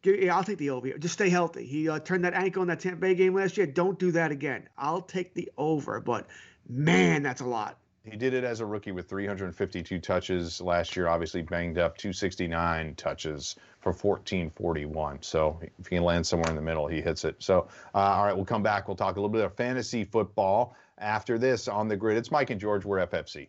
Yeah, 0.04 0.36
I'll 0.36 0.44
take 0.44 0.58
the 0.58 0.70
over. 0.70 0.98
Just 0.98 1.14
stay 1.14 1.30
healthy. 1.30 1.64
He 1.64 1.88
uh, 1.88 1.98
turned 1.98 2.24
that 2.24 2.34
ankle 2.34 2.62
in 2.62 2.68
that 2.68 2.80
Tampa 2.80 3.00
Bay 3.00 3.14
game 3.14 3.34
last 3.34 3.56
year. 3.56 3.66
Don't 3.66 3.98
do 3.98 4.12
that 4.12 4.30
again. 4.30 4.68
I'll 4.76 5.00
take 5.00 5.32
the 5.32 5.50
over, 5.56 6.00
but 6.00 6.26
man, 6.68 7.22
that's 7.22 7.40
a 7.40 7.46
lot. 7.46 7.78
He 8.04 8.18
did 8.18 8.34
it 8.34 8.44
as 8.44 8.60
a 8.60 8.66
rookie 8.66 8.92
with 8.92 9.08
352 9.08 9.98
touches 9.98 10.60
last 10.60 10.94
year. 10.94 11.08
Obviously 11.08 11.40
banged 11.40 11.78
up 11.78 11.96
269 11.96 12.96
touches 12.96 13.56
for 13.80 13.92
1441. 13.92 15.22
So 15.22 15.58
if 15.78 15.86
he 15.86 15.96
can 15.96 16.04
land 16.04 16.26
somewhere 16.26 16.50
in 16.50 16.56
the 16.56 16.62
middle, 16.62 16.86
he 16.86 17.00
hits 17.00 17.24
it. 17.24 17.36
So 17.38 17.68
uh, 17.94 17.98
all 17.98 18.24
right, 18.26 18.36
we'll 18.36 18.44
come 18.44 18.62
back. 18.62 18.88
We'll 18.88 18.96
talk 18.96 19.16
a 19.16 19.20
little 19.20 19.30
bit 19.30 19.42
of 19.42 19.54
fantasy 19.54 20.04
football 20.04 20.76
after 20.98 21.38
this 21.38 21.66
on 21.66 21.88
the 21.88 21.96
grid. 21.96 22.18
It's 22.18 22.30
Mike 22.30 22.50
and 22.50 22.60
George. 22.60 22.84
We're 22.84 23.06
FFC. 23.06 23.48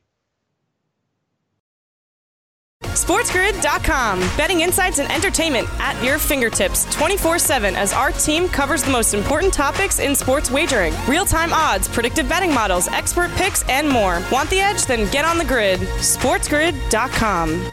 SportsGrid.com. 3.05 4.19
Betting 4.35 4.61
insights 4.61 4.97
and 4.97 5.11
entertainment 5.11 5.67
at 5.79 6.03
your 6.03 6.17
fingertips 6.17 6.91
24 6.95 7.37
7 7.37 7.75
as 7.75 7.93
our 7.93 8.11
team 8.11 8.49
covers 8.49 8.81
the 8.81 8.89
most 8.89 9.13
important 9.13 9.53
topics 9.53 9.99
in 9.99 10.15
sports 10.15 10.49
wagering 10.49 10.91
real 11.07 11.23
time 11.23 11.53
odds, 11.53 11.87
predictive 11.87 12.27
betting 12.27 12.51
models, 12.51 12.87
expert 12.87 13.29
picks, 13.33 13.61
and 13.69 13.87
more. 13.87 14.23
Want 14.31 14.49
the 14.49 14.59
edge? 14.59 14.87
Then 14.87 15.07
get 15.11 15.23
on 15.23 15.37
the 15.37 15.45
grid. 15.45 15.79
SportsGrid.com. 15.81 17.71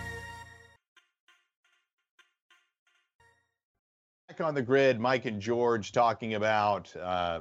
Back 4.28 4.40
on 4.42 4.54
the 4.54 4.60
grid, 4.60 5.00
Mike 5.00 5.24
and 5.24 5.40
George 5.40 5.92
talking 5.92 6.34
about 6.34 6.94
uh, 6.94 7.40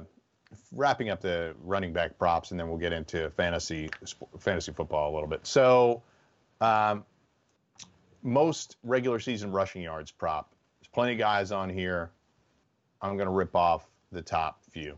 wrapping 0.72 1.10
up 1.10 1.20
the 1.20 1.54
running 1.62 1.92
back 1.92 2.16
props, 2.18 2.52
and 2.52 2.58
then 2.58 2.68
we'll 2.70 2.78
get 2.78 2.94
into 2.94 3.28
fantasy 3.30 3.90
fantasy 4.38 4.72
football 4.72 5.12
a 5.12 5.14
little 5.14 5.28
bit. 5.28 5.46
So, 5.46 6.02
um, 6.62 7.04
most 8.22 8.76
regular 8.82 9.18
season 9.18 9.52
rushing 9.52 9.82
yards 9.82 10.10
prop. 10.10 10.52
There's 10.80 10.88
plenty 10.88 11.12
of 11.12 11.18
guys 11.18 11.52
on 11.52 11.68
here. 11.68 12.10
I'm 13.00 13.16
going 13.16 13.26
to 13.26 13.32
rip 13.32 13.54
off 13.56 13.88
the 14.12 14.22
top 14.22 14.62
few. 14.70 14.96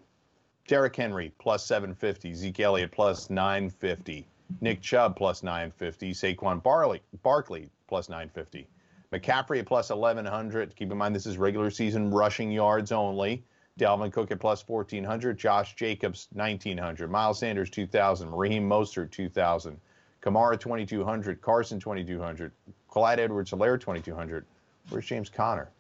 Derrick 0.67 0.97
Henry 0.97 1.33
plus 1.39 1.67
750, 1.67 2.35
Zeke 2.35 2.61
Elliott 2.61 2.93
plus 2.93 3.29
950, 3.29 4.27
Nick 4.61 4.81
Chubb 4.81 5.17
plus 5.17 5.43
950, 5.43 6.13
Saquon 6.13 6.63
Barley, 6.63 7.03
Barkley 7.23 7.69
plus 7.87 8.09
950, 8.09 8.67
McCaffrey 9.13 9.59
at 9.61 9.67
plus 9.67 9.91
1100. 9.91 10.75
Keep 10.75 10.91
in 10.91 10.99
mind 10.99 11.15
this 11.15 11.27
is 11.27 11.37
regular 11.37 11.71
season 11.71 12.11
rushing 12.11 12.51
yards 12.51 12.93
only. 12.93 13.45
Dalvin 13.79 14.13
Cook 14.13 14.31
at 14.31 14.41
plus 14.41 14.67
1400, 14.67 15.37
Josh 15.37 15.75
Jacobs 15.75 16.29
1900, 16.33 17.11
Miles 17.11 17.41
Sanders 17.41 17.71
2000, 17.71 18.31
Raheem 18.31 18.69
Mostert 18.69 19.11
2000, 19.11 19.79
Kamara 20.25 20.59
2200, 20.59 21.41
Carson 21.43 21.79
2200, 21.79 22.51
Clyde 22.89 23.21
Edwards 23.21 23.51
Helaire 23.51 23.79
2200. 23.79 24.47
Where's 24.89 25.05
James 25.05 25.29
Conner? 25.29 25.71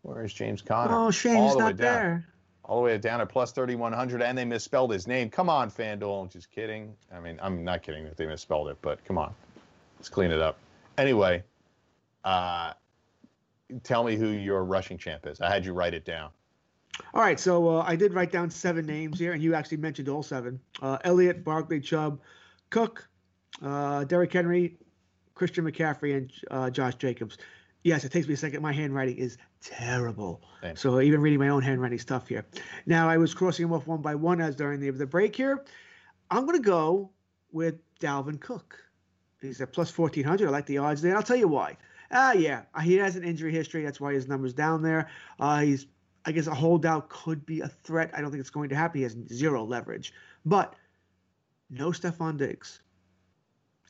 Where 0.00 0.24
is 0.24 0.32
James 0.32 0.62
Conner? 0.62 0.94
Oh, 0.94 1.10
Shane's 1.10 1.56
not 1.56 1.76
there. 1.76 2.26
All 2.64 2.76
the 2.78 2.82
way 2.82 2.98
down 2.98 3.20
at 3.20 3.28
plus 3.28 3.52
3100, 3.52 4.22
and 4.22 4.38
they 4.38 4.44
misspelled 4.44 4.92
his 4.92 5.06
name. 5.06 5.28
Come 5.28 5.50
on, 5.50 5.70
FanDuel. 5.70 6.22
I'm 6.22 6.28
just 6.28 6.50
kidding. 6.50 6.94
I 7.14 7.20
mean, 7.20 7.38
I'm 7.42 7.64
not 7.64 7.82
kidding 7.82 8.04
that 8.04 8.16
they 8.16 8.26
misspelled 8.26 8.68
it, 8.68 8.78
but 8.80 9.04
come 9.04 9.18
on. 9.18 9.34
Let's 9.98 10.08
clean 10.08 10.30
it 10.30 10.40
up. 10.40 10.58
Anyway, 10.96 11.42
uh, 12.24 12.72
tell 13.82 14.04
me 14.04 14.16
who 14.16 14.28
your 14.28 14.64
rushing 14.64 14.96
champ 14.96 15.26
is. 15.26 15.40
I 15.40 15.50
had 15.50 15.64
you 15.64 15.72
write 15.72 15.92
it 15.92 16.04
down. 16.04 16.30
All 17.14 17.20
right, 17.20 17.38
so 17.38 17.68
uh, 17.68 17.84
I 17.86 17.96
did 17.96 18.14
write 18.14 18.32
down 18.32 18.50
seven 18.50 18.86
names 18.86 19.18
here, 19.18 19.32
and 19.32 19.42
you 19.42 19.54
actually 19.54 19.78
mentioned 19.78 20.08
all 20.08 20.22
seven: 20.22 20.60
uh, 20.80 20.98
Elliott, 21.04 21.44
Barkley, 21.44 21.80
Chubb, 21.80 22.20
Cook, 22.70 23.08
uh, 23.60 24.04
Derrick 24.04 24.32
Henry, 24.32 24.76
Christian 25.34 25.64
McCaffrey, 25.64 26.16
and 26.16 26.32
uh, 26.50 26.70
Josh 26.70 26.94
Jacobs. 26.94 27.38
Yes, 27.84 28.04
it 28.04 28.12
takes 28.12 28.28
me 28.28 28.34
a 28.34 28.36
second. 28.36 28.62
My 28.62 28.72
handwriting 28.72 29.16
is 29.16 29.38
terrible. 29.60 30.40
Same. 30.62 30.76
So 30.76 31.00
even 31.00 31.20
reading 31.20 31.40
my 31.40 31.48
own 31.48 31.62
handwriting 31.62 31.98
stuff 31.98 32.28
here. 32.28 32.44
Now 32.86 33.08
I 33.08 33.16
was 33.16 33.34
crossing 33.34 33.66
them 33.66 33.72
off 33.72 33.86
one 33.86 34.02
by 34.02 34.14
one 34.14 34.40
as 34.40 34.54
during 34.54 34.80
the, 34.80 34.90
the 34.90 35.06
break 35.06 35.34
here. 35.34 35.64
I'm 36.30 36.46
going 36.46 36.56
to 36.56 36.64
go 36.64 37.10
with 37.50 37.76
Dalvin 37.98 38.40
Cook. 38.40 38.78
He's 39.40 39.60
at 39.60 39.72
plus 39.72 39.96
1400. 39.96 40.46
I 40.46 40.50
like 40.50 40.66
the 40.66 40.78
odds 40.78 41.02
there. 41.02 41.16
I'll 41.16 41.22
tell 41.22 41.36
you 41.36 41.48
why. 41.48 41.76
Ah, 42.12 42.32
yeah, 42.32 42.62
he 42.82 42.94
has 42.96 43.16
an 43.16 43.24
injury 43.24 43.52
history. 43.52 43.84
That's 43.84 44.00
why 44.00 44.12
his 44.12 44.28
number's 44.28 44.52
down 44.52 44.82
there. 44.82 45.08
Uh, 45.40 45.60
he's, 45.60 45.86
I 46.24 46.32
guess, 46.32 46.46
a 46.46 46.54
holdout 46.54 47.08
could 47.08 47.44
be 47.46 47.60
a 47.60 47.68
threat. 47.68 48.10
I 48.14 48.20
don't 48.20 48.30
think 48.30 48.40
it's 48.40 48.50
going 48.50 48.68
to 48.68 48.76
happen. 48.76 48.98
He 48.98 49.02
has 49.02 49.16
zero 49.32 49.64
leverage. 49.64 50.12
But 50.44 50.74
no 51.70 51.90
Stefon 51.90 52.36
Diggs. 52.36 52.82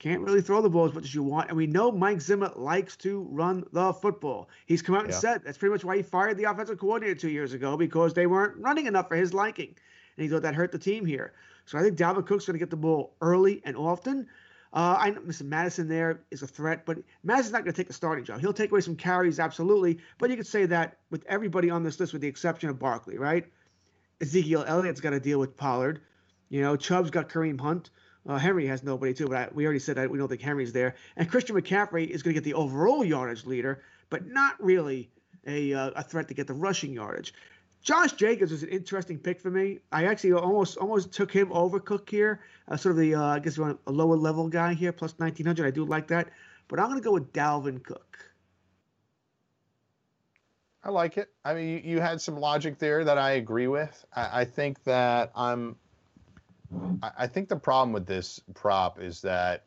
Can't 0.02 0.22
really 0.22 0.42
throw 0.42 0.60
the 0.60 0.68
ball 0.68 0.86
as 0.86 0.92
much 0.92 1.04
as 1.04 1.14
you 1.14 1.22
want. 1.22 1.46
And 1.46 1.56
we 1.56 1.68
know 1.68 1.92
Mike 1.92 2.20
Zimmer 2.20 2.50
likes 2.56 2.96
to 2.96 3.20
run 3.30 3.62
the 3.70 3.92
football. 3.92 4.48
He's 4.66 4.82
come 4.82 4.96
out 4.96 5.04
and 5.04 5.14
said 5.14 5.42
that's 5.44 5.56
pretty 5.56 5.72
much 5.72 5.84
why 5.84 5.96
he 5.96 6.02
fired 6.02 6.36
the 6.36 6.42
offensive 6.42 6.80
coordinator 6.80 7.14
two 7.14 7.28
years 7.28 7.52
ago 7.52 7.76
because 7.76 8.12
they 8.12 8.26
weren't 8.26 8.56
running 8.58 8.86
enough 8.86 9.06
for 9.06 9.14
his 9.14 9.32
liking. 9.32 9.76
And 10.16 10.24
he 10.24 10.28
thought 10.28 10.42
that 10.42 10.56
hurt 10.56 10.72
the 10.72 10.78
team 10.78 11.06
here. 11.06 11.34
So 11.66 11.78
I 11.78 11.82
think 11.82 11.96
Dalvin 11.96 12.26
Cook's 12.26 12.46
going 12.46 12.54
to 12.54 12.58
get 12.58 12.70
the 12.70 12.76
ball 12.76 13.14
early 13.20 13.62
and 13.64 13.76
often. 13.76 14.26
Uh, 14.72 14.96
I 14.98 15.10
know 15.10 15.20
Mr. 15.20 15.44
Mattison 15.44 15.86
there 15.86 16.24
is 16.32 16.42
a 16.42 16.48
threat, 16.48 16.84
but 16.84 16.98
Mattison's 17.22 17.52
not 17.52 17.62
going 17.62 17.72
to 17.72 17.76
take 17.76 17.86
the 17.86 17.92
starting 17.92 18.24
job. 18.24 18.40
He'll 18.40 18.52
take 18.52 18.72
away 18.72 18.80
some 18.80 18.96
carries, 18.96 19.38
absolutely. 19.38 20.00
But 20.18 20.30
you 20.30 20.36
could 20.36 20.48
say 20.48 20.66
that 20.66 20.96
with 21.12 21.24
everybody 21.28 21.70
on 21.70 21.84
this 21.84 22.00
list, 22.00 22.12
with 22.12 22.22
the 22.22 22.28
exception 22.28 22.70
of 22.70 22.80
Barkley, 22.80 23.18
right? 23.18 23.46
Ezekiel 24.20 24.64
Elliott's 24.66 25.00
got 25.00 25.10
to 25.10 25.20
deal 25.20 25.38
with 25.38 25.56
Pollard. 25.56 26.00
You 26.48 26.60
know, 26.60 26.74
Chubb's 26.74 27.10
got 27.10 27.28
Kareem 27.28 27.60
Hunt. 27.60 27.90
Uh, 28.26 28.38
Henry 28.38 28.66
has 28.66 28.82
nobody 28.82 29.12
too, 29.12 29.28
but 29.28 29.36
I, 29.36 29.48
we 29.52 29.64
already 29.64 29.80
said 29.80 29.96
that 29.96 30.10
we 30.10 30.18
don't 30.18 30.28
think 30.28 30.42
Henry's 30.42 30.72
there. 30.72 30.94
And 31.16 31.28
Christian 31.28 31.56
McCaffrey 31.56 32.08
is 32.08 32.22
going 32.22 32.34
to 32.34 32.40
get 32.40 32.44
the 32.44 32.54
overall 32.54 33.04
yardage 33.04 33.44
leader, 33.46 33.82
but 34.10 34.26
not 34.26 34.62
really 34.62 35.10
a, 35.46 35.74
uh, 35.74 35.90
a 35.96 36.02
threat 36.02 36.28
to 36.28 36.34
get 36.34 36.46
the 36.46 36.54
rushing 36.54 36.92
yardage. 36.92 37.34
Josh 37.82 38.12
Jacobs 38.12 38.52
is 38.52 38.62
an 38.62 38.68
interesting 38.68 39.18
pick 39.18 39.40
for 39.40 39.50
me. 39.50 39.80
I 39.90 40.04
actually 40.04 40.34
almost 40.34 40.76
almost 40.76 41.12
took 41.12 41.32
him 41.32 41.52
over 41.52 41.80
Cook 41.80 42.08
here, 42.08 42.40
uh, 42.68 42.76
sort 42.76 42.92
of 42.92 43.00
the 43.00 43.16
uh, 43.16 43.24
I 43.24 43.38
guess 43.40 43.58
a 43.58 43.76
lower 43.86 44.16
level 44.16 44.48
guy 44.48 44.74
here, 44.74 44.92
plus 44.92 45.14
1900. 45.16 45.66
I 45.66 45.70
do 45.70 45.84
like 45.84 46.06
that, 46.08 46.28
but 46.68 46.78
I'm 46.78 46.86
going 46.86 47.00
to 47.00 47.04
go 47.04 47.12
with 47.12 47.32
Dalvin 47.32 47.82
Cook. 47.82 48.18
I 50.84 50.90
like 50.90 51.16
it. 51.16 51.28
I 51.44 51.54
mean, 51.54 51.68
you, 51.68 51.94
you 51.94 52.00
had 52.00 52.20
some 52.20 52.36
logic 52.36 52.78
there 52.78 53.04
that 53.04 53.18
I 53.18 53.32
agree 53.32 53.68
with. 53.68 54.04
I, 54.14 54.42
I 54.42 54.44
think 54.44 54.82
that 54.84 55.32
I'm 55.34 55.76
I 57.02 57.26
think 57.26 57.48
the 57.48 57.56
problem 57.56 57.92
with 57.92 58.06
this 58.06 58.40
prop 58.54 59.00
is 59.00 59.20
that 59.22 59.64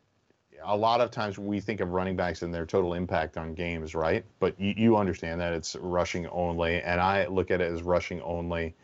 a 0.63 0.75
lot 0.75 1.01
of 1.01 1.11
times 1.11 1.37
we 1.37 1.59
think 1.59 1.79
of 1.79 1.89
running 1.89 2.15
backs 2.15 2.41
and 2.41 2.53
their 2.53 2.65
total 2.65 2.93
impact 2.93 3.37
on 3.37 3.53
games, 3.53 3.93
right? 3.93 4.23
But 4.39 4.59
you, 4.59 4.73
you, 4.75 4.97
understand 4.97 5.41
that 5.41 5.53
it's 5.53 5.75
rushing 5.75 6.27
only, 6.27 6.81
and 6.81 6.99
I 6.99 7.27
look 7.27 7.51
at 7.51 7.61
it 7.61 7.71
as 7.71 7.83
rushing 7.83 8.21
only. 8.21 8.75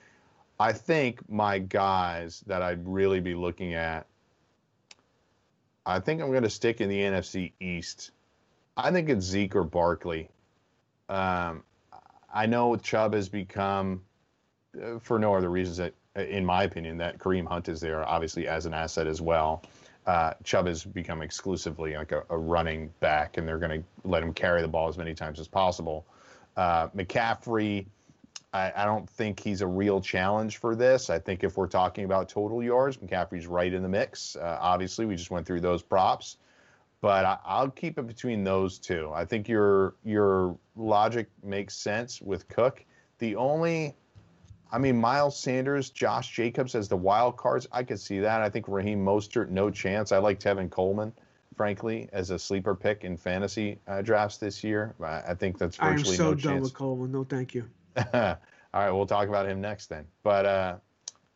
I 0.59 0.73
think 0.73 1.27
my 1.29 1.59
guys 1.59 2.43
that 2.47 2.61
I'd 2.61 2.85
really 2.85 3.19
be 3.19 3.33
looking 3.33 3.73
at, 3.73 4.05
I 5.85 5.99
think 5.99 6.21
I'm 6.21 6.29
going 6.29 6.43
to 6.43 6.49
stick 6.49 6.81
in 6.81 6.89
the 6.89 6.99
NFC 6.99 7.53
East. 7.59 8.11
I 8.77 8.91
think 8.91 9.09
it's 9.09 9.25
Zeke 9.25 9.55
or 9.55 9.63
Barkley. 9.63 10.29
Um, 11.09 11.63
I 12.33 12.45
know 12.45 12.75
Chubb 12.75 13.13
has 13.13 13.29
become, 13.29 14.03
uh, 14.81 14.99
for 14.99 15.17
no 15.17 15.35
other 15.35 15.49
reasons 15.49 15.77
that 15.77 15.93
in 16.15 16.45
my 16.45 16.63
opinion, 16.63 16.97
that 16.97 17.17
Kareem 17.17 17.47
Hunt 17.47 17.69
is 17.69 17.79
there 17.79 18.07
obviously 18.07 18.47
as 18.47 18.65
an 18.65 18.73
asset 18.73 19.07
as 19.07 19.21
well. 19.21 19.63
Uh, 20.05 20.33
Chubb 20.43 20.65
has 20.65 20.83
become 20.83 21.21
exclusively 21.21 21.95
like 21.95 22.11
a, 22.11 22.23
a 22.29 22.37
running 22.37 22.91
back, 22.99 23.37
and 23.37 23.47
they're 23.47 23.59
going 23.59 23.81
to 23.81 23.87
let 24.03 24.23
him 24.23 24.33
carry 24.33 24.61
the 24.61 24.67
ball 24.67 24.87
as 24.87 24.97
many 24.97 25.13
times 25.13 25.39
as 25.39 25.47
possible. 25.47 26.05
Uh, 26.57 26.87
McCaffrey, 26.89 27.85
I, 28.51 28.73
I, 28.75 28.85
don't 28.85 29.07
think 29.09 29.39
he's 29.39 29.61
a 29.61 29.67
real 29.67 30.01
challenge 30.01 30.57
for 30.57 30.75
this. 30.75 31.09
I 31.09 31.19
think 31.19 31.43
if 31.43 31.55
we're 31.55 31.67
talking 31.67 32.03
about 32.03 32.29
total 32.29 32.63
yards, 32.63 32.97
McCaffrey's 32.97 33.47
right 33.47 33.71
in 33.71 33.83
the 33.83 33.89
mix. 33.89 34.35
Uh, 34.35 34.57
obviously, 34.59 35.05
we 35.05 35.15
just 35.15 35.31
went 35.31 35.45
through 35.45 35.61
those 35.61 35.83
props, 35.83 36.37
but 36.99 37.39
I, 37.45 37.61
will 37.61 37.69
keep 37.69 37.99
it 37.99 38.07
between 38.07 38.43
those 38.43 38.79
two. 38.79 39.11
I 39.13 39.23
think 39.23 39.47
your 39.47 39.95
your 40.03 40.57
logic 40.75 41.29
makes 41.43 41.75
sense 41.75 42.21
with 42.21 42.47
Cook. 42.49 42.83
The 43.19 43.35
only 43.35 43.95
I 44.71 44.77
mean, 44.77 44.99
Miles 44.99 45.37
Sanders, 45.37 45.89
Josh 45.89 46.31
Jacobs 46.31 46.75
as 46.75 46.87
the 46.87 46.97
wild 46.97 47.37
cards, 47.37 47.67
I 47.71 47.83
could 47.83 47.99
see 47.99 48.19
that. 48.19 48.41
I 48.41 48.49
think 48.49 48.67
Raheem 48.67 49.03
Mostert, 49.03 49.49
no 49.49 49.69
chance. 49.69 50.11
I 50.11 50.17
like 50.17 50.39
Tevin 50.39 50.69
Coleman, 50.69 51.11
frankly, 51.55 52.07
as 52.13 52.29
a 52.29 52.39
sleeper 52.39 52.73
pick 52.73 53.03
in 53.03 53.17
fantasy 53.17 53.79
uh, 53.87 54.01
drafts 54.01 54.37
this 54.37 54.63
year. 54.63 54.95
I 55.03 55.33
think 55.33 55.57
that's 55.57 55.77
virtually 55.77 55.95
no 55.95 56.03
chance. 56.03 56.21
I 56.21 56.31
am 56.31 56.39
so 56.39 56.49
done 56.49 56.61
with 56.61 56.73
Coleman. 56.73 57.11
No, 57.11 57.23
thank 57.23 57.53
you. 57.53 57.65
All 58.13 58.37
right, 58.73 58.91
we'll 58.91 59.05
talk 59.05 59.27
about 59.27 59.47
him 59.47 59.59
next 59.59 59.87
then. 59.87 60.05
But 60.23 60.45
uh, 60.45 60.75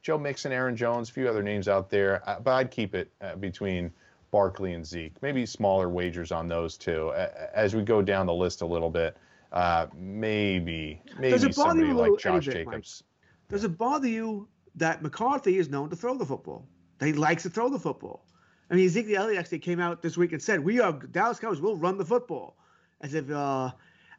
Joe 0.01 0.17
Mixon, 0.17 0.53
Aaron 0.53 0.75
Jones, 0.75 1.09
a 1.09 1.13
few 1.13 1.27
other 1.27 1.43
names 1.43 1.67
out 1.67 1.89
there, 1.89 2.27
uh, 2.29 2.39
but 2.39 2.51
I'd 2.51 2.71
keep 2.71 2.95
it 2.95 3.11
uh, 3.19 3.35
between 3.35 3.91
Barkley 4.31 4.73
and 4.73 4.85
Zeke. 4.85 5.21
Maybe 5.21 5.45
smaller 5.45 5.89
wagers 5.89 6.31
on 6.31 6.47
those 6.47 6.77
two. 6.77 7.11
As 7.53 7.75
we 7.75 7.81
go 7.81 8.01
down 8.01 8.25
the 8.25 8.33
list 8.33 8.61
a 8.61 8.65
little 8.65 8.89
bit, 8.89 9.17
uh, 9.51 9.87
maybe 9.95 11.01
maybe 11.19 11.51
somebody 11.51 11.91
like 11.91 12.17
Josh 12.19 12.45
Jacobs. 12.45 13.03
Mike? 13.03 13.14
Does 13.49 13.63
it 13.63 13.77
bother 13.77 14.07
you 14.07 14.47
that 14.75 15.01
McCarthy 15.01 15.57
is 15.57 15.69
known 15.69 15.89
to 15.89 15.95
throw 15.95 16.17
the 16.17 16.25
football? 16.25 16.67
That 16.99 17.07
he 17.07 17.13
likes 17.13 17.43
to 17.43 17.49
throw 17.49 17.69
the 17.69 17.79
football. 17.79 18.25
I 18.69 18.75
mean, 18.75 18.85
Ezekiel 18.85 19.23
Elliott 19.23 19.39
actually 19.39 19.59
came 19.59 19.79
out 19.79 20.01
this 20.01 20.17
week 20.17 20.31
and 20.31 20.41
said, 20.41 20.59
"We 20.59 20.79
are 20.79 20.91
Dallas 20.91 21.39
Cowboys 21.39 21.61
We'll 21.61 21.75
run 21.75 21.97
the 21.97 22.05
football," 22.05 22.57
as 23.01 23.13
if. 23.13 23.29
Uh, 23.29 23.71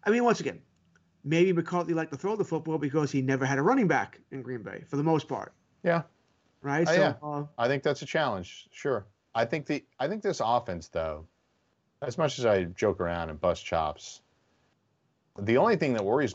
I 0.04 0.10
mean, 0.10 0.22
once 0.22 0.40
again, 0.40 0.60
maybe 1.24 1.52
McCarthy 1.52 1.94
liked 1.94 2.12
to 2.12 2.18
throw 2.18 2.36
the 2.36 2.44
football 2.44 2.78
because 2.78 3.10
he 3.10 3.20
never 3.22 3.44
had 3.44 3.58
a 3.58 3.62
running 3.62 3.88
back 3.88 4.20
in 4.30 4.42
Green 4.42 4.62
Bay 4.62 4.84
for 4.86 4.96
the 4.96 5.02
most 5.02 5.26
part. 5.26 5.52
Yeah. 5.82 6.02
Right. 6.62 6.86
Uh, 6.86 6.92
so, 6.92 7.00
yeah. 7.00 7.14
Uh, 7.22 7.44
I 7.58 7.66
think 7.66 7.82
that's 7.82 8.02
a 8.02 8.06
challenge. 8.06 8.68
Sure. 8.70 9.06
I 9.34 9.44
think 9.44 9.66
the 9.66 9.84
I 9.98 10.08
think 10.08 10.22
this 10.22 10.40
offense 10.42 10.88
though, 10.88 11.26
as 12.00 12.16
much 12.16 12.38
as 12.38 12.46
I 12.46 12.64
joke 12.64 13.00
around 13.00 13.30
and 13.30 13.40
bust 13.40 13.64
chops, 13.64 14.22
the 15.38 15.56
only 15.56 15.76
thing 15.76 15.92
that 15.92 16.04
worries 16.04 16.34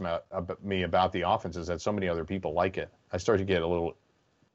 me 0.64 0.84
about 0.84 1.12
the 1.12 1.22
offense 1.22 1.56
is 1.56 1.68
that 1.68 1.82
so 1.82 1.92
many 1.92 2.08
other 2.08 2.26
people 2.26 2.54
like 2.54 2.78
it. 2.78 2.90
I 3.12 3.18
start 3.18 3.40
to 3.40 3.46
get 3.46 3.62
a 3.62 3.68
little 3.68 3.96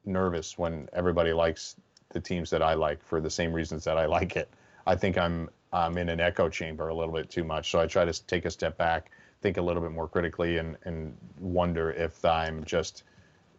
nervous 0.04 0.56
when 0.56 0.88
everybody 0.92 1.32
likes 1.32 1.76
the 2.10 2.20
teams 2.20 2.50
that 2.50 2.62
I 2.62 2.74
like 2.74 3.02
for 3.02 3.20
the 3.20 3.30
same 3.30 3.52
reasons 3.52 3.84
that 3.84 3.98
I 3.98 4.06
like 4.18 4.36
it. 4.36 4.48
I 4.86 4.94
think 4.94 5.18
I'm 5.18 5.50
I'm 5.72 5.98
in 5.98 6.08
an 6.08 6.20
echo 6.20 6.48
chamber 6.48 6.88
a 6.88 6.94
little 6.94 7.12
bit 7.12 7.28
too 7.28 7.44
much. 7.44 7.70
So 7.70 7.80
I 7.80 7.86
try 7.86 8.04
to 8.04 8.26
take 8.26 8.44
a 8.44 8.50
step 8.50 8.78
back, 8.78 9.10
think 9.42 9.56
a 9.56 9.62
little 9.62 9.82
bit 9.82 9.92
more 9.92 10.08
critically, 10.08 10.58
and 10.58 10.76
and 10.84 11.16
wonder 11.40 11.90
if 11.90 12.24
I'm 12.24 12.64
just 12.64 13.02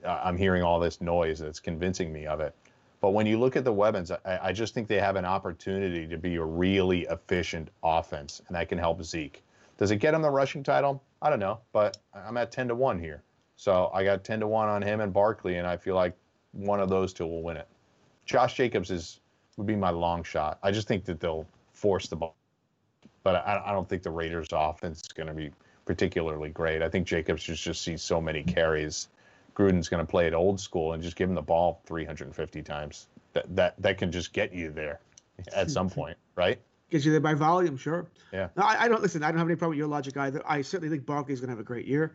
uh, 0.05 0.21
I'm 0.23 0.37
hearing 0.37 0.63
all 0.63 0.79
this 0.79 1.01
noise 1.01 1.39
that's 1.39 1.59
convincing 1.59 2.13
me 2.13 2.25
of 2.25 2.39
it. 2.39 2.55
But 2.99 3.11
when 3.11 3.27
you 3.27 3.39
look 3.39 3.55
at 3.55 3.63
the 3.63 3.73
weapons, 3.73 4.11
I, 4.11 4.39
I 4.41 4.53
just 4.53 4.73
think 4.73 4.87
they 4.87 4.99
have 4.99 5.17
an 5.17 5.25
opportunity 5.25 6.07
to 6.07 6.17
be 6.17 6.35
a 6.37 6.43
really 6.43 7.01
efficient 7.01 7.69
offense, 7.83 8.41
and 8.47 8.55
that 8.55 8.69
can 8.69 8.77
help 8.77 9.03
Zeke. 9.03 9.43
Does 9.77 9.91
it 9.91 9.97
get 9.97 10.13
him 10.13 10.21
the 10.21 10.29
rushing 10.29 10.63
title? 10.63 11.03
I 11.21 11.29
don't 11.29 11.39
know, 11.39 11.59
but 11.71 11.97
I'm 12.13 12.37
at 12.37 12.51
10 12.51 12.67
to 12.69 12.75
1 12.75 12.99
here. 12.99 13.23
So 13.55 13.89
I 13.93 14.03
got 14.03 14.23
10 14.23 14.39
to 14.41 14.47
1 14.47 14.69
on 14.69 14.81
him 14.81 15.01
and 15.01 15.13
Barkley, 15.13 15.57
and 15.57 15.67
I 15.67 15.77
feel 15.77 15.95
like 15.95 16.15
one 16.51 16.79
of 16.79 16.89
those 16.89 17.13
two 17.13 17.25
will 17.25 17.43
win 17.43 17.57
it. 17.57 17.67
Josh 18.25 18.55
Jacobs 18.55 18.91
is 18.91 19.19
would 19.57 19.67
be 19.67 19.75
my 19.75 19.89
long 19.89 20.23
shot. 20.23 20.59
I 20.61 20.71
just 20.71 20.87
think 20.87 21.03
that 21.05 21.19
they'll 21.19 21.47
force 21.73 22.07
the 22.07 22.15
ball, 22.15 22.35
but 23.23 23.35
I, 23.35 23.63
I 23.65 23.71
don't 23.71 23.89
think 23.89 24.03
the 24.03 24.11
Raiders' 24.11 24.49
offense 24.51 25.01
is 25.01 25.13
going 25.13 25.27
to 25.27 25.33
be 25.33 25.49
particularly 25.85 26.49
great. 26.49 26.83
I 26.83 26.89
think 26.89 27.07
Jacobs 27.07 27.43
just 27.43 27.63
just 27.63 27.81
sees 27.81 28.01
so 28.03 28.21
many 28.21 28.43
carries. 28.43 29.07
Gruden's 29.55 29.89
going 29.89 30.05
to 30.05 30.09
play 30.09 30.27
it 30.27 30.33
old 30.35 30.59
school 30.59 30.93
and 30.93 31.01
just 31.01 31.15
give 31.15 31.27
him 31.27 31.33
the 31.35 31.41
ball 31.41 31.81
350 31.85 32.61
times. 32.61 33.07
That 33.33 33.55
that 33.55 33.75
that 33.81 33.97
can 33.97 34.11
just 34.11 34.33
get 34.33 34.53
you 34.53 34.71
there 34.71 34.99
at 35.55 35.71
some 35.71 35.89
point, 35.89 36.17
right? 36.35 36.59
Gets 36.89 37.03
you 37.03 37.11
there 37.11 37.19
by 37.19 37.33
volume, 37.33 37.75
sure. 37.75 38.07
Yeah. 38.31 38.47
No, 38.55 38.63
I, 38.63 38.83
I 38.83 38.87
don't 38.87 39.01
listen. 39.01 39.21
I 39.23 39.27
don't 39.29 39.39
have 39.39 39.47
any 39.47 39.55
problem 39.55 39.71
with 39.71 39.79
your 39.79 39.87
logic 39.87 40.15
either. 40.15 40.41
I 40.45 40.61
certainly 40.61 40.89
think 40.89 41.05
Barkley's 41.05 41.41
going 41.41 41.49
to 41.49 41.51
have 41.51 41.59
a 41.59 41.63
great 41.63 41.85
year. 41.85 42.13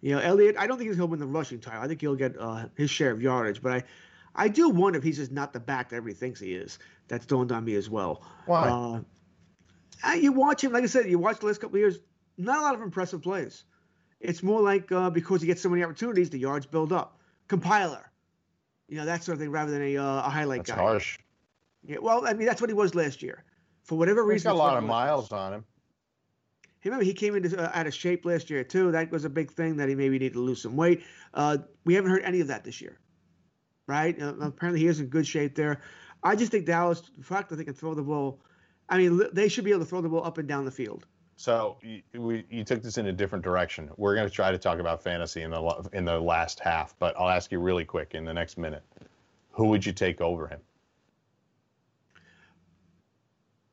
You 0.00 0.14
know, 0.14 0.20
Elliott. 0.20 0.56
I 0.58 0.66
don't 0.66 0.78
think 0.78 0.94
he'll 0.94 1.08
win 1.08 1.20
the 1.20 1.26
rushing 1.26 1.60
title. 1.60 1.82
I 1.82 1.88
think 1.88 2.00
he'll 2.00 2.14
get 2.14 2.34
uh, 2.38 2.66
his 2.76 2.90
share 2.90 3.10
of 3.10 3.20
yardage, 3.20 3.62
but 3.62 3.72
I, 3.72 3.84
I 4.34 4.48
do 4.48 4.70
wonder 4.70 4.98
if 4.98 5.04
he's 5.04 5.16
just 5.16 5.32
not 5.32 5.52
the 5.52 5.60
back 5.60 5.90
that 5.90 5.96
everybody 5.96 6.18
thinks 6.18 6.40
he 6.40 6.54
is. 6.54 6.78
That's 7.08 7.26
dawned 7.26 7.52
on 7.52 7.64
me 7.64 7.74
as 7.74 7.90
well. 7.90 8.22
Why? 8.46 9.02
Uh, 10.06 10.12
you 10.12 10.32
watch 10.32 10.62
him, 10.64 10.72
like 10.72 10.82
I 10.82 10.86
said, 10.86 11.08
you 11.08 11.18
watch 11.18 11.40
the 11.40 11.46
last 11.46 11.60
couple 11.60 11.76
of 11.76 11.80
years. 11.80 11.98
Not 12.38 12.58
a 12.58 12.62
lot 12.62 12.74
of 12.74 12.82
impressive 12.82 13.22
plays. 13.22 13.64
It's 14.20 14.42
more 14.42 14.60
like 14.60 14.90
uh, 14.92 15.10
because 15.10 15.40
he 15.40 15.46
gets 15.46 15.62
so 15.62 15.68
many 15.68 15.82
opportunities, 15.82 16.30
the 16.30 16.38
yards 16.38 16.66
build 16.66 16.92
up. 16.92 17.18
Compiler, 17.48 18.10
you 18.88 18.96
know 18.96 19.04
that 19.04 19.22
sort 19.22 19.34
of 19.34 19.40
thing, 19.40 19.50
rather 19.50 19.70
than 19.70 19.82
a, 19.82 19.96
uh, 19.98 20.26
a 20.26 20.30
highlight 20.30 20.60
That's 20.60 20.70
guy. 20.70 20.82
harsh. 20.82 21.18
Yeah, 21.86 21.98
well, 22.00 22.26
I 22.26 22.32
mean 22.32 22.46
that's 22.46 22.60
what 22.60 22.70
he 22.70 22.74
was 22.74 22.94
last 22.94 23.22
year. 23.22 23.44
For 23.86 23.96
whatever 23.96 24.22
He's 24.24 24.44
reason, 24.44 24.50
got 24.50 24.56
a 24.56 24.58
lot 24.58 24.76
of 24.76 24.84
miles 24.84 25.32
on 25.32 25.54
him. 25.54 25.64
Remember, 26.84 27.04
he 27.04 27.14
came 27.14 27.34
into 27.34 27.58
uh, 27.58 27.70
out 27.74 27.86
of 27.86 27.94
shape 27.94 28.24
last 28.24 28.48
year 28.48 28.62
too. 28.62 28.92
That 28.92 29.10
was 29.10 29.24
a 29.24 29.30
big 29.30 29.50
thing 29.50 29.76
that 29.78 29.88
he 29.88 29.94
maybe 29.94 30.18
needed 30.18 30.34
to 30.34 30.40
lose 30.40 30.62
some 30.62 30.76
weight. 30.76 31.02
Uh, 31.34 31.58
we 31.84 31.94
haven't 31.94 32.10
heard 32.10 32.22
any 32.22 32.40
of 32.40 32.46
that 32.48 32.62
this 32.62 32.80
year, 32.80 32.98
right? 33.88 34.20
Uh, 34.20 34.34
apparently, 34.40 34.80
he 34.80 34.86
is 34.86 35.00
in 35.00 35.06
good 35.06 35.26
shape 35.26 35.56
there. 35.56 35.80
I 36.22 36.36
just 36.36 36.52
think 36.52 36.66
Dallas, 36.66 37.02
the 37.16 37.24
fact 37.24 37.48
that 37.50 37.56
they 37.56 37.64
can 37.64 37.74
throw 37.74 37.94
the 37.94 38.02
ball, 38.02 38.40
I 38.88 38.98
mean, 38.98 39.20
they 39.32 39.48
should 39.48 39.64
be 39.64 39.70
able 39.70 39.80
to 39.80 39.86
throw 39.86 40.00
the 40.00 40.08
ball 40.08 40.24
up 40.24 40.38
and 40.38 40.46
down 40.46 40.64
the 40.64 40.70
field. 40.70 41.06
So 41.36 41.76
you, 41.82 42.02
we, 42.14 42.44
you 42.50 42.64
took 42.64 42.82
this 42.82 42.98
in 42.98 43.06
a 43.06 43.12
different 43.12 43.44
direction. 43.44 43.90
We're 43.96 44.14
going 44.14 44.28
to 44.28 44.34
try 44.34 44.50
to 44.50 44.58
talk 44.58 44.78
about 44.78 45.02
fantasy 45.02 45.42
in 45.42 45.50
the 45.50 45.88
in 45.92 46.04
the 46.04 46.18
last 46.18 46.60
half, 46.60 46.94
but 46.98 47.18
I'll 47.18 47.28
ask 47.28 47.52
you 47.52 47.58
really 47.58 47.84
quick 47.84 48.14
in 48.14 48.24
the 48.24 48.32
next 48.34 48.58
minute. 48.58 48.84
Who 49.50 49.66
would 49.68 49.84
you 49.84 49.92
take 49.92 50.20
over 50.20 50.46
him? 50.46 50.60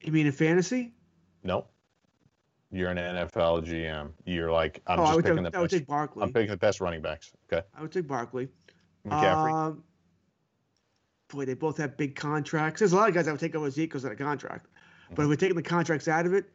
You 0.04 0.12
mean 0.12 0.26
in 0.26 0.32
fantasy? 0.32 0.92
No. 1.44 1.66
You're 2.72 2.90
an 2.90 2.98
NFL 2.98 3.66
GM. 3.66 4.12
You're 4.26 4.52
like 4.52 4.82
I'm 4.88 5.00
oh, 5.00 5.04
just 5.04 5.16
would, 5.16 5.26
picking 5.26 5.44
take, 5.44 5.52
the 5.52 5.58
I 5.58 5.62
would 5.62 5.70
best. 5.70 5.80
take 5.80 5.88
Barkley. 5.88 6.24
I'm 6.24 6.34
picking 6.34 6.50
the 6.50 6.58
best 6.58 6.82
running 6.82 7.02
backs. 7.02 7.32
Okay. 7.52 7.66
I 7.78 7.82
would 7.82 7.92
take 7.92 8.08
Barkley. 8.08 8.50
McCaffrey. 9.08 9.54
Um, 9.54 9.84
boy, 11.28 11.46
they 11.46 11.54
both 11.54 11.78
have 11.78 11.98
big 11.98 12.16
contracts. 12.16 12.80
There's 12.80 12.94
a 12.94 12.96
lot 12.96 13.10
of 13.10 13.16
guys 13.16 13.28
I 13.28 13.32
would 13.32 13.40
take 13.40 13.56
over 13.56 13.70
Zeke 13.70 13.90
because 13.90 14.04
of 14.04 14.10
the 14.10 14.16
contract. 14.16 14.68
Mm-hmm. 14.68 15.16
But 15.16 15.24
if 15.24 15.28
we're 15.30 15.36
taking 15.36 15.56
the 15.56 15.62
contracts 15.62 16.08
out 16.08 16.26
of 16.26 16.34
it, 16.34 16.50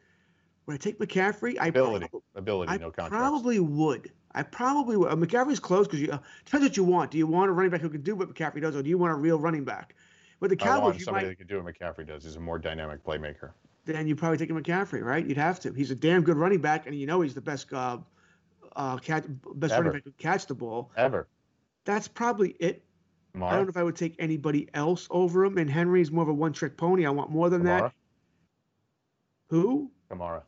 would 0.65 0.73
I 0.73 0.77
take 0.77 0.99
McCaffrey? 0.99 1.55
I 1.59 1.67
ability. 1.67 2.07
prob- 2.09 2.23
ability. 2.35 2.71
I 2.71 2.77
no 2.77 2.91
contracts. 2.91 3.15
probably 3.15 3.59
would. 3.59 4.11
I 4.33 4.43
probably 4.43 4.97
would. 4.97 5.11
Uh, 5.11 5.15
McCaffrey's 5.15 5.59
close 5.59 5.87
because 5.87 6.01
you 6.01 6.11
uh, 6.11 6.19
depends 6.45 6.65
what 6.65 6.77
you 6.77 6.83
want. 6.83 7.11
Do 7.11 7.17
you 7.17 7.27
want 7.27 7.49
a 7.49 7.53
running 7.53 7.71
back 7.71 7.81
who 7.81 7.89
can 7.89 8.01
do 8.01 8.15
what 8.15 8.33
McCaffrey 8.33 8.61
does, 8.61 8.75
or 8.75 8.83
do 8.83 8.89
you 8.89 8.97
want 8.97 9.13
a 9.13 9.15
real 9.15 9.39
running 9.39 9.63
back? 9.63 9.95
With 10.39 10.51
the 10.51 10.57
I 10.61 10.65
Cowboys, 10.65 11.03
somebody 11.03 11.25
might 11.25 11.29
that 11.31 11.37
can 11.37 11.47
do 11.47 11.61
what 11.61 11.73
McCaffrey 11.73 12.07
does. 12.07 12.23
He's 12.23 12.35
a 12.35 12.39
more 12.39 12.59
dynamic 12.59 13.03
playmaker. 13.03 13.51
then 13.85 14.07
you 14.07 14.15
probably 14.15 14.37
take 14.37 14.49
a 14.49 14.53
McCaffrey, 14.53 15.03
right? 15.03 15.25
You'd 15.25 15.37
have 15.37 15.59
to. 15.61 15.73
He's 15.73 15.91
a 15.91 15.95
damn 15.95 16.21
good 16.21 16.37
running 16.37 16.61
back, 16.61 16.85
and 16.87 16.95
you 16.95 17.05
know 17.05 17.21
he's 17.21 17.33
the 17.33 17.41
best 17.41 17.71
uh, 17.73 17.97
uh, 18.75 18.97
catch, 18.97 19.25
best 19.55 19.73
Ever. 19.73 19.83
running 19.83 19.99
back 19.99 20.03
who 20.05 20.11
catch 20.11 20.45
the 20.45 20.55
ball. 20.55 20.91
Ever. 20.95 21.27
That's 21.85 22.07
probably 22.07 22.55
it. 22.59 22.83
I 23.35 23.55
don't 23.55 23.63
know 23.65 23.69
if 23.69 23.77
I 23.77 23.83
would 23.83 23.95
take 23.95 24.15
anybody 24.19 24.67
else 24.73 25.07
over 25.11 25.45
him. 25.45 25.57
And 25.57 25.69
Henry's 25.69 26.11
more 26.11 26.23
of 26.23 26.29
a 26.29 26.33
one-trick 26.33 26.77
pony. 26.77 27.05
I 27.05 27.09
want 27.09 27.29
more 27.29 27.49
than 27.49 27.61
Kamara. 27.61 27.81
that. 27.81 27.93
Who? 29.49 29.91
Kamara. 30.11 30.41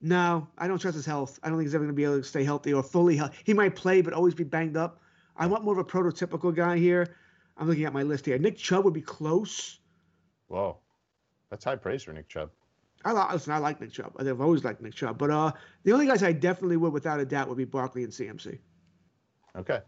No, 0.00 0.46
I 0.58 0.68
don't 0.68 0.78
trust 0.78 0.94
his 0.94 1.06
health. 1.06 1.40
I 1.42 1.48
don't 1.48 1.56
think 1.56 1.66
he's 1.66 1.74
ever 1.74 1.84
going 1.84 1.94
to 1.94 1.96
be 1.96 2.04
able 2.04 2.18
to 2.18 2.24
stay 2.24 2.44
healthy 2.44 2.72
or 2.72 2.82
fully 2.82 3.16
healthy. 3.16 3.38
He 3.44 3.54
might 3.54 3.74
play, 3.74 4.02
but 4.02 4.12
always 4.12 4.34
be 4.34 4.44
banged 4.44 4.76
up. 4.76 5.00
I 5.36 5.46
want 5.46 5.64
more 5.64 5.72
of 5.72 5.78
a 5.78 5.84
prototypical 5.84 6.54
guy 6.54 6.76
here. 6.76 7.16
I'm 7.56 7.68
looking 7.68 7.84
at 7.84 7.92
my 7.92 8.02
list 8.02 8.26
here. 8.26 8.38
Nick 8.38 8.56
Chubb 8.56 8.84
would 8.84 8.94
be 8.94 9.00
close. 9.00 9.78
Whoa. 10.48 10.78
That's 11.50 11.64
high 11.64 11.76
praise 11.76 12.02
for 12.02 12.12
Nick 12.12 12.28
Chubb. 12.28 12.50
I 13.04 13.12
like, 13.12 13.32
listen. 13.32 13.52
I 13.52 13.58
like 13.58 13.80
Nick 13.80 13.92
Chubb. 13.92 14.12
I've 14.18 14.40
always 14.40 14.64
liked 14.64 14.80
Nick 14.80 14.94
Chubb. 14.94 15.16
But 15.16 15.30
uh, 15.30 15.52
the 15.84 15.92
only 15.92 16.06
guys 16.06 16.22
I 16.22 16.32
definitely 16.32 16.76
would, 16.76 16.92
without 16.92 17.20
a 17.20 17.24
doubt, 17.24 17.48
would 17.48 17.58
be 17.58 17.64
Barkley 17.64 18.02
and 18.04 18.12
CMC. 18.12 18.58
Okay. 19.56 19.80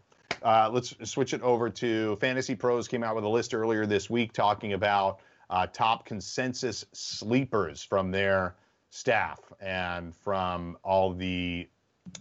Uh, 0.43 0.71
let's 0.73 0.95
switch 1.11 1.35
it 1.35 1.43
over 1.43 1.69
to 1.69 2.17
Fantasy 2.17 2.55
Pros 2.55 2.87
came 2.87 3.03
out 3.03 3.17
with 3.17 3.25
a 3.25 3.29
list 3.29 3.55
earlier 3.55 3.87
this 3.87 4.09
week 4.09 4.33
talking 4.33 4.73
about 4.73 5.21
uh, 5.51 5.67
top 5.67 6.05
consensus 6.05 6.85
sleepers 6.93 7.83
from 7.83 8.11
their 8.11 8.55
staff 8.91 9.41
and 9.61 10.15
from 10.15 10.77
all 10.85 11.13
the 11.13 11.69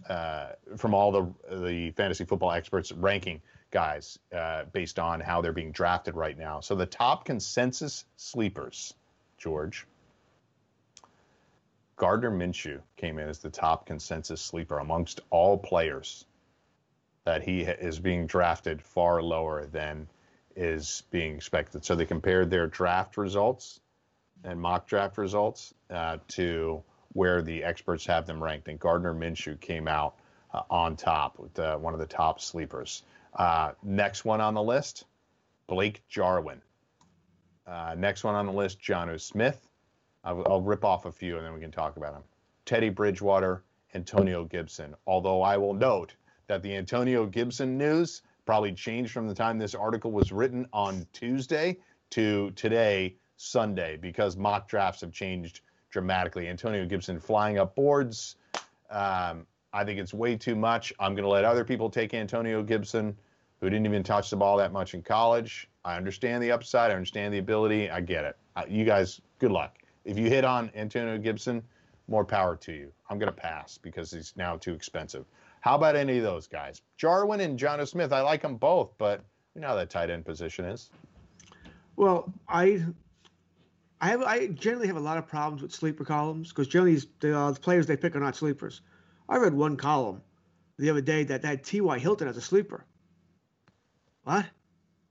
uh, 0.08 0.48
from 0.76 0.94
all 0.94 1.12
the 1.12 1.64
the 1.64 1.90
fantasy 1.92 2.24
football 2.24 2.52
experts 2.52 2.92
ranking 2.92 3.40
guys 3.70 4.18
uh, 4.34 4.64
based 4.72 4.98
on 4.98 5.20
how 5.20 5.40
they're 5.40 5.52
being 5.52 5.72
drafted 5.72 6.14
right 6.14 6.38
now. 6.38 6.60
So 6.60 6.74
the 6.74 6.86
top 6.86 7.24
consensus 7.24 8.04
sleepers, 8.16 8.94
George. 9.38 9.86
Gardner 11.96 12.30
Minshew 12.30 12.80
came 12.96 13.18
in 13.18 13.28
as 13.28 13.40
the 13.40 13.50
top 13.50 13.86
consensus 13.86 14.40
sleeper 14.40 14.78
amongst 14.78 15.20
all 15.30 15.58
players 15.58 16.24
that 17.24 17.42
he 17.42 17.62
is 17.62 17.98
being 17.98 18.26
drafted 18.26 18.80
far 18.80 19.20
lower 19.20 19.66
than 19.66 20.08
is 20.56 21.02
being 21.10 21.36
expected. 21.36 21.84
So 21.84 21.94
they 21.94 22.06
compared 22.06 22.50
their 22.50 22.66
draft 22.66 23.16
results 23.16 23.80
and 24.44 24.60
mock 24.60 24.86
draft 24.86 25.18
results 25.18 25.74
uh, 25.90 26.18
to 26.28 26.82
where 27.12 27.42
the 27.42 27.64
experts 27.64 28.06
have 28.06 28.26
them 28.26 28.42
ranked. 28.42 28.68
And 28.68 28.78
Gardner 28.78 29.12
Minshew 29.12 29.60
came 29.60 29.88
out 29.88 30.14
uh, 30.54 30.62
on 30.70 30.96
top 30.96 31.38
with 31.38 31.58
uh, 31.58 31.76
one 31.76 31.94
of 31.94 32.00
the 32.00 32.06
top 32.06 32.40
sleepers. 32.40 33.02
Uh, 33.34 33.72
next 33.82 34.24
one 34.24 34.40
on 34.40 34.54
the 34.54 34.62
list, 34.62 35.04
Blake 35.66 36.02
Jarwin. 36.08 36.60
Uh, 37.66 37.94
next 37.96 38.24
one 38.24 38.34
on 38.34 38.46
the 38.46 38.52
list, 38.52 38.80
Jonnu 38.80 39.20
Smith. 39.20 39.68
I'll, 40.24 40.42
I'll 40.48 40.62
rip 40.62 40.84
off 40.84 41.04
a 41.04 41.12
few 41.12 41.36
and 41.36 41.44
then 41.44 41.52
we 41.52 41.60
can 41.60 41.70
talk 41.70 41.96
about 41.96 42.14
them. 42.14 42.22
Teddy 42.64 42.88
Bridgewater, 42.88 43.62
Antonio 43.94 44.44
Gibson. 44.44 44.94
Although 45.06 45.42
I 45.42 45.56
will 45.56 45.74
note 45.74 46.14
that 46.46 46.62
the 46.62 46.74
Antonio 46.76 47.26
Gibson 47.26 47.78
news 47.78 48.22
probably 48.46 48.72
changed 48.72 49.12
from 49.12 49.28
the 49.28 49.34
time 49.34 49.58
this 49.58 49.74
article 49.74 50.10
was 50.10 50.32
written 50.32 50.66
on 50.72 51.06
Tuesday 51.12 51.76
to 52.10 52.50
today, 52.52 53.16
Sunday, 53.36 53.96
because 53.96 54.36
mock 54.36 54.68
drafts 54.68 55.02
have 55.02 55.12
changed 55.12 55.60
dramatically. 55.90 56.48
Antonio 56.48 56.86
Gibson 56.86 57.20
flying 57.20 57.58
up 57.58 57.74
boards. 57.74 58.36
Um, 58.90 59.46
I 59.72 59.84
think 59.84 59.98
it's 59.98 60.14
way 60.14 60.36
too 60.36 60.56
much. 60.56 60.92
I'm 60.98 61.14
going 61.14 61.24
to 61.24 61.28
let 61.28 61.44
other 61.44 61.64
people 61.64 61.90
take 61.90 62.14
Antonio 62.14 62.62
Gibson, 62.62 63.16
who 63.60 63.68
didn't 63.68 63.86
even 63.86 64.02
touch 64.02 64.30
the 64.30 64.36
ball 64.36 64.56
that 64.56 64.72
much 64.72 64.94
in 64.94 65.02
college. 65.02 65.68
I 65.84 65.96
understand 65.96 66.42
the 66.42 66.52
upside. 66.52 66.90
I 66.90 66.94
understand 66.94 67.34
the 67.34 67.38
ability. 67.38 67.90
I 67.90 68.00
get 68.00 68.24
it. 68.24 68.36
Uh, 68.56 68.64
you 68.68 68.84
guys, 68.84 69.20
good 69.38 69.52
luck. 69.52 69.78
If 70.04 70.18
you 70.18 70.28
hit 70.28 70.44
on 70.44 70.70
Antonio 70.74 71.18
Gibson, 71.18 71.62
more 72.08 72.24
power 72.24 72.56
to 72.56 72.72
you. 72.72 72.90
I'm 73.10 73.18
going 73.18 73.32
to 73.32 73.40
pass 73.40 73.78
because 73.78 74.10
he's 74.10 74.32
now 74.36 74.56
too 74.56 74.72
expensive. 74.72 75.26
How 75.60 75.74
about 75.74 75.96
any 75.96 76.18
of 76.18 76.24
those 76.24 76.46
guys? 76.46 76.82
Jarwin 76.96 77.40
and 77.40 77.58
Jonnu 77.58 77.86
Smith, 77.86 78.12
I 78.12 78.20
like 78.20 78.42
them 78.42 78.56
both, 78.56 78.90
but 78.96 79.22
you 79.54 79.60
know 79.60 79.68
how 79.68 79.74
that 79.74 79.90
tight 79.90 80.08
end 80.08 80.24
position 80.24 80.64
is. 80.64 80.90
Well, 81.96 82.32
I, 82.48 82.84
I 84.00 84.08
have 84.08 84.22
I 84.22 84.46
generally 84.48 84.86
have 84.86 84.96
a 84.96 85.00
lot 85.00 85.18
of 85.18 85.26
problems 85.26 85.62
with 85.62 85.72
sleeper 85.72 86.04
columns 86.04 86.50
because 86.50 86.68
generally 86.68 87.00
the, 87.20 87.36
uh, 87.36 87.50
the 87.50 87.60
players 87.60 87.86
they 87.86 87.96
pick 87.96 88.14
are 88.14 88.20
not 88.20 88.36
sleepers. 88.36 88.82
I 89.28 89.36
read 89.36 89.54
one 89.54 89.76
column 89.76 90.22
the 90.78 90.90
other 90.90 91.00
day 91.00 91.24
that 91.24 91.44
had 91.44 91.64
T.Y. 91.64 91.98
Hilton 91.98 92.28
as 92.28 92.36
a 92.36 92.40
sleeper. 92.40 92.84
What? 94.24 94.46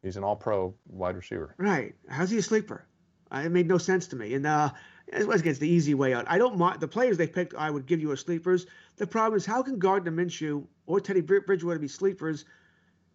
He's 0.01 0.17
an 0.17 0.23
all 0.23 0.35
pro 0.35 0.73
wide 0.87 1.15
receiver. 1.15 1.53
Right? 1.57 1.95
How's 2.09 2.29
he 2.29 2.37
a 2.37 2.41
sleeper? 2.41 2.85
Uh, 3.31 3.43
It 3.45 3.51
made 3.51 3.67
no 3.67 3.77
sense 3.77 4.07
to 4.07 4.15
me. 4.15 4.33
And 4.33 4.45
uh, 4.45 4.71
it 5.07 5.27
was 5.27 5.41
against 5.41 5.59
the 5.61 5.69
easy 5.69 5.93
way 5.93 6.13
out. 6.13 6.25
I 6.27 6.37
don't 6.37 6.57
mind 6.57 6.79
the 6.79 6.87
players 6.87 7.17
they 7.17 7.27
picked. 7.27 7.53
I 7.55 7.69
would 7.69 7.85
give 7.85 7.99
you 7.99 8.11
as 8.11 8.21
sleepers. 8.21 8.65
The 8.97 9.07
problem 9.07 9.37
is 9.37 9.45
how 9.45 9.63
can 9.63 9.79
Gardner 9.79 10.11
Minshew 10.11 10.65
or 10.85 10.99
Teddy 10.99 11.21
Bridgewater 11.21 11.79
be 11.79 11.87
sleepers? 11.87 12.45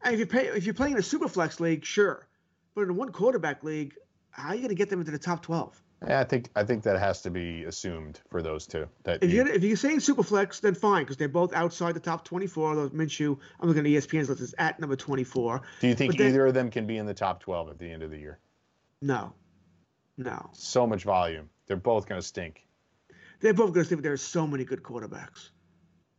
And 0.03 0.15
if 0.15 0.21
you 0.21 0.27
pay, 0.27 0.47
if 0.49 0.65
you're 0.65 0.75
playing 0.75 0.95
in 0.95 0.99
a 0.99 1.03
super 1.03 1.29
flex 1.29 1.61
league, 1.61 1.85
sure, 1.85 2.27
but 2.75 2.83
in 2.83 2.91
a 2.91 2.95
one 2.95 3.11
quarterback 3.13 3.63
league, 3.63 3.95
how 4.31 4.49
are 4.49 4.55
you 4.55 4.61
going 4.61 4.71
to 4.71 4.75
get 4.75 4.91
them 4.91 4.99
into 5.01 5.13
the 5.13 5.19
top 5.19 5.43
twelve? 5.43 5.81
I 6.07 6.25
think 6.25 6.51
I 6.57 6.65
think 6.65 6.83
that 6.85 6.99
has 6.99 7.23
to 7.23 7.31
be 7.31 7.65
assumed 7.65 8.21
for 8.31 8.43
those 8.43 8.67
two. 8.67 8.89
That 9.05 9.23
if 9.23 9.31
you 9.33 9.47
if 9.47 9.63
you're 9.63 9.77
saying 9.77 9.99
Superflex, 9.99 10.61
then 10.61 10.75
fine 10.75 11.03
because 11.03 11.17
they're 11.17 11.29
both 11.29 11.53
outside 11.53 11.95
the 11.95 12.01
top 12.01 12.25
24. 12.25 12.75
Those 12.75 12.91
Minshew, 12.91 13.39
I'm 13.61 13.69
looking 13.69 13.87
at 13.87 14.03
ESPN's 14.03 14.29
list 14.29 14.41
is 14.41 14.55
at 14.59 14.81
number 14.81 14.97
24. 14.97 15.63
Do 15.81 15.89
you 15.89 15.95
think 15.95 16.19
either 16.19 16.47
of 16.47 16.55
them 16.55 16.71
can 16.71 16.87
be 16.87 16.97
in 16.99 17.07
the 17.07 17.15
top 17.15 17.41
12 17.41 17.71
at 17.71 17.79
the 17.79 17.91
end 17.91 18.03
of 18.03 18.11
the 18.11 18.19
year? 18.19 18.39
No, 19.01 19.33
no. 20.17 20.51
So 20.53 20.87
much 20.87 21.05
volume. 21.05 21.49
They're 21.67 21.77
both 21.77 22.09
going 22.09 22.21
to 22.21 22.27
stink. 22.27 22.67
They're 23.41 23.55
both 23.55 23.73
going 23.73 23.83
to 23.83 23.85
stink. 23.85 24.03
There 24.03 24.13
are 24.13 24.17
so 24.17 24.47
many 24.47 24.65
good 24.65 24.83
quarterbacks. 24.83 25.51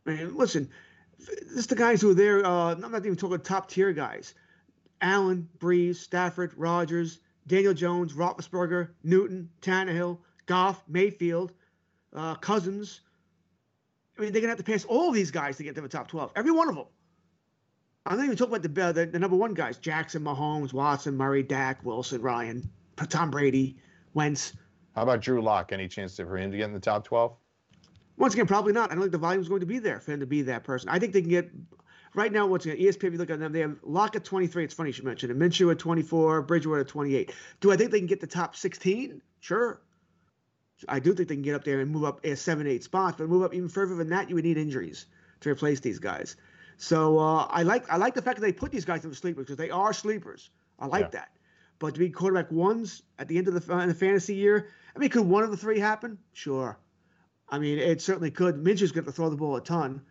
I 0.06 0.10
mean, 0.10 0.36
listen, 0.36 0.70
this 1.18 1.66
the 1.66 1.76
guys 1.76 2.00
who 2.00 2.10
are 2.10 2.14
there. 2.14 2.44
Uh, 2.44 2.72
I'm 2.72 2.80
not 2.80 3.04
even 3.04 3.16
talking 3.16 3.38
top 3.40 3.68
tier 3.68 3.92
guys. 3.92 4.34
Allen, 5.00 5.48
Brees, 5.58 5.96
Stafford, 5.96 6.52
Rodgers, 6.56 7.20
Daniel 7.46 7.74
Jones, 7.74 8.14
Roethlisberger, 8.14 8.90
Newton, 9.02 9.50
Tannehill, 9.60 10.18
Goff, 10.46 10.82
Mayfield, 10.88 11.52
uh, 12.14 12.34
Cousins. 12.36 13.00
I 14.16 14.22
mean, 14.22 14.32
they're 14.32 14.40
gonna 14.40 14.50
have 14.50 14.58
to 14.58 14.64
pass 14.64 14.84
all 14.84 15.10
these 15.10 15.30
guys 15.30 15.56
to 15.56 15.62
get 15.64 15.74
to 15.74 15.80
the 15.80 15.88
top 15.88 16.08
12. 16.08 16.32
Every 16.36 16.52
one 16.52 16.68
of 16.68 16.76
them. 16.76 16.86
I'm 18.06 18.18
not 18.18 18.24
even 18.24 18.36
talking 18.36 18.54
about 18.54 18.74
the, 18.74 18.82
uh, 18.82 18.92
the, 18.92 19.06
the 19.06 19.18
number 19.18 19.36
one 19.36 19.54
guys: 19.54 19.78
Jackson, 19.78 20.22
Mahomes, 20.22 20.72
Watson, 20.72 21.16
Murray, 21.16 21.42
Dak, 21.42 21.84
Wilson, 21.84 22.20
Ryan, 22.20 22.68
Tom 23.08 23.30
Brady, 23.30 23.76
Wentz. 24.12 24.52
How 24.94 25.02
about 25.02 25.20
Drew 25.20 25.42
Lock? 25.42 25.72
Any 25.72 25.88
chance 25.88 26.16
for 26.16 26.38
him 26.38 26.50
to 26.52 26.56
get 26.56 26.64
in 26.64 26.72
the 26.72 26.80
top 26.80 27.04
12? 27.04 27.34
Once 28.16 28.34
again, 28.34 28.46
probably 28.46 28.72
not. 28.72 28.90
I 28.90 28.94
don't 28.94 29.02
think 29.02 29.12
the 29.12 29.18
volume 29.18 29.42
is 29.42 29.48
going 29.48 29.60
to 29.60 29.66
be 29.66 29.80
there 29.80 29.98
for 29.98 30.12
him 30.12 30.20
to 30.20 30.26
be 30.26 30.42
that 30.42 30.62
person. 30.62 30.88
I 30.88 31.00
think 31.00 31.12
they 31.12 31.20
can 31.20 31.30
get 31.30 31.50
right 32.14 32.32
now. 32.32 32.46
What's 32.46 32.66
again, 32.66 32.78
ESPN? 32.78 33.04
If 33.04 33.12
you 33.12 33.18
look 33.18 33.30
at 33.30 33.38
them, 33.38 33.52
they 33.52 33.60
have 33.60 33.76
Lock 33.82 34.16
at 34.16 34.24
23. 34.24 34.64
It's 34.64 34.74
funny 34.74 34.90
you 34.90 34.92
should 34.92 35.04
mention 35.04 35.30
it. 35.30 35.38
Minshew 35.38 35.70
at 35.70 35.78
24, 35.78 36.42
Bridgewater 36.42 36.80
at 36.82 36.88
28. 36.88 37.32
Do 37.60 37.72
I 37.72 37.76
think 37.76 37.90
they 37.90 37.98
can 37.98 38.06
get 38.06 38.20
the 38.20 38.26
top 38.26 38.56
16? 38.56 39.20
Sure. 39.40 39.80
I 40.88 40.98
do 40.98 41.14
think 41.14 41.28
they 41.28 41.34
can 41.36 41.42
get 41.42 41.54
up 41.54 41.64
there 41.64 41.80
and 41.80 41.90
move 41.90 42.04
up 42.04 42.24
a 42.24 42.36
seven, 42.36 42.66
eight 42.66 42.84
spots, 42.84 43.16
but 43.18 43.28
move 43.28 43.42
up 43.42 43.54
even 43.54 43.68
further 43.68 43.94
than 43.94 44.08
that, 44.10 44.28
you 44.28 44.34
would 44.34 44.44
need 44.44 44.58
injuries 44.58 45.06
to 45.40 45.50
replace 45.50 45.80
these 45.80 45.98
guys. 45.98 46.36
So 46.76 47.18
uh, 47.18 47.46
I 47.50 47.62
like 47.62 47.90
I 47.90 47.96
like 47.96 48.14
the 48.14 48.22
fact 48.22 48.40
that 48.40 48.42
they 48.44 48.52
put 48.52 48.72
these 48.72 48.84
guys 48.84 49.04
in 49.04 49.10
the 49.10 49.16
sleepers 49.16 49.44
because 49.44 49.56
they 49.56 49.70
are 49.70 49.92
sleepers. 49.92 50.50
I 50.78 50.86
like 50.86 51.04
yeah. 51.04 51.20
that. 51.20 51.28
But 51.78 51.94
to 51.94 52.00
be 52.00 52.10
quarterback 52.10 52.50
ones 52.50 53.02
at 53.18 53.28
the 53.28 53.38
end 53.38 53.48
of 53.48 53.54
the, 53.54 53.60
the 53.60 53.94
fantasy 53.94 54.34
year, 54.34 54.68
I 54.94 54.98
mean, 54.98 55.10
could 55.10 55.26
one 55.26 55.44
of 55.44 55.50
the 55.50 55.56
three 55.56 55.78
happen? 55.78 56.18
Sure. 56.32 56.78
I 57.48 57.58
mean, 57.58 57.78
it 57.78 58.00
certainly 58.00 58.30
could. 58.30 58.56
Minshew's 58.56 58.92
going 58.92 59.04
to 59.04 59.12
throw 59.12 59.28
the 59.28 59.36
ball 59.36 59.56
a 59.56 59.60
ton. 59.60 60.02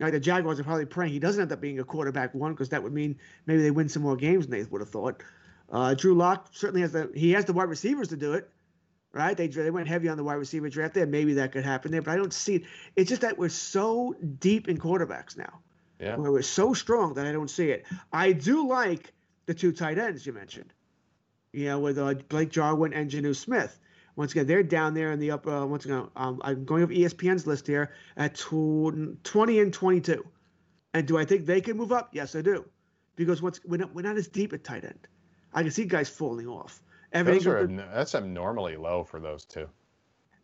Right, 0.00 0.12
the 0.12 0.18
Jaguars 0.18 0.58
are 0.58 0.64
probably 0.64 0.86
praying 0.86 1.12
he 1.12 1.18
doesn't 1.18 1.42
end 1.42 1.52
up 1.52 1.60
being 1.60 1.78
a 1.78 1.84
quarterback 1.84 2.34
one 2.34 2.52
because 2.52 2.70
that 2.70 2.82
would 2.82 2.94
mean 2.94 3.18
maybe 3.44 3.60
they 3.60 3.70
win 3.70 3.90
some 3.90 4.02
more 4.02 4.16
games 4.16 4.46
than 4.46 4.58
they 4.58 4.66
would 4.70 4.80
have 4.80 4.88
thought. 4.88 5.22
Uh, 5.70 5.92
Drew 5.92 6.14
Lock 6.14 6.48
certainly 6.52 6.80
has 6.80 6.92
the 6.92 7.10
he 7.14 7.32
has 7.32 7.44
the 7.44 7.52
wide 7.52 7.68
receivers 7.68 8.08
to 8.08 8.16
do 8.16 8.32
it. 8.32 8.48
Right, 9.12 9.36
they 9.36 9.48
they 9.48 9.70
went 9.70 9.88
heavy 9.88 10.08
on 10.08 10.16
the 10.16 10.24
wide 10.24 10.34
receiver 10.34 10.70
draft 10.70 10.94
there. 10.94 11.06
Maybe 11.06 11.34
that 11.34 11.52
could 11.52 11.64
happen 11.64 11.90
there, 11.90 12.00
but 12.00 12.12
I 12.12 12.16
don't 12.16 12.32
see 12.32 12.56
it. 12.56 12.62
It's 12.96 13.10
just 13.10 13.22
that 13.22 13.36
we're 13.36 13.50
so 13.50 14.14
deep 14.38 14.68
in 14.68 14.78
quarterbacks 14.78 15.36
now. 15.36 15.60
Yeah, 15.98 16.16
we're 16.16 16.40
so 16.42 16.72
strong 16.72 17.14
that 17.14 17.26
I 17.26 17.32
don't 17.32 17.50
see 17.50 17.70
it. 17.70 17.84
I 18.10 18.32
do 18.32 18.68
like 18.68 19.12
the 19.44 19.52
two 19.52 19.72
tight 19.72 19.98
ends 19.98 20.24
you 20.24 20.32
mentioned. 20.32 20.72
You 21.52 21.66
know, 21.66 21.80
with 21.80 21.98
uh, 21.98 22.14
Blake 22.28 22.50
Jarwin 22.50 22.94
and 22.94 23.10
Jonnu 23.10 23.36
Smith. 23.36 23.78
Once 24.20 24.32
again, 24.32 24.46
they're 24.46 24.62
down 24.62 24.92
there 24.92 25.12
in 25.12 25.18
the 25.18 25.30
upper. 25.30 25.50
Uh, 25.50 25.64
once 25.64 25.86
again, 25.86 26.06
um, 26.14 26.42
I'm 26.44 26.66
going 26.66 26.82
over 26.82 26.92
ESPN's 26.92 27.46
list 27.46 27.66
here 27.66 27.90
at 28.18 28.34
20 28.34 29.16
and 29.24 29.72
22. 29.72 30.26
And 30.92 31.08
do 31.08 31.16
I 31.16 31.24
think 31.24 31.46
they 31.46 31.62
can 31.62 31.78
move 31.78 31.90
up? 31.90 32.10
Yes, 32.12 32.36
I 32.36 32.42
do. 32.42 32.66
Because 33.16 33.40
once 33.40 33.60
we're 33.64 33.78
not, 33.78 33.94
we're 33.94 34.02
not 34.02 34.18
as 34.18 34.28
deep 34.28 34.52
at 34.52 34.62
tight 34.62 34.84
end. 34.84 35.08
I 35.54 35.62
can 35.62 35.70
see 35.70 35.86
guys 35.86 36.10
falling 36.10 36.46
off. 36.48 36.82
Everything 37.14 37.44
those 37.44 37.46
are, 37.46 37.66
that's 37.94 38.14
abnormally 38.14 38.76
low 38.76 39.04
for 39.04 39.20
those 39.20 39.46
two. 39.46 39.70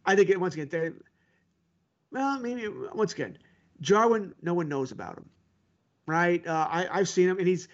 I 0.07 0.17
think 0.17 0.31
it, 0.31 0.41
once 0.41 0.55
again, 0.55 0.69
they 0.71 0.93
well, 2.11 2.41
maybe 2.41 2.69
once 2.95 3.13
again, 3.13 3.37
Jarwin, 3.83 4.35
no 4.41 4.55
one 4.55 4.71
knows 4.71 4.91
about 4.91 5.19
him, 5.19 5.29
right? 6.07 6.47
Uh, 6.47 6.67
I, 6.71 6.89
I've 6.91 7.11
seen 7.11 7.29
him, 7.29 7.37
and 7.37 7.47
he's 7.47 7.69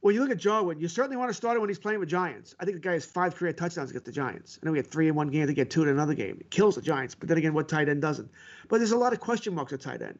when 0.00 0.14
you 0.14 0.20
look 0.20 0.30
at 0.30 0.38
Jarwin, 0.38 0.78
you 0.78 0.86
certainly 0.86 1.16
want 1.16 1.28
to 1.30 1.34
start 1.34 1.56
him 1.56 1.60
when 1.60 1.68
he's 1.70 1.78
playing 1.78 1.98
with 1.98 2.08
Giants. 2.08 2.54
I 2.60 2.64
think 2.64 2.76
the 2.76 2.80
guy 2.80 2.92
has 2.92 3.04
five 3.04 3.34
career 3.34 3.52
touchdowns 3.52 3.90
against 3.90 4.06
the 4.06 4.12
Giants. 4.12 4.58
I 4.62 4.66
know 4.66 4.72
he 4.72 4.78
had 4.78 4.86
three 4.86 5.08
in 5.08 5.14
one 5.14 5.28
game, 5.28 5.46
think 5.46 5.58
he 5.58 5.64
two 5.64 5.82
in 5.82 5.88
another 5.88 6.14
game. 6.14 6.38
It 6.40 6.50
kills 6.50 6.76
the 6.76 6.82
Giants, 6.82 7.14
but 7.14 7.28
then 7.28 7.38
again, 7.38 7.52
what 7.52 7.68
tight 7.68 7.88
end 7.88 8.00
doesn't? 8.00 8.30
But 8.68 8.78
there's 8.78 8.92
a 8.92 8.96
lot 8.96 9.12
of 9.12 9.20
question 9.20 9.54
marks 9.54 9.72
at 9.72 9.80
tight 9.80 10.02
end, 10.02 10.18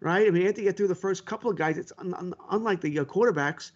right? 0.00 0.26
I 0.26 0.30
mean, 0.30 0.46
Anthony 0.46 0.64
get 0.64 0.76
through 0.76 0.88
the 0.88 0.94
first 0.94 1.26
couple 1.26 1.50
of 1.50 1.56
guys. 1.56 1.78
It's 1.78 1.92
un- 1.98 2.14
un- 2.14 2.34
unlike 2.50 2.80
the 2.80 2.98
uh, 2.98 3.04
quarterbacks. 3.04 3.70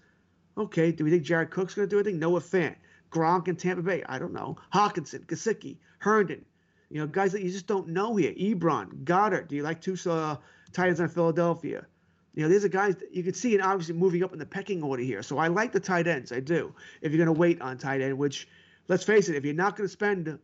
Okay, 0.57 0.91
do 0.91 1.05
we 1.05 1.11
think 1.11 1.23
Jared 1.23 1.51
Cook's 1.51 1.75
going 1.75 1.89
to 1.89 1.91
do 1.91 2.01
anything? 2.01 2.19
Noah 2.19 2.41
Fant, 2.41 2.75
Gronk 3.11 3.49
in 3.49 3.57
Tampa 3.57 3.83
Bay. 3.83 4.03
I 4.09 4.19
don't 4.19 4.33
know. 4.33 4.57
Hockenson, 4.73 5.27
Gesicki, 5.27 5.77
Herndon. 5.99 6.45
You 6.91 7.01
know, 7.01 7.07
guys 7.07 7.33
that 7.33 7.43
you 7.43 7.51
just 7.51 7.67
don't 7.67 7.89
know 7.89 8.15
here. 8.17 8.33
Ebron, 8.33 9.05
Goedert. 9.05 9.49
Do 9.49 9.57
you 9.57 9.63
like 9.63 9.81
two 9.81 9.97
uh, 10.09 10.37
tight 10.73 10.89
ends 10.89 11.01
on 11.01 11.09
Philadelphia? 11.09 11.87
You 12.35 12.43
know, 12.43 12.49
there's 12.49 12.65
a 12.65 12.69
guys 12.69 12.97
you 13.13 13.23
can 13.23 13.35
see, 13.35 13.55
and 13.55 13.63
obviously 13.63 13.95
moving 13.95 14.25
up 14.25 14.33
in 14.33 14.39
the 14.39 14.47
pecking 14.47 14.83
order 14.83 15.03
here. 15.03 15.23
So 15.23 15.39
I 15.39 15.49
like 15.49 15.73
the 15.73 15.81
tight 15.81 16.07
ends. 16.07 16.33
I 16.33 16.41
do. 16.41 16.75
If 17.01 17.13
you're 17.13 17.25
going 17.25 17.35
to 17.35 17.41
wait 17.41 17.61
on 17.61 17.79
tight 17.79 18.01
end, 18.01 18.19
which, 18.19 18.49
let's 18.89 19.05
face 19.05 19.29
it, 19.29 19.37
if 19.37 19.45
you're 19.45 19.55
not 19.55 19.77
going 19.77 19.89
to 19.89 19.93
spend 19.93 20.39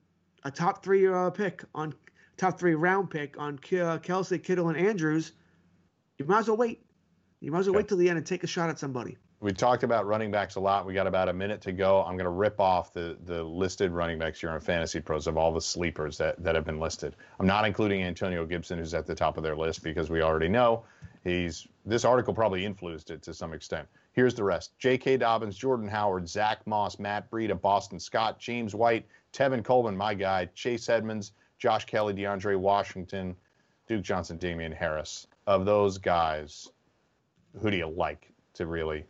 a 0.45 0.51
top 0.51 0.84
three 0.84 1.07
uh, 1.09 1.30
pick 1.30 1.64
on 1.74 1.95
top 2.36 2.59
three 2.59 2.74
round 2.74 3.11
pick 3.11 3.38
on 3.38 3.55
uh, 3.55 3.99
Kelce, 3.99 4.43
Kittle, 4.43 4.68
and 4.68 4.78
Andrews, 4.78 5.32
you 6.16 6.24
might 6.24 6.41
as 6.41 6.49
well 6.49 6.57
wait. 6.57 6.84
You 7.41 7.51
might 7.51 7.61
as 7.61 7.66
well 7.66 7.76
wait 7.76 7.88
till 7.88 7.97
the 7.97 8.09
end 8.09 8.18
and 8.18 8.26
take 8.26 8.45
a 8.45 8.47
shot 8.47 8.70
at 8.70 8.78
somebody. 8.78 9.16
We 9.41 9.53
talked 9.53 9.84
about 9.84 10.07
running 10.07 10.30
backs 10.30 10.57
a 10.57 10.61
lot. 10.61 10.84
We 10.84 10.93
got 10.93 11.07
about 11.07 11.30
a 11.30 11.32
minute 11.32 11.62
to 11.62 11.72
go. 11.72 12.03
I'm 12.03 12.16
going 12.16 12.24
to 12.24 12.30
rip 12.30 12.61
off 12.61 12.93
the 12.93 13.16
the 13.24 13.43
listed 13.43 13.91
running 13.91 14.18
backs 14.18 14.41
here 14.41 14.51
on 14.51 14.61
Fantasy 14.61 15.01
Pros 15.01 15.26
of 15.26 15.38
all 15.38 15.53
the 15.53 15.62
sleepers 15.62 16.18
that, 16.18 16.43
that 16.45 16.55
have 16.55 16.66
been 16.66 16.78
listed. 16.78 17.16
I'm 17.38 17.47
not 17.47 17.64
including 17.64 18.03
Antonio 18.03 18.45
Gibson, 18.45 18.78
who's 18.78 18.93
at 18.93 19.07
the 19.07 19.14
top 19.14 19.38
of 19.38 19.43
their 19.43 19.57
list, 19.57 19.82
because 19.82 20.11
we 20.11 20.20
already 20.20 20.49
know 20.49 20.84
he's 21.24 21.66
this 21.85 22.05
article 22.05 22.35
probably 22.35 22.64
influenced 22.64 23.11
it 23.11 23.22
to 23.22 23.35
some 23.35 23.53
extent. 23.53 23.89
Here's 24.12 24.35
the 24.35 24.45
rest: 24.45 24.78
J.K. 24.78 25.18
Dobbins, 25.18 25.57
Jordan 25.57 25.89
Howard, 25.89 26.28
Zach 26.28 26.66
Moss, 26.66 26.99
Matt 26.99 27.31
Breida, 27.31 27.61
Boston 27.61 27.99
Scott, 27.99 28.39
James 28.39 28.74
White, 28.74 29.07
Tevin 29.33 29.64
Coleman, 29.64 29.97
my 29.97 30.14
guy, 30.14 30.47
Chase 30.55 30.89
Edmonds, 30.89 31.33
Josh 31.59 31.85
Kelley, 31.85 32.14
DeAndre 32.14 32.59
Washington, 32.59 33.37
Duke 33.87 34.03
Johnson, 34.03 34.37
Damien 34.37 34.72
Harris. 34.72 35.26
Of 35.47 35.64
those 35.64 35.99
guys, 35.99 36.68
who 37.61 37.70
do 37.70 37.76
you 37.76 37.89
like 37.89 38.31
to 38.55 38.66
really 38.66 39.05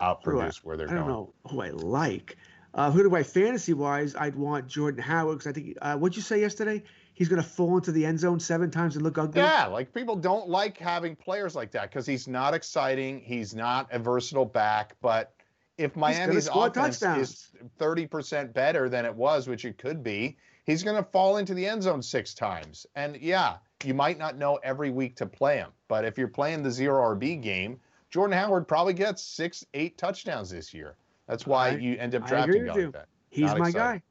outproduce 0.00 0.58
where 0.58 0.76
they're 0.76 0.86
going? 0.86 0.98
I 0.98 1.00
don't 1.02 1.10
know 1.10 1.32
who 1.50 1.60
I 1.60 1.70
like. 1.70 2.36
Uh, 2.74 2.90
who 2.90 3.02
do 3.02 3.16
I 3.16 3.22
fantasy 3.22 3.72
wise? 3.72 4.14
I'd 4.14 4.36
want 4.36 4.66
Jordan 4.66 5.02
Howard 5.02 5.38
because 5.38 5.50
I 5.50 5.52
think. 5.52 5.78
Uh, 5.80 5.96
what'd 5.96 6.14
you 6.14 6.22
say 6.22 6.40
yesterday? 6.40 6.82
He's 7.16 7.28
going 7.28 7.42
to 7.42 7.48
fall 7.48 7.78
into 7.78 7.90
the 7.90 8.04
end 8.04 8.20
zone 8.20 8.38
seven 8.38 8.70
times 8.70 8.94
and 8.94 9.02
look 9.02 9.16
ugly. 9.16 9.40
Yeah, 9.40 9.66
like 9.66 9.92
people 9.92 10.14
don't 10.14 10.48
like 10.48 10.76
having 10.76 11.16
players 11.16 11.56
like 11.56 11.70
that 11.72 11.90
because 11.90 12.06
he's 12.06 12.28
not 12.28 12.52
exciting. 12.54 13.20
He's 13.20 13.54
not 13.54 13.88
a 13.90 13.98
versatile 13.98 14.44
back. 14.44 14.94
But 15.00 15.32
if 15.78 15.96
Miami's 15.96 16.46
offense 16.46 17.00
touchdowns. 17.00 17.30
is 17.30 17.50
30% 17.80 18.52
better 18.52 18.90
than 18.90 19.06
it 19.06 19.14
was, 19.14 19.48
which 19.48 19.64
it 19.64 19.78
could 19.78 20.02
be, 20.02 20.36
he's 20.64 20.82
going 20.82 21.02
to 21.02 21.10
fall 21.10 21.38
into 21.38 21.54
the 21.54 21.66
end 21.66 21.82
zone 21.82 22.02
six 22.02 22.34
times. 22.34 22.86
And 22.94 23.16
yeah, 23.16 23.56
you 23.82 23.94
might 23.94 24.18
not 24.18 24.36
know 24.36 24.58
every 24.62 24.90
week 24.90 25.16
to 25.16 25.26
play 25.26 25.56
him. 25.56 25.70
But 25.88 26.04
if 26.04 26.18
you're 26.18 26.28
playing 26.28 26.62
the 26.62 26.70
zero 26.70 27.16
RB 27.16 27.42
game, 27.42 27.80
Jordan 28.10 28.36
Howard 28.36 28.68
probably 28.68 28.92
gets 28.92 29.22
six, 29.22 29.64
eight 29.72 29.96
touchdowns 29.96 30.50
this 30.50 30.74
year. 30.74 30.96
That's 31.26 31.46
why 31.46 31.70
I, 31.70 31.76
you 31.76 31.96
end 31.96 32.14
up 32.14 32.26
drafting 32.26 32.66
like 32.66 32.92
that. 32.92 33.06
He's 33.30 33.46
not 33.46 33.58
my 33.58 33.68
exciting. 33.68 34.00
guy. 34.00 34.02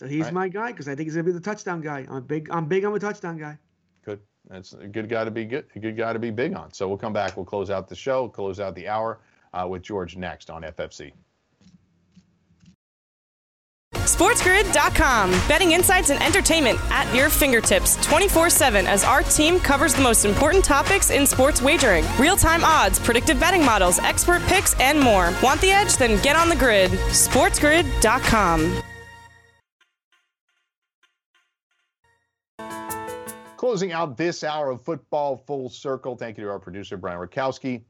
So 0.00 0.06
he's 0.06 0.24
right. 0.24 0.32
my 0.32 0.48
guy 0.48 0.68
because 0.72 0.88
I 0.88 0.94
think 0.94 1.08
he's 1.08 1.14
gonna 1.14 1.24
be 1.24 1.32
the 1.32 1.40
touchdown 1.40 1.82
guy. 1.82 2.06
I'm 2.08 2.22
big. 2.22 2.48
I'm 2.50 2.64
big 2.64 2.86
on 2.86 2.94
a 2.94 2.98
touchdown 2.98 3.36
guy. 3.36 3.58
Good. 4.02 4.18
That's 4.48 4.72
a 4.72 4.86
good 4.86 5.10
guy 5.10 5.26
to 5.26 5.30
be 5.30 5.44
good. 5.44 5.66
A 5.76 5.78
good 5.78 5.94
guy 5.94 6.14
to 6.14 6.18
be 6.18 6.30
big 6.30 6.54
on. 6.54 6.72
So 6.72 6.88
we'll 6.88 6.96
come 6.96 7.12
back. 7.12 7.36
We'll 7.36 7.44
close 7.44 7.68
out 7.68 7.86
the 7.86 7.94
show. 7.94 8.26
Close 8.26 8.60
out 8.60 8.74
the 8.74 8.88
hour 8.88 9.18
uh, 9.52 9.66
with 9.68 9.82
George 9.82 10.16
next 10.16 10.48
on 10.48 10.62
FFC. 10.62 11.12
SportsGrid.com. 13.92 15.32
Betting 15.46 15.72
insights 15.72 16.08
and 16.08 16.22
entertainment 16.22 16.78
at 16.90 17.14
your 17.14 17.28
fingertips 17.28 18.02
24 18.06 18.48
7 18.48 18.86
as 18.86 19.04
our 19.04 19.22
team 19.22 19.60
covers 19.60 19.92
the 19.94 20.02
most 20.02 20.24
important 20.24 20.64
topics 20.64 21.10
in 21.10 21.26
sports 21.26 21.60
wagering 21.60 22.06
real 22.18 22.38
time 22.38 22.64
odds, 22.64 22.98
predictive 22.98 23.38
betting 23.38 23.66
models, 23.66 23.98
expert 23.98 24.40
picks, 24.44 24.72
and 24.80 24.98
more. 24.98 25.34
Want 25.42 25.60
the 25.60 25.72
edge? 25.72 25.98
Then 25.98 26.18
get 26.22 26.36
on 26.36 26.48
the 26.48 26.56
grid. 26.56 26.90
SportsGrid.com. 26.92 28.82
Closing 33.60 33.92
out 33.92 34.16
this 34.16 34.42
hour 34.42 34.70
of 34.70 34.80
football 34.80 35.36
full 35.36 35.68
circle. 35.68 36.16
Thank 36.16 36.38
you 36.38 36.44
to 36.44 36.50
our 36.50 36.58
producer, 36.58 36.96
Brian 36.96 37.18
Rakowski. 37.18 37.82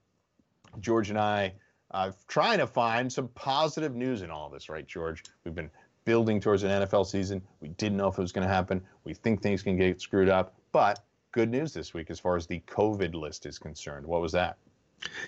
George 0.81 1.11
and 1.11 1.17
I 1.17 1.53
uh, 1.93 2.11
trying 2.27 2.59
to 2.59 2.67
find 2.67 3.13
some 3.13 3.29
positive 3.29 3.95
news 3.95 4.23
in 4.23 4.33
all 4.33 4.49
this, 4.49 4.69
right, 4.69 4.85
George? 4.85 5.23
We've 5.45 5.55
been 5.55 5.71
building 6.05 6.41
towards 6.41 6.65
an 6.65 6.71
NFL 6.71 7.07
season. 7.07 7.41
We 7.61 7.69
didn't 7.69 7.99
know 7.99 8.09
if 8.09 8.19
it 8.19 8.21
was 8.21 8.33
going 8.33 8.49
to 8.49 8.53
happen. 8.53 8.83
We 9.05 9.15
think 9.15 9.43
things 9.43 9.63
can 9.63 9.77
get 9.77 10.01
screwed 10.01 10.29
up. 10.29 10.57
But 10.73 10.99
good 11.31 11.49
news 11.49 11.73
this 11.73 11.95
week 11.95 12.11
as 12.11 12.19
far 12.19 12.35
as 12.35 12.49
the 12.49 12.59
COVID 12.67 13.15
list 13.15 13.47
is 13.47 13.61
concerned. 13.61 14.05
What 14.05 14.21
was 14.21 14.33
that? 14.33 14.57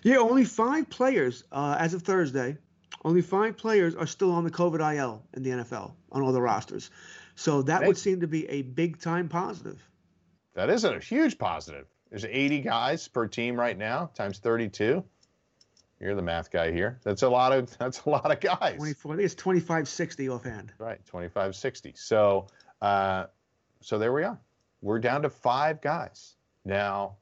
Yeah, 0.02 0.16
only 0.16 0.44
five 0.44 0.90
players 0.90 1.44
uh, 1.52 1.76
as 1.78 1.94
of 1.94 2.02
Thursday. 2.02 2.56
Only 3.04 3.22
five 3.22 3.56
players 3.56 3.94
are 3.94 4.08
still 4.08 4.32
on 4.32 4.42
the 4.42 4.50
COVID 4.50 4.96
IL 4.96 5.22
in 5.34 5.44
the 5.44 5.50
NFL 5.50 5.92
on 6.10 6.22
all 6.22 6.32
the 6.32 6.42
rosters. 6.42 6.90
So 7.36 7.62
that 7.62 7.86
would 7.86 7.96
seem 7.96 8.22
to 8.22 8.26
be 8.26 8.48
a 8.48 8.62
big 8.62 9.00
time 9.00 9.28
positive. 9.28 9.80
That 10.54 10.70
is 10.70 10.84
a 10.84 10.98
huge 10.98 11.38
positive. 11.38 11.86
There's 12.10 12.24
80 12.24 12.60
guys 12.60 13.08
per 13.08 13.26
team 13.26 13.58
right 13.58 13.76
now, 13.76 14.10
times 14.14 14.38
32. 14.38 15.02
You're 15.98 16.14
the 16.14 16.22
math 16.22 16.50
guy 16.50 16.72
here. 16.72 16.98
That's 17.04 17.22
a 17.22 17.28
lot 17.28 17.52
of 17.52 17.76
that's 17.78 18.02
a 18.04 18.10
lot 18.10 18.30
of 18.30 18.40
guys. 18.40 18.76
24. 18.76 19.12
I 19.12 19.16
think 19.16 19.24
it's 19.24 19.34
2560 19.34 20.28
offhand. 20.28 20.72
Right, 20.78 20.98
2560. 21.06 21.92
So, 21.96 22.48
uh, 22.82 23.26
so 23.80 23.98
there 23.98 24.12
we 24.12 24.24
are. 24.24 24.38
We're 24.82 24.98
down 24.98 25.22
to 25.22 25.30
five 25.30 25.80
guys 25.80 26.34
now. 26.64 27.16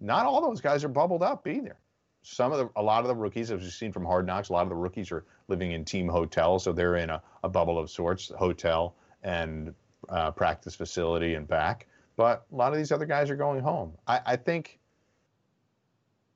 Not 0.00 0.26
all 0.26 0.40
those 0.40 0.60
guys 0.60 0.84
are 0.84 0.88
bubbled 0.88 1.22
up 1.22 1.48
either. 1.48 1.76
Some 2.22 2.52
of 2.52 2.58
the, 2.58 2.70
a 2.76 2.82
lot 2.82 3.00
of 3.00 3.08
the 3.08 3.14
rookies, 3.16 3.50
as 3.50 3.60
we've 3.62 3.72
seen 3.72 3.92
from 3.92 4.04
Hard 4.04 4.26
Knocks, 4.26 4.50
a 4.50 4.52
lot 4.52 4.62
of 4.62 4.68
the 4.68 4.76
rookies 4.76 5.10
are 5.10 5.24
living 5.48 5.72
in 5.72 5.84
team 5.84 6.06
hotels, 6.06 6.64
so 6.64 6.72
they're 6.72 6.96
in 6.96 7.10
a, 7.10 7.22
a 7.42 7.48
bubble 7.48 7.78
of 7.78 7.90
sorts, 7.90 8.30
hotel 8.36 8.94
and 9.22 9.74
uh, 10.08 10.30
practice 10.30 10.74
facility 10.74 11.34
and 11.34 11.48
back. 11.48 11.86
But 12.18 12.46
a 12.52 12.56
lot 12.56 12.72
of 12.72 12.78
these 12.78 12.90
other 12.90 13.06
guys 13.06 13.30
are 13.30 13.36
going 13.36 13.60
home. 13.60 13.92
I, 14.04 14.20
I 14.26 14.36
think 14.36 14.80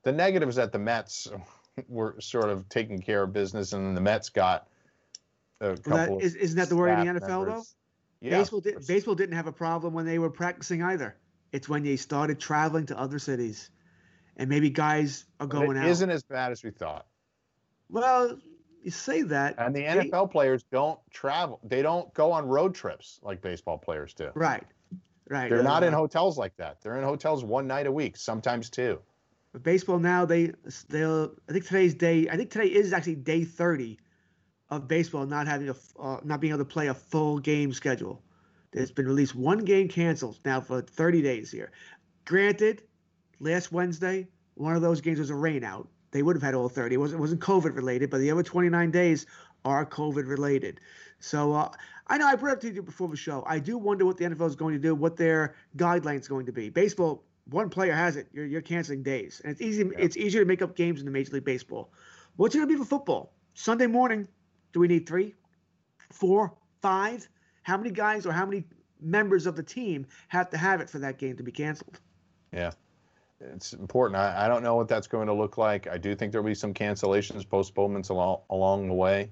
the 0.03 0.13
negative 0.13 0.47
is 0.47 0.55
that 0.55 0.71
the 0.71 0.79
Mets 0.79 1.27
were 1.89 2.15
sort 2.21 2.49
of 2.49 2.69
taking 2.69 3.01
care 3.01 3.21
of 3.21 3.33
business, 3.33 3.73
and 3.73 3.95
the 3.95 3.99
Mets 3.99 4.29
got 4.29 4.69
a 5.59 5.75
couple. 5.75 6.19
That, 6.19 6.25
is, 6.25 6.35
isn't 6.35 6.57
that 6.57 6.69
the 6.69 6.77
worry 6.77 6.93
in 6.93 6.99
the 6.99 7.19
NFL 7.19 7.27
members. 7.27 7.75
though? 8.21 8.29
Yeah, 8.29 8.37
baseball, 8.37 8.61
did, 8.61 8.87
baseball 8.87 9.15
didn't 9.15 9.35
have 9.35 9.47
a 9.47 9.51
problem 9.51 9.93
when 9.93 10.05
they 10.05 10.19
were 10.19 10.29
practicing 10.29 10.81
either. 10.81 11.17
It's 11.51 11.67
when 11.67 11.83
they 11.83 11.97
started 11.97 12.39
traveling 12.39 12.85
to 12.85 12.97
other 12.97 13.19
cities, 13.19 13.69
and 14.37 14.49
maybe 14.49 14.69
guys 14.69 15.25
are 15.41 15.47
going 15.47 15.67
but 15.67 15.75
it 15.75 15.79
out. 15.79 15.87
Isn't 15.87 16.09
as 16.09 16.23
bad 16.23 16.53
as 16.53 16.63
we 16.63 16.71
thought. 16.71 17.07
Well, 17.89 18.39
you 18.81 18.91
say 18.91 19.23
that. 19.23 19.55
And 19.57 19.75
the 19.75 19.83
NFL 19.83 20.31
players 20.31 20.63
don't 20.71 20.97
travel. 21.11 21.59
They 21.61 21.81
don't 21.81 22.13
go 22.13 22.31
on 22.31 22.47
road 22.47 22.73
trips 22.73 23.19
like 23.21 23.41
baseball 23.41 23.77
players 23.77 24.13
do. 24.13 24.29
Right. 24.33 24.63
Right. 25.29 25.49
They're 25.49 25.63
not 25.63 25.83
in 25.83 25.93
hotels 25.93 26.37
like 26.37 26.55
that. 26.57 26.81
They're 26.81 26.97
in 26.97 27.03
hotels 27.03 27.43
one 27.43 27.67
night 27.67 27.87
a 27.87 27.91
week, 27.91 28.17
sometimes 28.17 28.69
two. 28.69 28.99
But 29.53 29.63
baseball 29.63 29.99
now, 29.99 30.25
they 30.25 30.51
they'll. 30.89 31.35
I 31.49 31.53
think 31.53 31.65
today's 31.65 31.93
day. 31.93 32.27
I 32.29 32.35
think 32.35 32.49
today 32.49 32.67
is 32.67 32.91
actually 32.91 33.15
day 33.15 33.45
thirty 33.45 33.99
of 34.69 34.87
baseball 34.87 35.25
not 35.25 35.47
having 35.47 35.69
a 35.69 35.75
uh, 35.99 36.19
not 36.23 36.41
being 36.41 36.51
able 36.51 36.63
to 36.63 36.69
play 36.69 36.87
a 36.87 36.93
full 36.93 37.39
game 37.39 37.71
schedule. 37.71 38.21
There's 38.73 38.91
been 38.91 39.05
released 39.05 39.35
one 39.35 39.59
game 39.59 39.87
canceled 39.87 40.39
now 40.43 40.59
for 40.59 40.81
30 40.81 41.21
days 41.21 41.51
here. 41.51 41.71
Granted, 42.25 42.81
last 43.39 43.71
Wednesday, 43.71 44.27
one 44.55 44.75
of 44.75 44.81
those 44.81 44.99
games 44.99 45.19
was 45.19 45.29
a 45.29 45.33
rainout. 45.33 45.87
They 46.11 46.23
would 46.23 46.35
have 46.35 46.43
had 46.43 46.55
all 46.55 46.69
30. 46.69 46.95
It 46.95 46.97
wasn't, 46.97 47.19
it 47.19 47.21
wasn't 47.21 47.41
COVID 47.41 47.75
related, 47.75 48.09
but 48.09 48.17
the 48.19 48.31
other 48.31 48.41
29 48.41 48.91
days 48.91 49.27
are 49.63 49.85
COVID 49.85 50.27
related. 50.27 50.79
So 51.19 51.53
uh, 51.53 51.71
I 52.07 52.17
know 52.17 52.27
I 52.27 52.35
brought 52.35 52.53
up 52.53 52.61
to 52.61 52.73
you 52.73 52.81
before 52.81 53.07
the 53.07 53.15
show. 53.15 53.43
I 53.47 53.59
do 53.59 53.77
wonder 53.77 54.05
what 54.05 54.17
the 54.17 54.25
NFL 54.25 54.47
is 54.47 54.55
going 54.55 54.73
to 54.73 54.79
do, 54.79 54.93
what 54.93 55.15
their 55.15 55.55
guidelines 55.77 56.27
going 56.27 56.45
to 56.45 56.51
be. 56.51 56.69
Baseball, 56.69 57.23
one 57.49 57.69
player 57.69 57.93
has 57.93 58.15
it. 58.15 58.27
You're, 58.33 58.45
you're 58.45 58.61
canceling 58.61 59.03
days, 59.03 59.41
and 59.43 59.51
it's 59.51 59.61
easy. 59.61 59.83
Yeah. 59.83 59.91
It's 59.97 60.17
easier 60.17 60.41
to 60.41 60.47
make 60.47 60.61
up 60.61 60.75
games 60.75 60.99
in 60.99 61.05
the 61.05 61.11
Major 61.11 61.33
League 61.33 61.45
Baseball. 61.45 61.91
What's 62.35 62.55
it 62.55 62.59
going 62.59 62.69
to 62.69 62.73
be 62.73 62.77
for 62.77 62.85
football? 62.85 63.33
Sunday 63.53 63.87
morning. 63.87 64.27
Do 64.73 64.79
we 64.79 64.87
need 64.87 65.07
three, 65.07 65.35
four, 66.11 66.53
five? 66.81 67.27
How 67.61 67.77
many 67.77 67.91
guys 67.91 68.25
or 68.25 68.31
how 68.31 68.45
many 68.45 68.63
members 68.99 69.45
of 69.45 69.55
the 69.55 69.63
team 69.63 70.07
have 70.29 70.49
to 70.49 70.57
have 70.57 70.81
it 70.81 70.89
for 70.89 70.99
that 70.99 71.19
game 71.19 71.37
to 71.37 71.43
be 71.43 71.51
canceled? 71.51 71.99
Yeah 72.51 72.71
it's 73.51 73.73
important. 73.73 74.19
I, 74.19 74.45
I, 74.45 74.47
don't 74.47 74.63
know 74.63 74.75
what 74.75 74.87
that's 74.87 75.07
going 75.07 75.27
to 75.27 75.33
look 75.33 75.57
like. 75.57 75.87
I 75.87 75.97
do 75.97 76.15
think 76.15 76.31
there'll 76.31 76.45
be 76.45 76.55
some 76.55 76.73
cancellations, 76.73 77.47
postponements 77.47 78.09
along 78.09 78.41
along 78.49 78.87
the 78.87 78.93
way. 78.93 79.31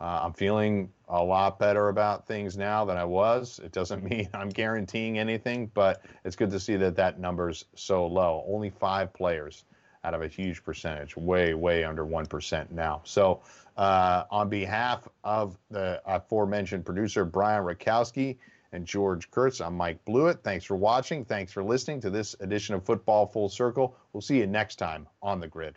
Uh, 0.00 0.20
I'm 0.22 0.32
feeling 0.32 0.90
a 1.08 1.22
lot 1.22 1.58
better 1.58 1.88
about 1.88 2.26
things 2.26 2.56
now 2.56 2.86
than 2.86 2.96
I 2.96 3.04
was. 3.04 3.60
It 3.62 3.72
doesn't 3.72 4.02
mean 4.10 4.28
I'm 4.32 4.48
guaranteeing 4.48 5.18
anything, 5.18 5.70
but 5.74 6.02
it's 6.24 6.36
good 6.36 6.50
to 6.50 6.60
see 6.60 6.76
that 6.76 6.96
that 6.96 7.20
number's 7.20 7.66
so 7.74 8.06
low. 8.06 8.44
Only 8.48 8.70
five 8.70 9.12
players 9.12 9.64
out 10.02 10.14
of 10.14 10.22
a 10.22 10.28
huge 10.28 10.64
percentage, 10.64 11.16
way, 11.16 11.52
way 11.52 11.84
under 11.84 12.04
1% 12.04 12.70
now. 12.70 13.02
So, 13.04 13.42
uh, 13.76 14.24
on 14.30 14.48
behalf 14.48 15.06
of 15.24 15.58
the 15.70 16.00
aforementioned 16.06 16.86
producer, 16.86 17.24
Brian 17.24 17.64
Rakowski, 17.64 18.38
and 18.72 18.86
George 18.86 19.30
Kurtz, 19.30 19.60
I'm 19.60 19.76
Mike 19.76 20.04
Blewitt. 20.04 20.42
Thanks 20.42 20.64
for 20.64 20.76
watching. 20.76 21.24
Thanks 21.24 21.52
for 21.52 21.62
listening 21.62 22.00
to 22.02 22.10
this 22.10 22.36
edition 22.40 22.74
of 22.74 22.84
Football 22.84 23.26
Full 23.26 23.48
Circle. 23.48 23.96
We'll 24.12 24.20
see 24.20 24.38
you 24.38 24.46
next 24.46 24.76
time 24.76 25.06
on 25.22 25.40
the 25.40 25.48
grid. 25.48 25.76